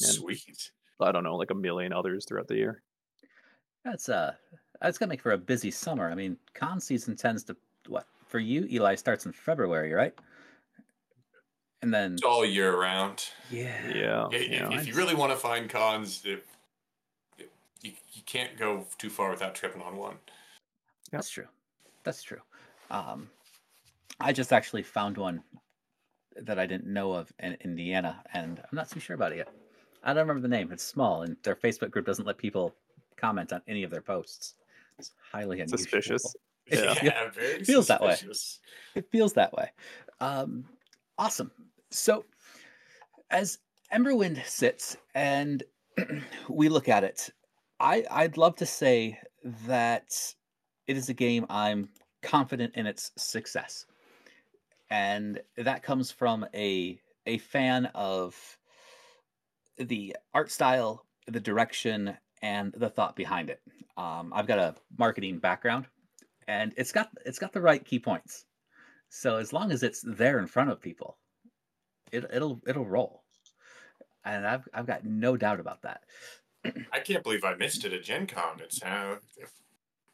And- 0.00 0.10
Sweet. 0.10 0.72
I 1.00 1.12
don't 1.12 1.24
know, 1.24 1.36
like 1.36 1.50
a 1.50 1.54
million 1.54 1.92
others 1.94 2.26
throughout 2.26 2.46
the 2.48 2.56
year. 2.56 2.82
That's 3.84 4.10
uh, 4.10 4.34
that's 4.82 4.98
gonna 4.98 5.08
make 5.08 5.22
for 5.22 5.32
a 5.32 5.38
busy 5.38 5.70
summer. 5.70 6.10
I 6.10 6.14
mean, 6.14 6.36
con 6.54 6.78
season 6.78 7.16
tends 7.16 7.42
to 7.44 7.56
what 7.88 8.06
for 8.28 8.38
you, 8.38 8.66
Eli 8.70 8.94
starts 8.96 9.24
in 9.24 9.32
February, 9.32 9.92
right? 9.92 10.12
And 11.80 11.92
then 11.94 12.12
It's 12.12 12.22
all 12.22 12.44
year 12.44 12.78
round. 12.78 13.24
yeah, 13.50 13.88
Yeah, 13.88 13.94
Yeah, 13.94 14.28
if- 14.32 14.50
yeah. 14.50 14.72
if, 14.78 14.86
you 14.86 14.94
really 14.94 15.14
want 15.14 15.32
to 15.32 15.36
find 15.38 15.70
cons, 15.70 16.22
if, 16.26 16.40
you, 17.38 17.92
you 18.12 18.22
can't 18.26 18.54
go 18.58 18.86
too 18.98 19.08
far 19.08 19.30
without 19.30 19.54
tripping 19.54 19.80
on 19.80 19.96
one. 19.96 20.18
That's 21.10 21.30
true. 21.30 21.46
That's 22.04 22.22
true. 22.22 22.40
Um, 22.90 23.28
I 24.20 24.32
just 24.32 24.52
actually 24.52 24.82
found 24.82 25.16
one 25.16 25.42
that 26.36 26.58
I 26.58 26.66
didn't 26.66 26.92
know 26.92 27.12
of 27.12 27.32
in 27.38 27.56
Indiana, 27.64 28.22
and 28.32 28.58
I'm 28.58 28.76
not 28.76 28.90
too 28.90 29.00
sure 29.00 29.14
about 29.14 29.32
it 29.32 29.38
yet. 29.38 29.48
I 30.02 30.12
don't 30.12 30.26
remember 30.26 30.42
the 30.42 30.48
name. 30.48 30.72
It's 30.72 30.82
small, 30.82 31.22
and 31.22 31.36
their 31.42 31.56
Facebook 31.56 31.90
group 31.90 32.06
doesn't 32.06 32.26
let 32.26 32.38
people 32.38 32.74
comment 33.16 33.52
on 33.52 33.60
any 33.68 33.82
of 33.82 33.90
their 33.90 34.00
posts. 34.00 34.54
It's 34.98 35.12
highly 35.32 35.60
unusual. 35.60 35.78
Suspicious. 35.78 36.34
Yeah. 36.70 36.94
Yeah, 37.02 37.30
very 37.30 37.64
Feels 37.64 37.88
that 37.88 38.00
way. 38.00 38.16
It 38.94 39.10
feels 39.10 39.32
that 39.32 39.52
way. 39.52 39.72
Um, 40.20 40.66
awesome. 41.18 41.50
So, 41.90 42.24
as 43.30 43.58
Emberwind 43.92 44.44
sits 44.46 44.96
and 45.16 45.64
we 46.48 46.68
look 46.68 46.88
at 46.88 47.02
it, 47.02 47.30
I, 47.80 48.04
I'd 48.08 48.36
love 48.36 48.54
to 48.56 48.66
say 48.66 49.18
that 49.66 50.12
it 50.86 50.96
is 50.96 51.08
a 51.08 51.14
game 51.14 51.46
I'm 51.48 51.88
confident 52.22 52.74
in 52.74 52.86
its 52.86 53.12
success, 53.16 53.86
and 54.90 55.40
that 55.56 55.82
comes 55.82 56.10
from 56.10 56.46
a 56.54 57.00
a 57.26 57.38
fan 57.38 57.86
of 57.94 58.58
the 59.78 60.16
art 60.34 60.50
style, 60.50 61.06
the 61.26 61.40
direction, 61.40 62.16
and 62.42 62.72
the 62.76 62.88
thought 62.88 63.16
behind 63.16 63.50
it. 63.50 63.60
Um, 63.96 64.32
I've 64.34 64.46
got 64.46 64.58
a 64.58 64.74
marketing 64.98 65.38
background, 65.38 65.86
and 66.48 66.72
it's 66.76 66.92
got 66.92 67.08
it's 67.24 67.38
got 67.38 67.52
the 67.52 67.60
right 67.60 67.84
key 67.84 67.98
points. 67.98 68.44
So 69.08 69.36
as 69.36 69.52
long 69.52 69.72
as 69.72 69.82
it's 69.82 70.02
there 70.06 70.38
in 70.38 70.46
front 70.46 70.70
of 70.70 70.80
people, 70.80 71.18
it, 72.12 72.24
it'll 72.32 72.60
it'll 72.66 72.86
roll, 72.86 73.24
and 74.24 74.46
I've 74.46 74.68
I've 74.72 74.86
got 74.86 75.04
no 75.04 75.36
doubt 75.36 75.60
about 75.60 75.82
that. 75.82 76.02
I 76.92 77.00
can't 77.00 77.22
believe 77.22 77.44
I 77.44 77.54
missed 77.54 77.84
it 77.84 77.92
at 77.92 78.04
Gen 78.04 78.26
Con. 78.26 78.60
It's 78.60 78.82
how. 78.82 79.18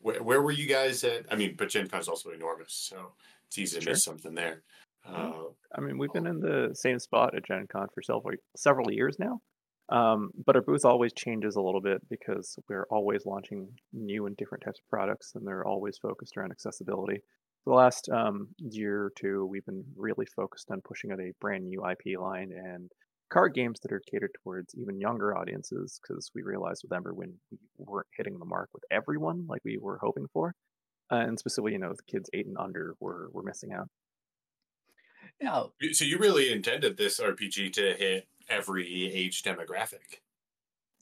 Where, 0.07 0.23
where 0.23 0.41
were 0.41 0.53
you 0.53 0.69
guys 0.69 1.03
at? 1.03 1.27
I 1.33 1.35
mean, 1.35 1.57
but 1.59 1.69
Gen 1.69 1.89
Con's 1.89 2.07
also 2.07 2.31
enormous, 2.31 2.73
so 2.73 3.15
it's 3.49 3.59
easy 3.59 3.79
to 3.79 3.83
Sure. 3.83 3.93
miss 3.93 4.05
something 4.05 4.37
there. 4.37 4.63
Uh, 5.05 5.33
I 5.75 5.81
mean, 5.81 5.99
we've 5.99 6.13
been 6.13 6.29
in 6.29 6.39
the 6.39 6.71
same 6.75 7.01
spot 7.01 7.35
at 7.35 7.45
Gen 7.45 7.67
Con 7.67 7.89
for 7.93 8.03
several 8.03 8.31
several 8.57 8.93
years 8.93 9.19
now. 9.19 9.41
Um, 9.89 10.31
but 10.45 10.55
our 10.55 10.63
booth 10.63 10.85
always 10.85 11.13
changes 11.13 11.57
a 11.57 11.61
little 11.61 11.81
bit 11.81 12.09
because 12.09 12.57
we're 12.69 12.87
always 12.89 13.27
launching 13.27 13.69
new 13.93 14.27
and 14.27 14.37
different 14.37 14.63
types 14.63 14.79
of 14.79 14.89
products, 14.89 15.33
and 15.35 15.45
they're 15.45 15.67
always 15.67 15.99
focused 15.99 16.37
around 16.37 16.53
accessibility. 16.53 17.21
For 17.65 17.71
the 17.71 17.77
last 17.77 18.09
um, 18.09 18.49
year 18.59 19.07
or 19.07 19.13
two, 19.17 19.45
we've 19.45 19.67
been 19.67 19.85
really 19.97 20.27
focused 20.27 20.71
on 20.71 20.83
pushing 20.83 21.11
out 21.11 21.19
a 21.19 21.33
brand 21.41 21.67
new 21.67 21.85
IP 21.85 22.17
line 22.17 22.53
and 22.53 22.93
card 23.29 23.55
games 23.55 23.81
that 23.81 23.93
are 23.93 24.03
catered 24.11 24.31
towards 24.43 24.75
even 24.75 25.01
younger 25.01 25.37
audiences 25.37 26.01
because 26.01 26.31
we 26.35 26.43
realized 26.43 26.83
with 26.83 26.99
Emberwind 26.99 27.33
we 27.51 27.59
weren't 27.79 28.07
hitting 28.17 28.39
the 28.39 28.45
mark 28.45 28.69
with 28.73 28.85
everyone 28.91 29.47
like 29.49 29.63
we 29.65 29.79
were 29.79 29.99
hoping 30.01 30.27
for. 30.33 30.55
Uh, 31.11 31.17
and 31.17 31.39
specifically, 31.39 31.73
you 31.73 31.79
know, 31.79 31.93
the 31.93 32.03
kids 32.11 32.29
eight 32.33 32.47
and 32.47 32.59
under 32.59 32.95
were, 33.01 33.29
were 33.33 33.43
missing 33.43 33.73
out. 33.73 33.89
Yeah. 35.41 35.65
so 35.93 36.05
you 36.05 36.19
really 36.19 36.51
intended 36.51 36.97
this 36.97 37.21
RPG 37.21 37.73
to 37.75 37.95
hit 37.95 38.27
every 38.49 39.13
age 39.13 39.43
demographic. 39.43 40.21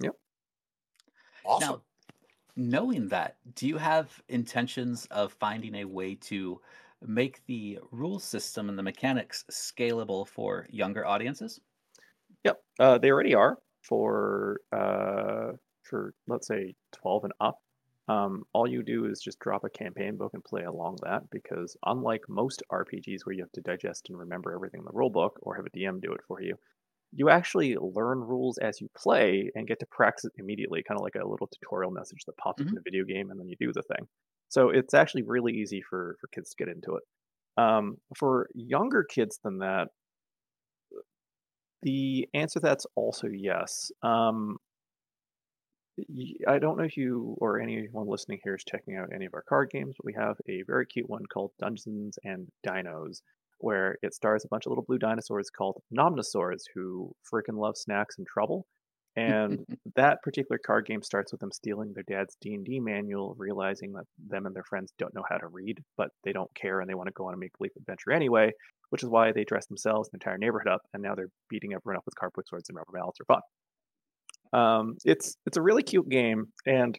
Yep. 0.00 0.14
Awesome. 1.44 1.68
now, 1.68 1.82
knowing 2.56 3.08
that, 3.08 3.36
do 3.54 3.66
you 3.68 3.76
have 3.76 4.22
intentions 4.28 5.06
of 5.10 5.32
finding 5.34 5.76
a 5.76 5.84
way 5.84 6.14
to 6.16 6.60
make 7.06 7.44
the 7.46 7.78
rule 7.90 8.18
system 8.18 8.68
and 8.68 8.78
the 8.78 8.82
mechanics 8.82 9.44
scalable 9.50 10.26
for 10.26 10.66
younger 10.70 11.06
audiences? 11.06 11.60
Yep, 12.44 12.60
uh, 12.78 12.98
they 12.98 13.10
already 13.10 13.34
are 13.34 13.58
for 13.82 14.60
uh, 14.72 15.52
for 15.82 16.14
let's 16.26 16.46
say 16.46 16.74
twelve 16.92 17.24
and 17.24 17.32
up. 17.40 17.58
Um, 18.06 18.44
all 18.52 18.68
you 18.68 18.82
do 18.82 19.06
is 19.06 19.22
just 19.22 19.38
drop 19.40 19.64
a 19.64 19.70
campaign 19.70 20.16
book 20.18 20.32
and 20.34 20.44
play 20.44 20.64
along 20.64 20.98
that 21.02 21.22
because 21.30 21.74
unlike 21.86 22.22
most 22.28 22.62
RPGs 22.70 23.24
where 23.24 23.34
you 23.34 23.42
have 23.42 23.52
to 23.52 23.62
digest 23.62 24.10
and 24.10 24.18
remember 24.18 24.52
everything 24.54 24.80
in 24.80 24.84
the 24.84 24.92
rule 24.92 25.08
book 25.08 25.38
or 25.42 25.56
have 25.56 25.64
a 25.64 25.70
DM 25.70 26.00
do 26.00 26.12
it 26.12 26.20
for 26.28 26.42
you, 26.42 26.54
you 27.12 27.30
actually 27.30 27.76
learn 27.76 28.20
rules 28.20 28.58
as 28.58 28.80
you 28.80 28.90
play 28.96 29.50
and 29.54 29.66
get 29.68 29.78
to 29.80 29.86
practice 29.86 30.26
it 30.26 30.32
immediately, 30.36 30.82
kind 30.82 30.98
of 30.98 31.04
like 31.04 31.14
a 31.14 31.26
little 31.26 31.46
tutorial 31.48 31.90
message 31.90 32.24
that 32.26 32.36
pops 32.36 32.62
up 32.62 32.68
in 32.68 32.74
the 32.74 32.82
video 32.84 33.04
game 33.04 33.30
and 33.30 33.40
then 33.40 33.48
you 33.48 33.56
do 33.58 33.72
the 33.72 33.82
thing. 33.82 34.06
So 34.50 34.68
it's 34.70 34.94
actually 34.94 35.22
really 35.22 35.52
easy 35.54 35.80
for 35.80 36.16
for 36.20 36.28
kids 36.28 36.50
to 36.50 36.56
get 36.64 36.74
into 36.74 36.96
it. 36.96 37.04
Um, 37.56 37.98
for 38.16 38.48
younger 38.54 39.04
kids 39.04 39.38
than 39.42 39.58
that, 39.58 39.88
the 41.84 42.28
answer 42.34 42.58
to 42.58 42.66
that's 42.66 42.86
also 42.96 43.28
yes. 43.28 43.92
Um, 44.02 44.58
I 46.48 46.58
don't 46.58 46.76
know 46.76 46.84
if 46.84 46.96
you 46.96 47.36
or 47.38 47.60
anyone 47.60 48.08
listening 48.08 48.40
here 48.42 48.56
is 48.56 48.64
checking 48.64 48.96
out 48.96 49.10
any 49.14 49.26
of 49.26 49.34
our 49.34 49.44
card 49.48 49.70
games, 49.70 49.94
but 49.96 50.04
we 50.04 50.14
have 50.14 50.36
a 50.48 50.62
very 50.62 50.86
cute 50.86 51.08
one 51.08 51.24
called 51.32 51.52
Dungeons 51.60 52.18
and 52.24 52.48
Dinos, 52.66 53.20
where 53.58 53.96
it 54.02 54.12
stars 54.14 54.44
a 54.44 54.48
bunch 54.48 54.66
of 54.66 54.70
little 54.70 54.84
blue 54.84 54.98
dinosaurs 54.98 55.50
called 55.50 55.80
Nomnosaurs 55.96 56.64
who 56.74 57.12
freaking 57.32 57.58
love 57.58 57.76
snacks 57.76 58.18
and 58.18 58.26
trouble. 58.26 58.66
And 59.16 59.64
that 59.96 60.22
particular 60.22 60.58
card 60.58 60.86
game 60.86 61.02
starts 61.02 61.32
with 61.32 61.40
them 61.40 61.52
stealing 61.52 61.92
their 61.92 62.04
dad's 62.04 62.36
D&D 62.40 62.80
manual, 62.80 63.34
realizing 63.38 63.92
that 63.92 64.04
them 64.28 64.46
and 64.46 64.54
their 64.54 64.64
friends 64.64 64.92
don't 64.98 65.14
know 65.14 65.24
how 65.28 65.36
to 65.38 65.46
read, 65.46 65.82
but 65.96 66.08
they 66.24 66.32
don't 66.32 66.52
care 66.54 66.80
and 66.80 66.90
they 66.90 66.94
want 66.94 67.06
to 67.08 67.12
go 67.12 67.26
on 67.26 67.34
a 67.34 67.36
make-believe 67.36 67.72
adventure 67.76 68.12
anyway, 68.12 68.50
which 68.90 69.02
is 69.02 69.08
why 69.08 69.32
they 69.32 69.44
dress 69.44 69.66
themselves 69.66 70.08
and 70.08 70.20
the 70.20 70.24
entire 70.24 70.38
neighborhood 70.38 70.72
up, 70.72 70.82
and 70.92 71.02
now 71.02 71.14
they're 71.14 71.30
beating 71.48 71.74
everyone 71.74 71.96
up 71.96 72.04
with 72.04 72.14
cardboard 72.16 72.46
swords 72.48 72.68
and 72.68 72.76
rubber 72.76 72.92
mallets 72.92 73.18
for 73.18 73.24
fun. 73.24 73.40
Um, 74.52 74.96
it's 75.04 75.36
it's 75.46 75.56
a 75.56 75.62
really 75.62 75.82
cute 75.82 76.08
game, 76.08 76.46
and 76.66 76.98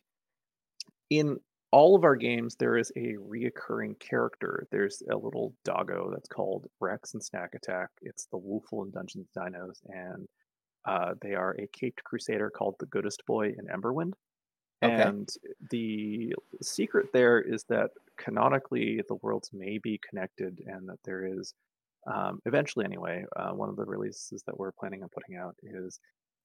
in 1.09 1.38
all 1.72 1.95
of 1.95 2.03
our 2.03 2.16
games, 2.16 2.55
there 2.57 2.78
is 2.78 2.91
a 2.95 3.16
reoccurring 3.16 3.99
character. 3.99 4.68
There's 4.72 5.01
a 5.11 5.16
little 5.16 5.53
doggo 5.63 6.09
that's 6.11 6.28
called 6.28 6.68
Rex 6.80 7.13
and 7.13 7.24
Snack 7.24 7.53
Attack. 7.55 7.89
It's 8.01 8.28
the 8.32 8.38
Woofle 8.38 8.86
in 8.86 8.91
Dungeons 8.91 9.28
Dinos, 9.38 9.80
and 9.88 10.28
uh, 10.86 11.13
they 11.21 11.33
are 11.33 11.55
a 11.59 11.67
caped 11.67 12.03
crusader 12.03 12.49
called 12.49 12.75
the 12.79 12.86
Goodest 12.88 13.23
Boy 13.25 13.47
in 13.47 13.67
Emberwind. 13.67 14.13
Okay. 14.83 15.01
And 15.01 15.29
the 15.71 16.33
secret 16.61 17.07
there 17.13 17.41
is 17.41 17.63
that 17.69 17.91
canonically 18.17 19.01
the 19.07 19.15
worlds 19.15 19.49
may 19.53 19.77
be 19.77 19.99
connected, 20.07 20.61
and 20.67 20.88
that 20.89 20.99
there 21.03 21.25
is, 21.25 21.53
um, 22.11 22.39
eventually 22.45 22.86
anyway, 22.86 23.25
uh, 23.36 23.51
one 23.51 23.69
of 23.69 23.77
the 23.77 23.86
releases 23.86 24.43
that 24.45 24.57
we're 24.57 24.71
planning 24.71 25.01
on 25.01 25.09
putting 25.09 25.38
out 25.38 25.55
is 25.63 25.99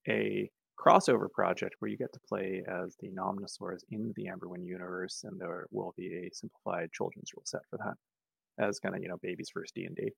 a 0.07 0.49
crossover 0.79 1.29
project 1.29 1.75
where 1.79 1.91
you 1.91 1.97
get 1.97 2.11
to 2.13 2.19
play 2.27 2.63
as 2.67 2.95
the 2.99 3.09
Nomnosaurs 3.11 3.81
in 3.91 4.13
the 4.15 4.25
Emberwind 4.25 4.65
universe, 4.65 5.23
and 5.23 5.39
there 5.39 5.67
will 5.69 5.93
be 5.95 6.07
a 6.07 6.29
simplified 6.33 6.91
children's 6.91 7.31
rule 7.35 7.43
set 7.45 7.61
for 7.69 7.77
that, 7.77 8.65
as 8.65 8.79
kind 8.79 8.95
of 8.95 9.03
you 9.03 9.09
know 9.09 9.17
baby's 9.21 9.51
first 9.53 9.75
D 9.75 9.85
and 9.85 9.95
D. 9.95 10.11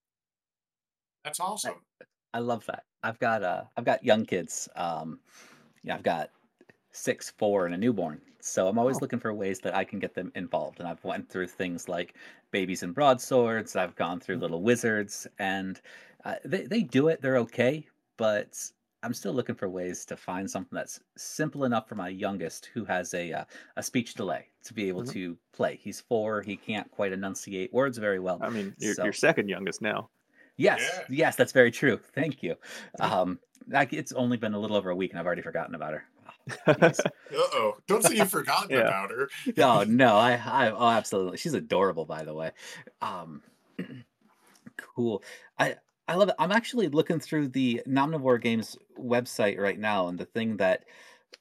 That's 1.26 1.39
awesome. 1.39 1.82
I 2.34 2.40
love 2.40 2.66
that. 2.66 2.86
I've 3.04 3.20
got 3.20 3.44
uh 3.44 3.66
I've 3.78 3.86
got 3.86 4.04
young 4.04 4.26
kids. 4.26 4.70
Um 4.76 5.20
yeah, 5.84 5.96
I've 5.96 6.04
got 6.04 6.32
six, 6.92 7.32
four, 7.32 7.66
and 7.66 7.76
a 7.76 7.78
newborn. 7.78 8.22
So 8.42 8.68
I'm 8.68 8.80
always 8.80 9.02
Oh. 9.02 9.02
looking 9.02 9.20
for 9.20 9.34
ways 9.34 9.60
that 9.62 9.76
I 9.76 9.86
can 9.86 10.00
get 10.00 10.16
them 10.16 10.32
involved. 10.36 10.80
And 10.80 10.88
I've 10.88 11.04
went 11.04 11.30
through 11.30 11.48
things 11.48 11.90
like 11.90 12.18
babies 12.52 12.84
and 12.84 12.96
broadswords. 12.96 13.76
I've 13.76 13.96
gone 13.96 14.20
through 14.22 14.38
little 14.38 14.64
wizards, 14.64 15.28
and 15.40 15.82
uh, 16.26 16.36
they 16.46 16.66
they 16.66 16.84
do 16.84 17.08
it. 17.10 17.22
They're 17.22 17.38
okay, 17.40 17.88
but 18.18 18.60
I'm 19.04 19.14
still 19.14 19.34
looking 19.34 19.56
for 19.56 19.70
ways 19.70 20.06
to 20.08 20.18
find 20.18 20.50
something 20.52 20.76
that's 20.76 21.02
simple 21.18 21.66
enough 21.66 21.90
for 21.90 21.96
my 21.96 22.10
youngest, 22.10 22.68
who 22.68 22.86
has 22.86 23.14
a 23.16 23.34
uh, 23.34 23.46
a 23.78 23.84
speech 23.84 24.16
delay, 24.16 24.50
to 24.66 24.74
be 24.74 24.88
able 24.90 25.04
Mhm. 25.04 25.16
to 25.16 25.38
play. 25.54 25.78
He's 25.78 26.02
four. 26.02 26.42
He 26.44 26.58
can't 26.58 26.92
quite 26.92 27.14
enunciate 27.14 27.74
words 27.74 27.98
very 28.00 28.20
well. 28.20 28.44
I 28.44 28.50
mean, 28.50 28.76
you're, 28.80 28.96
So- 28.96 29.02
you're 29.02 29.14
second 29.14 29.50
youngest 29.50 29.82
now. 29.82 30.10
Yes, 30.58 30.82
Yeah. 30.82 31.06
yes, 31.10 31.36
that's 31.36 31.51
very 31.51 31.72
true. 31.72 31.99
Thank 32.14 32.43
you. 32.43 32.56
Um, 32.99 33.39
like 33.68 33.93
it's 33.93 34.12
only 34.12 34.38
been 34.38 34.54
a 34.54 34.60
little 34.60 34.78
over 34.78 34.89
a 34.89 34.95
week, 34.95 35.12
and 35.12 35.20
I've 35.20 35.26
already 35.26 35.41
forgotten 35.41 35.76
about 35.76 35.93
her. 35.93 36.04
Uh 36.68 36.91
oh! 37.32 37.78
Don't 37.88 38.04
say 38.04 38.16
you've 38.18 38.30
forgotten 38.30 38.70
Yeah. 38.70 38.82
about 38.82 39.10
her. 39.12 39.30
oh 39.60 39.84
no, 39.88 40.18
I, 40.18 40.34
I, 40.34 40.72
oh, 40.72 40.89
absolutely. 40.89 41.38
She's 41.38 41.54
adorable, 41.54 42.06
by 42.06 42.24
the 42.24 42.34
way. 42.34 42.51
Um, 43.01 43.41
cool. 44.78 45.24
I, 45.58 45.76
I 46.08 46.16
love 46.16 46.30
it. 46.30 46.36
I'm 46.38 46.51
actually 46.51 46.89
looking 46.89 47.20
through 47.20 47.47
the 47.49 47.82
Nomnivore 47.88 48.41
Games 48.41 48.78
website 48.99 49.58
right 49.58 49.80
now, 49.80 50.08
and 50.10 50.20
the 50.20 50.26
thing 50.26 50.58
that, 50.58 50.84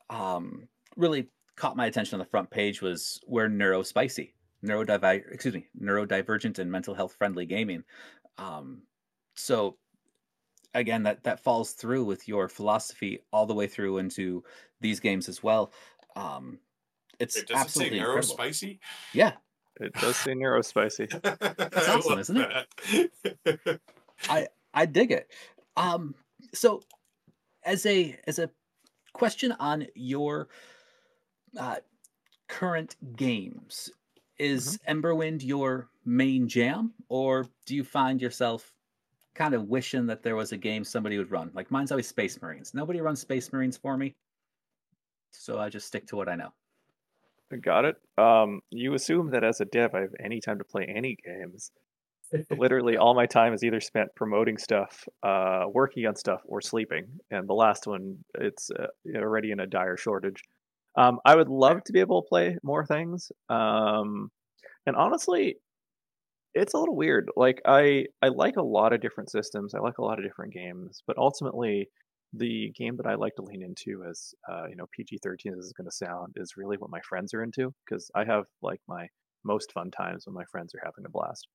um, 0.08 0.68
really 0.96 1.28
caught 1.56 1.76
my 1.76 1.86
attention 1.86 2.14
on 2.14 2.24
the 2.24 2.30
front 2.30 2.50
page 2.50 2.80
was 2.80 3.20
we're 3.26 3.48
neurospicy, 3.48 4.32
neurodiver, 4.64 5.22
excuse 5.32 5.54
me, 5.54 5.66
neurodivergent 5.80 6.58
and 6.58 6.70
mental 6.70 6.94
health 6.94 7.14
friendly 7.18 7.44
gaming. 7.46 7.82
Um, 8.38 8.82
so 9.34 9.76
again, 10.74 11.02
that 11.04 11.24
that 11.24 11.40
falls 11.40 11.72
through 11.72 12.04
with 12.04 12.28
your 12.28 12.48
philosophy 12.48 13.20
all 13.32 13.46
the 13.46 13.54
way 13.54 13.66
through 13.66 13.98
into 13.98 14.42
these 14.80 15.00
games 15.00 15.28
as 15.28 15.42
well. 15.42 15.72
Um, 16.16 16.58
it's 17.18 17.36
It 17.36 17.46
doesn't 17.48 17.56
say 17.56 17.60
absolutely 17.64 17.98
incredible. 17.98 18.22
spicy. 18.34 18.80
Yeah, 19.12 19.32
It 19.80 19.92
does 19.94 20.16
say 20.16 20.32
neurospicy. 20.32 21.08
That's 21.22 21.88
awesome, 21.88 22.18
isn't 22.18 22.36
it? 22.36 23.80
I 24.28 24.48
I 24.74 24.86
dig 24.86 25.12
it. 25.12 25.30
Um, 25.76 26.14
so 26.54 26.82
as 27.64 27.86
a 27.86 28.18
as 28.26 28.38
a 28.38 28.50
question 29.12 29.52
on 29.52 29.86
your 29.94 30.48
uh, 31.58 31.76
current 32.48 32.96
games, 33.16 33.90
is 34.38 34.78
Emberwind 34.88 35.44
your 35.44 35.88
main 36.04 36.48
jam, 36.48 36.94
or 37.08 37.46
do 37.66 37.74
you 37.76 37.84
find 37.84 38.20
yourself 38.20 38.72
kind 39.34 39.54
of 39.54 39.68
wishing 39.68 40.06
that 40.06 40.22
there 40.22 40.36
was 40.36 40.52
a 40.52 40.56
game 40.56 40.84
somebody 40.84 41.18
would 41.18 41.30
run? 41.30 41.50
Like 41.54 41.70
mine's 41.70 41.92
always 41.92 42.08
Space 42.08 42.40
Marines. 42.40 42.74
Nobody 42.74 43.00
runs 43.00 43.20
Space 43.20 43.52
Marines 43.52 43.76
for 43.76 43.96
me, 43.96 44.14
so 45.30 45.58
I 45.58 45.68
just 45.68 45.86
stick 45.86 46.06
to 46.08 46.16
what 46.16 46.28
I 46.28 46.36
know. 46.36 46.52
Got 47.60 47.84
it. 47.84 47.96
Um, 48.16 48.60
you 48.70 48.94
assume 48.94 49.30
that 49.32 49.44
as 49.44 49.60
a 49.60 49.66
dev, 49.66 49.94
I 49.94 50.00
have 50.00 50.14
any 50.18 50.40
time 50.40 50.58
to 50.58 50.64
play 50.64 50.86
any 50.86 51.18
games. 51.22 51.70
Literally, 52.50 52.96
all 52.96 53.14
my 53.14 53.26
time 53.26 53.52
is 53.52 53.62
either 53.62 53.80
spent 53.80 54.14
promoting 54.14 54.56
stuff, 54.56 55.06
uh, 55.22 55.64
working 55.68 56.06
on 56.06 56.16
stuff, 56.16 56.40
or 56.46 56.62
sleeping. 56.62 57.06
And 57.30 57.46
the 57.46 57.52
last 57.52 57.86
one, 57.86 58.24
it's 58.38 58.70
uh, 58.70 58.86
already 59.14 59.50
in 59.50 59.60
a 59.60 59.66
dire 59.66 59.98
shortage. 59.98 60.42
Um, 60.96 61.20
I 61.26 61.36
would 61.36 61.48
love 61.48 61.84
to 61.84 61.92
be 61.92 62.00
able 62.00 62.22
to 62.22 62.28
play 62.28 62.56
more 62.62 62.86
things. 62.86 63.30
Um, 63.50 64.30
and 64.86 64.96
honestly, 64.96 65.56
it's 66.55 66.74
a 66.74 66.78
little 66.78 66.96
weird. 66.96 67.30
Like 67.36 67.61
I, 67.66 68.07
I 68.20 68.28
like 68.28 68.57
a 68.57 68.62
lot 68.62 68.92
of 68.92 69.00
different 69.00 69.30
systems. 69.30 69.74
I 69.74 69.78
like 69.80 69.98
a 69.98 70.03
lot 70.05 70.18
of 70.18 70.24
different 70.24 70.53
games, 70.53 71.03
but 71.07 71.16
ultimately, 71.18 71.88
the 72.34 72.70
game 72.76 72.96
that 72.96 73.07
I 73.07 73.14
like 73.14 73.34
to 73.36 73.42
lean 73.42 73.62
into, 73.62 74.05
as 74.09 74.34
uh, 74.50 74.66
you 74.68 74.76
know, 74.76 74.86
PG 74.96 75.18
thirteen 75.22 75.55
is 75.59 75.72
going 75.76 75.88
to 75.88 75.94
sound, 75.94 76.32
is 76.36 76.55
really 76.57 76.76
what 76.78 76.90
my 76.90 77.00
friends 77.09 77.34
are 77.34 77.42
into 77.42 77.72
because 77.84 78.11
I 78.14 78.24
have 78.24 78.44
like 78.62 78.80
my 78.88 79.07
most 79.44 79.72
fun 79.72 79.90
times 79.90 80.26
when 80.26 80.34
my 80.34 80.44
friends 80.50 80.74
are 80.74 80.80
having 80.84 81.05
a 81.05 81.11
blast. 81.11 81.46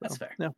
That's 0.00 0.14
So, 0.14 0.18
fair. 0.20 0.34
Yeah. 0.38 0.48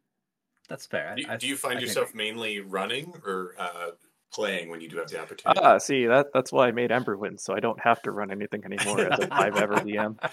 That's 0.68 0.86
fair. 0.86 1.14
do, 1.16 1.24
I- 1.28 1.34
I- 1.34 1.36
do 1.36 1.46
you 1.48 1.56
find 1.56 1.78
can 1.78 1.86
yourself 1.86 2.10
agree. 2.10 2.24
mainly 2.26 2.60
running 2.60 3.14
or 3.24 3.54
uh, 3.58 3.90
playing 4.32 4.68
when 4.68 4.80
you 4.80 4.88
do 4.88 4.98
have 4.98 5.08
the 5.08 5.20
opportunity? 5.20 5.60
Ah, 5.62 5.78
see 5.78 6.06
that 6.06 6.26
that's 6.34 6.52
why 6.52 6.68
I 6.68 6.72
made 6.72 6.90
Emberwind, 6.90 7.40
so 7.40 7.54
I 7.54 7.60
don't 7.60 7.80
have 7.80 8.02
to 8.02 8.10
run 8.10 8.30
anything 8.30 8.64
anymore 8.64 9.00
as 9.00 9.18
a 9.20 9.26
five 9.28 9.56
ever 9.56 9.74
DM. 9.76 10.16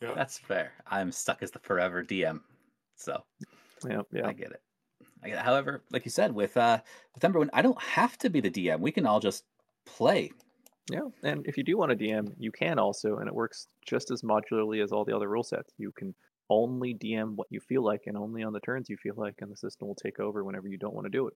Yeah. 0.00 0.14
That's 0.14 0.38
fair. 0.38 0.72
I'm 0.86 1.12
stuck 1.12 1.42
as 1.42 1.50
the 1.50 1.58
forever 1.58 2.02
DM, 2.04 2.42
so 2.96 3.24
Yeah, 3.88 4.02
yeah. 4.12 4.26
I 4.26 4.32
get 4.32 4.52
it. 4.52 4.62
I 5.22 5.28
get 5.28 5.38
it. 5.38 5.44
However, 5.44 5.84
like 5.90 6.04
you 6.04 6.10
said, 6.10 6.32
with 6.34 6.56
uh 6.56 6.80
with 7.14 7.22
Emberwind, 7.22 7.50
I 7.52 7.62
don't 7.62 7.80
have 7.82 8.18
to 8.18 8.30
be 8.30 8.40
the 8.40 8.50
DM. 8.50 8.80
We 8.80 8.92
can 8.92 9.06
all 9.06 9.20
just 9.20 9.44
play. 9.86 10.32
Yeah, 10.90 11.08
and 11.22 11.46
if 11.46 11.58
you 11.58 11.64
do 11.64 11.76
want 11.76 11.92
a 11.92 11.96
DM, 11.96 12.34
you 12.38 12.50
can 12.50 12.78
also, 12.78 13.18
and 13.18 13.28
it 13.28 13.34
works 13.34 13.68
just 13.86 14.10
as 14.10 14.22
modularly 14.22 14.82
as 14.82 14.90
all 14.92 15.04
the 15.04 15.14
other 15.14 15.28
rule 15.28 15.42
sets. 15.44 15.74
You 15.78 15.92
can 15.92 16.14
only 16.50 16.94
DM 16.94 17.36
what 17.36 17.48
you 17.50 17.60
feel 17.60 17.82
like, 17.84 18.04
and 18.06 18.16
only 18.16 18.42
on 18.42 18.54
the 18.54 18.60
turns 18.60 18.88
you 18.88 18.96
feel 18.96 19.14
like, 19.16 19.36
and 19.42 19.52
the 19.52 19.56
system 19.56 19.88
will 19.88 19.94
take 19.94 20.18
over 20.18 20.44
whenever 20.44 20.66
you 20.68 20.78
don't 20.78 20.94
want 20.94 21.04
to 21.04 21.10
do 21.10 21.28
it. 21.28 21.34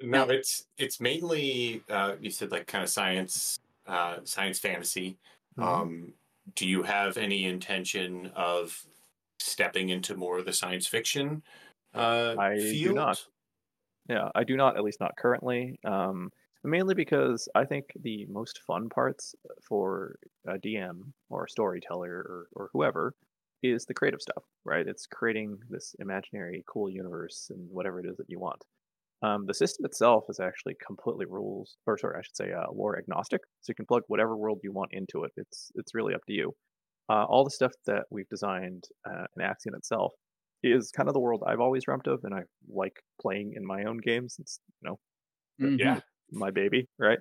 No, 0.00 0.28
it's 0.30 0.66
it's 0.76 1.00
mainly 1.00 1.82
uh, 1.88 2.16
you 2.20 2.30
said 2.30 2.50
like 2.52 2.66
kind 2.66 2.84
of 2.84 2.90
science, 2.90 3.58
uh, 3.86 4.18
science 4.24 4.58
fantasy. 4.60 5.18
Mhm. 5.58 5.64
Um, 5.64 6.14
do 6.54 6.66
you 6.66 6.82
have 6.82 7.16
any 7.16 7.44
intention 7.44 8.30
of 8.34 8.86
stepping 9.40 9.88
into 9.88 10.16
more 10.16 10.38
of 10.38 10.44
the 10.44 10.52
science 10.52 10.86
fiction 10.86 11.42
uh, 11.94 12.34
I 12.38 12.56
do 12.56 12.92
not. 12.92 13.24
Yeah, 14.08 14.28
I 14.34 14.44
do 14.44 14.56
not, 14.56 14.76
at 14.76 14.84
least 14.84 15.00
not 15.00 15.16
currently. 15.16 15.78
Um, 15.84 16.30
mainly 16.64 16.94
because 16.94 17.48
I 17.54 17.64
think 17.64 17.86
the 18.00 18.26
most 18.26 18.60
fun 18.66 18.88
parts 18.88 19.34
for 19.66 20.16
a 20.46 20.58
DM 20.58 21.12
or 21.30 21.44
a 21.44 21.48
storyteller 21.48 22.10
or, 22.10 22.48
or 22.52 22.70
whoever 22.72 23.14
is 23.62 23.84
the 23.84 23.94
creative 23.94 24.20
stuff, 24.20 24.44
right? 24.64 24.86
It's 24.86 25.06
creating 25.06 25.58
this 25.68 25.94
imaginary, 25.98 26.64
cool 26.66 26.88
universe 26.88 27.50
and 27.54 27.68
whatever 27.70 28.00
it 28.00 28.06
is 28.06 28.16
that 28.16 28.30
you 28.30 28.38
want. 28.38 28.64
Um, 29.22 29.46
the 29.46 29.54
system 29.54 29.84
itself 29.84 30.24
is 30.28 30.38
actually 30.40 30.76
completely 30.86 31.26
rules, 31.26 31.76
or 31.86 31.98
sorry, 31.98 32.18
I 32.18 32.22
should 32.22 32.36
say 32.36 32.52
uh, 32.52 32.70
lore 32.72 32.98
agnostic. 32.98 33.40
So 33.62 33.70
you 33.70 33.74
can 33.74 33.86
plug 33.86 34.02
whatever 34.08 34.36
world 34.36 34.60
you 34.62 34.72
want 34.72 34.92
into 34.92 35.24
it. 35.24 35.32
It's 35.36 35.72
it's 35.74 35.94
really 35.94 36.14
up 36.14 36.24
to 36.28 36.32
you. 36.32 36.54
Uh, 37.10 37.24
all 37.24 37.44
the 37.44 37.50
stuff 37.50 37.72
that 37.86 38.04
we've 38.10 38.28
designed 38.28 38.84
uh, 39.08 39.26
in 39.36 39.42
Axion 39.42 39.76
itself 39.76 40.12
is 40.62 40.90
kind 40.92 41.08
of 41.08 41.14
the 41.14 41.20
world 41.20 41.42
I've 41.46 41.60
always 41.60 41.84
dreamt 41.84 42.06
of, 42.06 42.20
and 42.24 42.34
I 42.34 42.42
like 42.68 42.96
playing 43.20 43.54
in 43.56 43.66
my 43.66 43.84
own 43.84 43.98
games. 43.98 44.36
It's 44.38 44.60
you 44.82 44.90
know 44.90 44.98
Mhm. 45.58 45.78
Yeah. 45.78 46.00
my 46.32 46.50
baby, 46.50 46.88
right? 46.98 47.18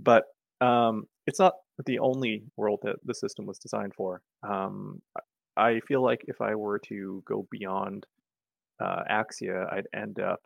But 0.00 0.24
um, 0.60 1.04
it's 1.26 1.38
not 1.38 1.54
the 1.86 1.98
only 2.00 2.44
world 2.56 2.80
that 2.82 2.96
the 3.04 3.14
system 3.14 3.46
was 3.46 3.58
designed 3.58 3.94
for. 3.94 4.22
Um, 4.42 5.00
I- 5.16 5.22
I 5.56 5.80
feel 5.88 6.02
like 6.04 6.20
if 6.28 6.40
I 6.40 6.54
were 6.54 6.78
to 6.86 7.22
go 7.26 7.48
beyond 7.50 8.06
uh, 8.80 9.02
Axia, 9.10 9.72
I'd 9.72 9.88
end 9.94 10.20
up 10.20 10.40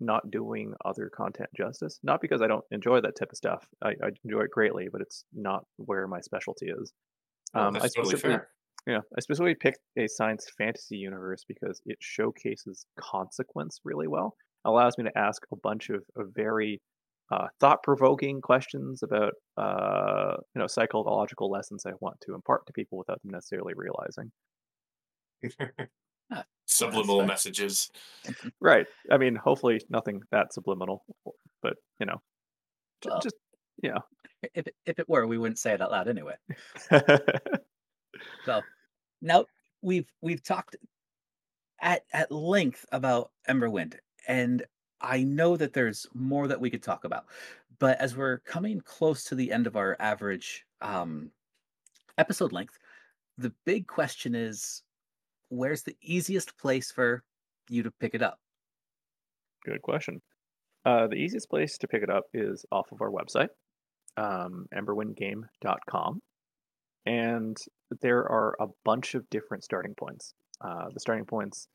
not 0.00 0.30
doing 0.30 0.74
other 0.84 1.10
content 1.14 1.48
justice. 1.56 1.98
Not 2.02 2.20
because 2.20 2.42
I 2.42 2.46
don't 2.46 2.64
enjoy 2.70 3.00
that 3.00 3.16
type 3.18 3.30
of 3.32 3.36
stuff. 3.38 3.66
I, 3.82 3.90
I 4.02 4.10
enjoy 4.24 4.42
it 4.42 4.50
greatly, 4.50 4.88
but 4.90 5.00
it's 5.00 5.24
not 5.32 5.64
where 5.76 6.06
my 6.08 6.20
specialty 6.20 6.66
is. 6.66 6.92
Oh, 7.54 7.68
Um, 7.68 7.76
I 7.80 7.80
that's 7.80 7.94
totally 7.94 8.16
specifically 8.16 8.16
fair. 8.16 8.48
yeah, 8.86 9.00
I 9.16 9.20
specifically 9.20 9.54
picked 9.56 9.80
a 9.98 10.08
science 10.08 10.46
fantasy 10.58 10.96
universe 10.96 11.44
because 11.48 11.80
it 11.86 11.98
showcases 12.00 12.86
consequence 12.98 13.80
really 13.84 14.08
well. 14.08 14.36
Allows 14.64 14.98
me 14.98 15.04
to 15.04 15.18
ask 15.18 15.42
a 15.52 15.56
bunch 15.56 15.90
of, 15.90 16.04
of 16.16 16.28
very 16.34 16.82
uh, 17.32 17.48
thought-provoking 17.60 18.40
questions 18.40 19.02
about 19.02 19.34
uh, 19.56 20.36
you 20.54 20.60
know 20.60 20.66
psychological 20.68 21.50
lessons 21.50 21.84
I 21.86 21.92
want 22.00 22.20
to 22.22 22.34
impart 22.34 22.66
to 22.66 22.72
people 22.72 22.98
without 22.98 23.20
them 23.22 23.32
necessarily 23.32 23.74
realizing. 23.76 24.30
Ah, 26.30 26.44
Subliminal 26.76 27.18
fair. 27.18 27.26
messages. 27.26 27.90
Right. 28.60 28.86
I 29.10 29.18
mean, 29.18 29.36
hopefully 29.36 29.80
nothing 29.88 30.22
that 30.30 30.52
subliminal, 30.52 31.04
but 31.62 31.74
you 32.00 32.06
know, 32.06 32.20
Well, 33.04 33.20
just 33.20 33.36
yeah. 33.82 33.98
If 34.54 34.66
it, 34.66 34.74
if 34.84 34.98
it 34.98 35.08
were, 35.08 35.26
we 35.26 35.38
wouldn't 35.38 35.58
say 35.58 35.72
it 35.72 35.80
out 35.80 35.90
loud 35.90 36.08
anyway. 36.08 36.34
So 38.44 38.62
now 39.22 39.46
we've 39.82 40.10
we've 40.20 40.42
talked 40.42 40.76
at 41.80 42.04
at 42.12 42.30
length 42.32 42.84
about 42.92 43.30
Emberwind, 43.48 43.94
and 44.28 44.64
I 45.00 45.22
know 45.22 45.56
that 45.56 45.72
there's 45.72 46.06
more 46.14 46.48
that 46.48 46.60
we 46.60 46.70
could 46.70 46.82
talk 46.82 47.04
about. 47.04 47.26
But 47.78 48.00
as 48.00 48.16
we're 48.16 48.38
coming 48.38 48.80
close 48.80 49.24
to 49.24 49.34
the 49.34 49.52
end 49.52 49.66
of 49.66 49.76
our 49.76 49.96
average 50.00 50.64
um, 50.80 51.30
episode 52.16 52.52
length, 52.52 52.78
the 53.36 53.52
big 53.66 53.86
question 53.86 54.34
is, 54.34 54.82
where's 55.48 55.82
the 55.82 55.96
easiest 56.02 56.56
place 56.58 56.90
for 56.90 57.22
you 57.68 57.82
to 57.82 57.90
pick 57.90 58.14
it 58.14 58.22
up? 58.22 58.38
Good 59.64 59.82
question. 59.82 60.20
Uh, 60.84 61.08
the 61.08 61.16
easiest 61.16 61.50
place 61.50 61.78
to 61.78 61.88
pick 61.88 62.02
it 62.02 62.10
up 62.10 62.24
is 62.32 62.64
off 62.70 62.92
of 62.92 63.00
our 63.00 63.10
website, 63.10 63.48
um, 64.16 64.66
emberwindgame.com. 64.72 66.20
And 67.06 67.56
there 68.00 68.20
are 68.20 68.54
a 68.60 68.66
bunch 68.84 69.14
of 69.14 69.28
different 69.30 69.64
starting 69.64 69.94
points. 69.94 70.34
Uh, 70.60 70.86
the 70.92 71.00
starting 71.00 71.24
points 71.24 71.68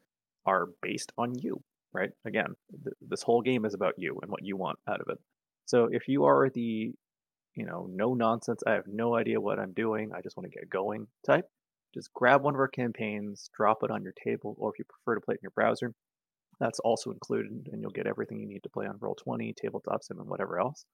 are 0.46 0.68
based 0.82 1.12
on 1.18 1.34
you, 1.38 1.62
right? 1.94 2.10
Again, 2.26 2.54
th- 2.84 2.96
this 3.02 3.22
whole 3.22 3.42
game 3.42 3.66
is 3.66 3.74
about 3.74 3.94
you 3.98 4.18
and 4.22 4.32
what 4.32 4.44
you 4.44 4.58
want 4.58 4.80
out 4.88 5.02
of 5.02 5.08
it. 5.10 5.18
So 5.66 5.90
if 5.92 6.08
you 6.08 6.26
are 6.26 6.50
the, 6.50 6.94
you 7.56 7.66
know, 7.66 7.88
no 7.90 8.14
nonsense, 8.14 8.62
I 8.66 8.72
have 8.72 8.88
no 8.88 9.16
idea 9.16 9.40
what 9.40 9.60
I'm 9.60 9.74
doing, 9.74 10.12
I 10.14 10.22
just 10.22 10.36
want 10.36 10.52
to 10.52 10.58
get 10.58 10.70
going 10.70 11.08
type, 11.26 11.46
just 11.94 12.14
grab 12.14 12.44
one 12.44 12.54
of 12.54 12.60
our 12.60 12.68
campaigns, 12.68 13.50
drop 13.56 13.84
it 13.84 13.92
on 13.92 14.04
your 14.04 14.14
table, 14.24 14.56
or 14.58 14.72
if 14.72 14.80
you 14.80 14.86
prefer 14.86 15.16
to 15.16 15.22
play 15.22 15.34
it 15.34 15.39
in 15.42 15.44
your 15.44 15.52
browser, 15.52 15.94
that's 16.60 16.80
also 16.80 17.12
included, 17.12 17.70
and 17.72 17.82
you'll 17.82 17.92
get 17.92 18.08
everything 18.08 18.39
you 18.39 18.48
need 18.48 18.64
to 18.64 18.70
play 18.70 18.86
on 18.86 19.00
Roll20, 19.00 19.56
Tabletop 19.56 20.04
Sim, 20.04 20.20
and 20.20 20.30
whatever 20.30 20.60
else. 20.60 20.86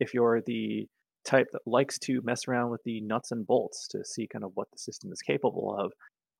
If 0.00 0.14
you're 0.14 0.40
the 0.40 0.86
type 1.26 1.48
that 1.52 1.62
likes 1.66 1.98
to 2.00 2.20
mess 2.22 2.48
around 2.48 2.70
with 2.70 2.82
the 2.84 3.00
nuts 3.00 3.30
and 3.30 3.46
bolts 3.46 3.86
to 3.88 4.04
see 4.04 4.26
kind 4.26 4.44
of 4.44 4.52
what 4.54 4.68
the 4.72 4.78
system 4.78 5.12
is 5.12 5.20
capable 5.20 5.76
of, 5.78 5.92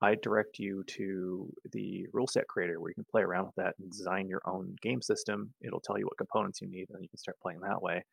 I 0.02 0.16
direct 0.22 0.58
you 0.58 0.82
to 0.88 1.48
the 1.72 2.06
rule 2.12 2.26
set 2.26 2.46
creator 2.48 2.80
where 2.80 2.90
you 2.90 2.94
can 2.94 3.06
play 3.10 3.22
around 3.22 3.46
with 3.46 3.54
that 3.56 3.74
and 3.78 3.90
design 3.90 4.28
your 4.28 4.42
own 4.46 4.76
game 4.82 5.00
system. 5.00 5.54
It'll 5.62 5.80
tell 5.80 5.98
you 5.98 6.04
what 6.04 6.18
components 6.18 6.60
you 6.60 6.68
need, 6.68 6.86
and 6.90 7.02
you 7.02 7.08
can 7.08 7.18
start 7.18 7.38
playing 7.40 7.60
that 7.60 7.80
way. 7.80 8.04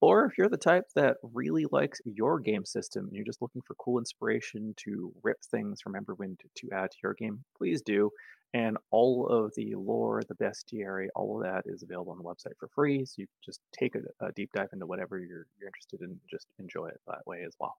Or 0.00 0.26
if 0.26 0.36
you're 0.36 0.48
the 0.48 0.56
type 0.58 0.84
that 0.94 1.16
really 1.22 1.66
likes 1.72 2.00
your 2.04 2.38
game 2.38 2.64
system 2.64 3.06
and 3.06 3.14
you're 3.14 3.24
just 3.24 3.40
looking 3.40 3.62
for 3.62 3.74
cool 3.74 3.98
inspiration 3.98 4.74
to 4.78 5.12
rip 5.22 5.38
things 5.50 5.80
from 5.80 5.94
Emberwind 5.94 6.38
to, 6.40 6.48
to 6.56 6.74
add 6.74 6.90
to 6.90 6.96
your 7.02 7.14
game, 7.14 7.44
please 7.56 7.80
do. 7.80 8.10
And 8.52 8.78
all 8.90 9.26
of 9.26 9.52
the 9.56 9.74
lore, 9.74 10.22
the 10.28 10.34
bestiary, 10.34 11.08
all 11.14 11.36
of 11.36 11.44
that 11.44 11.64
is 11.66 11.82
available 11.82 12.12
on 12.12 12.18
the 12.18 12.24
website 12.24 12.56
for 12.58 12.68
free. 12.68 13.04
So 13.04 13.14
you 13.18 13.26
can 13.26 13.40
just 13.44 13.60
take 13.78 13.94
a, 13.94 14.24
a 14.24 14.32
deep 14.32 14.50
dive 14.54 14.68
into 14.72 14.86
whatever 14.86 15.18
you're 15.18 15.46
you're 15.58 15.68
interested 15.68 16.00
in, 16.00 16.10
and 16.10 16.20
just 16.30 16.46
enjoy 16.58 16.86
it 16.88 17.00
that 17.06 17.26
way 17.26 17.42
as 17.46 17.54
well. 17.58 17.76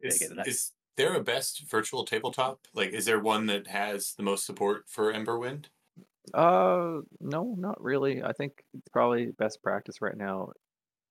Is, 0.00 0.22
is 0.46 0.72
there 0.96 1.14
a 1.14 1.22
best 1.22 1.68
virtual 1.68 2.04
tabletop? 2.04 2.60
Like, 2.74 2.90
is 2.90 3.06
there 3.06 3.18
one 3.18 3.46
that 3.46 3.66
has 3.68 4.14
the 4.16 4.22
most 4.22 4.46
support 4.46 4.84
for 4.88 5.12
Emberwind? 5.12 5.66
Uh, 6.32 7.00
no, 7.20 7.54
not 7.58 7.82
really. 7.82 8.22
I 8.22 8.32
think 8.32 8.64
it's 8.72 8.88
probably 8.88 9.32
best 9.38 9.62
practice 9.62 10.00
right 10.00 10.16
now. 10.16 10.52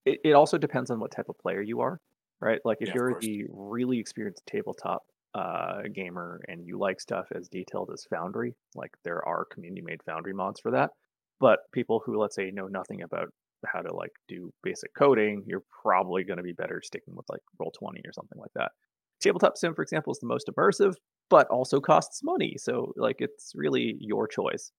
It, 0.06 0.20
it 0.24 0.34
also 0.34 0.58
depends 0.58 0.92
on 0.92 1.00
what 1.00 1.12
type 1.12 1.30
of 1.30 1.38
player 1.40 1.62
you 1.62 1.82
are, 1.82 2.00
right? 2.42 2.60
Like 2.66 2.80
if 2.82 2.90
Yeah, 2.90 2.96
you're 2.96 3.18
the 3.20 3.46
really 3.50 4.00
experienced 4.00 4.44
tabletop 4.48 5.04
uh 5.36 5.82
gamer 5.94 6.40
and 6.48 6.64
you 6.64 6.78
like 6.78 7.02
stuff 7.02 7.26
as 7.34 7.48
detailed 7.50 7.90
as 7.92 8.06
Foundry, 8.12 8.54
like 8.76 8.92
there 9.04 9.28
are 9.28 9.46
community 9.46 9.82
made 9.84 10.02
Foundry 10.06 10.34
mods 10.34 10.60
for 10.60 10.72
that. 10.72 10.92
But 11.40 11.60
people 11.74 12.02
who 12.06 12.20
let's 12.20 12.36
say 12.36 12.52
know 12.52 12.68
nothing 12.68 13.02
about 13.02 13.30
how 13.66 13.82
to 13.82 13.94
like 13.94 14.12
do 14.28 14.52
basic 14.62 14.94
coding, 14.94 15.44
you're 15.48 15.64
probably 15.82 16.24
going 16.24 16.38
to 16.38 16.44
be 16.44 16.54
better 16.54 16.82
sticking 16.84 17.16
with 17.16 17.26
like 17.30 17.42
Roll20 17.62 18.00
or 18.06 18.14
something 18.14 18.40
like 18.40 18.52
that. 18.56 18.72
Tabletop 19.22 19.58
Sim, 19.58 19.74
for 19.74 19.82
example, 19.82 20.12
is 20.12 20.20
the 20.20 20.28
most 20.28 20.50
immersive, 20.50 20.96
but 21.30 21.48
also 21.48 21.80
costs 21.80 22.22
money. 22.24 22.56
So 22.58 22.94
like 22.98 23.18
it's 23.20 23.54
really 23.56 23.96
your 24.00 24.28
choice. 24.28 24.72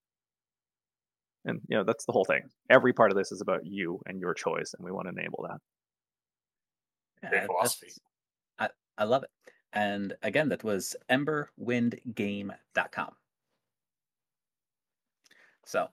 And 1.45 1.61
you 1.67 1.77
know, 1.77 1.83
that's 1.83 2.05
the 2.05 2.11
whole 2.11 2.25
thing. 2.25 2.41
Every 2.69 2.93
part 2.93 3.11
of 3.11 3.17
this 3.17 3.31
is 3.31 3.41
about 3.41 3.65
you 3.65 3.99
and 4.07 4.19
your 4.19 4.33
choice, 4.33 4.73
and 4.75 4.83
we 4.83 4.91
want 4.91 5.07
to 5.07 5.13
enable 5.17 5.43
that. 5.47 5.57
Yeah, 7.23 7.29
Great 7.29 7.39
that's- 7.41 7.47
philosophy. 7.47 7.91
I, 8.59 8.69
I 8.97 9.03
love 9.05 9.23
it. 9.23 9.29
And 9.73 10.13
again, 10.23 10.49
that 10.49 10.63
was 10.63 10.95
emberwindgame.com. 11.09 13.11
So 15.65 15.87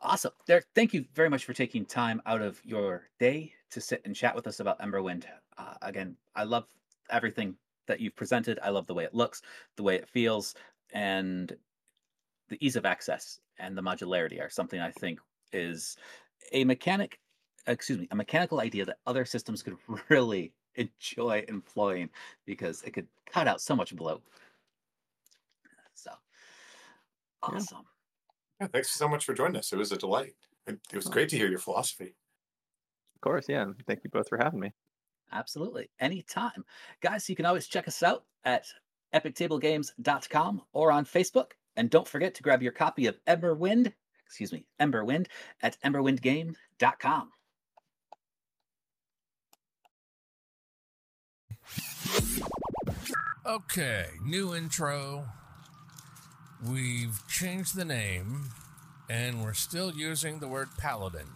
awesome. 0.00 0.32
Derek, 0.46 0.66
thank 0.74 0.94
you 0.94 1.04
very 1.14 1.28
much 1.28 1.44
for 1.44 1.52
taking 1.52 1.84
time 1.84 2.22
out 2.26 2.40
of 2.40 2.60
your 2.64 3.08
day 3.18 3.52
to 3.70 3.80
sit 3.80 4.00
and 4.04 4.14
chat 4.16 4.34
with 4.34 4.46
us 4.46 4.60
about 4.60 4.80
Emberwind. 4.80 5.24
Uh, 5.58 5.74
again, 5.82 6.16
I 6.34 6.44
love 6.44 6.64
everything 7.10 7.56
that 7.86 8.00
you've 8.00 8.16
presented. 8.16 8.58
I 8.62 8.70
love 8.70 8.86
the 8.86 8.94
way 8.94 9.04
it 9.04 9.14
looks, 9.14 9.42
the 9.76 9.82
way 9.82 9.96
it 9.96 10.08
feels, 10.08 10.54
and 10.92 11.54
the 12.48 12.64
ease 12.64 12.76
of 12.76 12.86
access 12.86 13.38
and 13.60 13.76
the 13.76 13.82
modularity 13.82 14.40
are 14.40 14.50
something 14.50 14.80
I 14.80 14.90
think 14.90 15.20
is 15.52 15.96
a 16.52 16.64
mechanic, 16.64 17.18
excuse 17.66 17.98
me, 17.98 18.08
a 18.10 18.16
mechanical 18.16 18.60
idea 18.60 18.84
that 18.86 18.98
other 19.06 19.24
systems 19.24 19.62
could 19.62 19.76
really 20.08 20.52
enjoy 20.76 21.44
employing 21.48 22.08
because 22.46 22.82
it 22.82 22.92
could 22.92 23.06
cut 23.30 23.46
out 23.48 23.60
so 23.60 23.74
much 23.76 23.94
bloat. 23.94 24.22
So 25.94 26.10
awesome. 27.42 27.84
Yeah, 28.60 28.68
thanks 28.68 28.90
so 28.90 29.08
much 29.08 29.24
for 29.24 29.34
joining 29.34 29.56
us. 29.56 29.72
It 29.72 29.76
was 29.78 29.92
a 29.92 29.96
delight. 29.96 30.34
It, 30.66 30.78
it 30.92 30.96
was 30.96 31.06
Oh. 31.06 31.10
great 31.10 31.28
to 31.30 31.36
hear 31.36 31.48
your 31.48 31.58
philosophy. 31.58 32.14
Of 33.14 33.20
course, 33.22 33.46
yeah. 33.48 33.62
And 33.62 33.74
thank 33.86 34.04
you 34.04 34.10
both 34.10 34.28
for 34.28 34.38
having 34.38 34.60
me. 34.60 34.72
Absolutely. 35.32 35.90
Anytime. 36.00 36.64
Guys, 37.02 37.28
you 37.28 37.36
can 37.36 37.46
always 37.46 37.66
check 37.66 37.86
us 37.88 38.02
out 38.02 38.24
at 38.44 38.66
epictablegames.com 39.14 40.62
or 40.72 40.90
on 40.92 41.04
Facebook. 41.04 41.52
And 41.76 41.90
don't 41.90 42.08
forget 42.08 42.34
to 42.34 42.42
grab 42.42 42.62
your 42.62 42.72
copy 42.72 43.06
of 43.06 43.16
Emberwind, 43.26 43.92
excuse 44.26 44.52
me, 44.52 44.66
Emberwind 44.80 45.26
at 45.62 45.76
emberwindgame.com. 45.84 47.30
Okay, 53.46 54.06
new 54.22 54.54
intro. 54.54 55.26
We've 56.68 57.18
changed 57.26 57.74
the 57.74 57.86
name, 57.86 58.50
and 59.08 59.42
we're 59.42 59.54
still 59.54 59.92
using 59.92 60.40
the 60.40 60.48
word 60.48 60.68
paladin. 60.78 61.26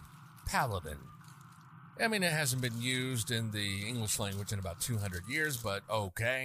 Paladin. 0.45 0.99
I 1.99 2.07
mean, 2.07 2.23
it 2.23 2.31
hasn't 2.31 2.61
been 2.61 2.79
used 2.79 3.31
in 3.31 3.51
the 3.51 3.87
English 3.87 4.19
language 4.19 4.51
in 4.51 4.59
about 4.59 4.81
200 4.81 5.23
years, 5.27 5.57
but 5.57 5.81
okay. 5.89 6.43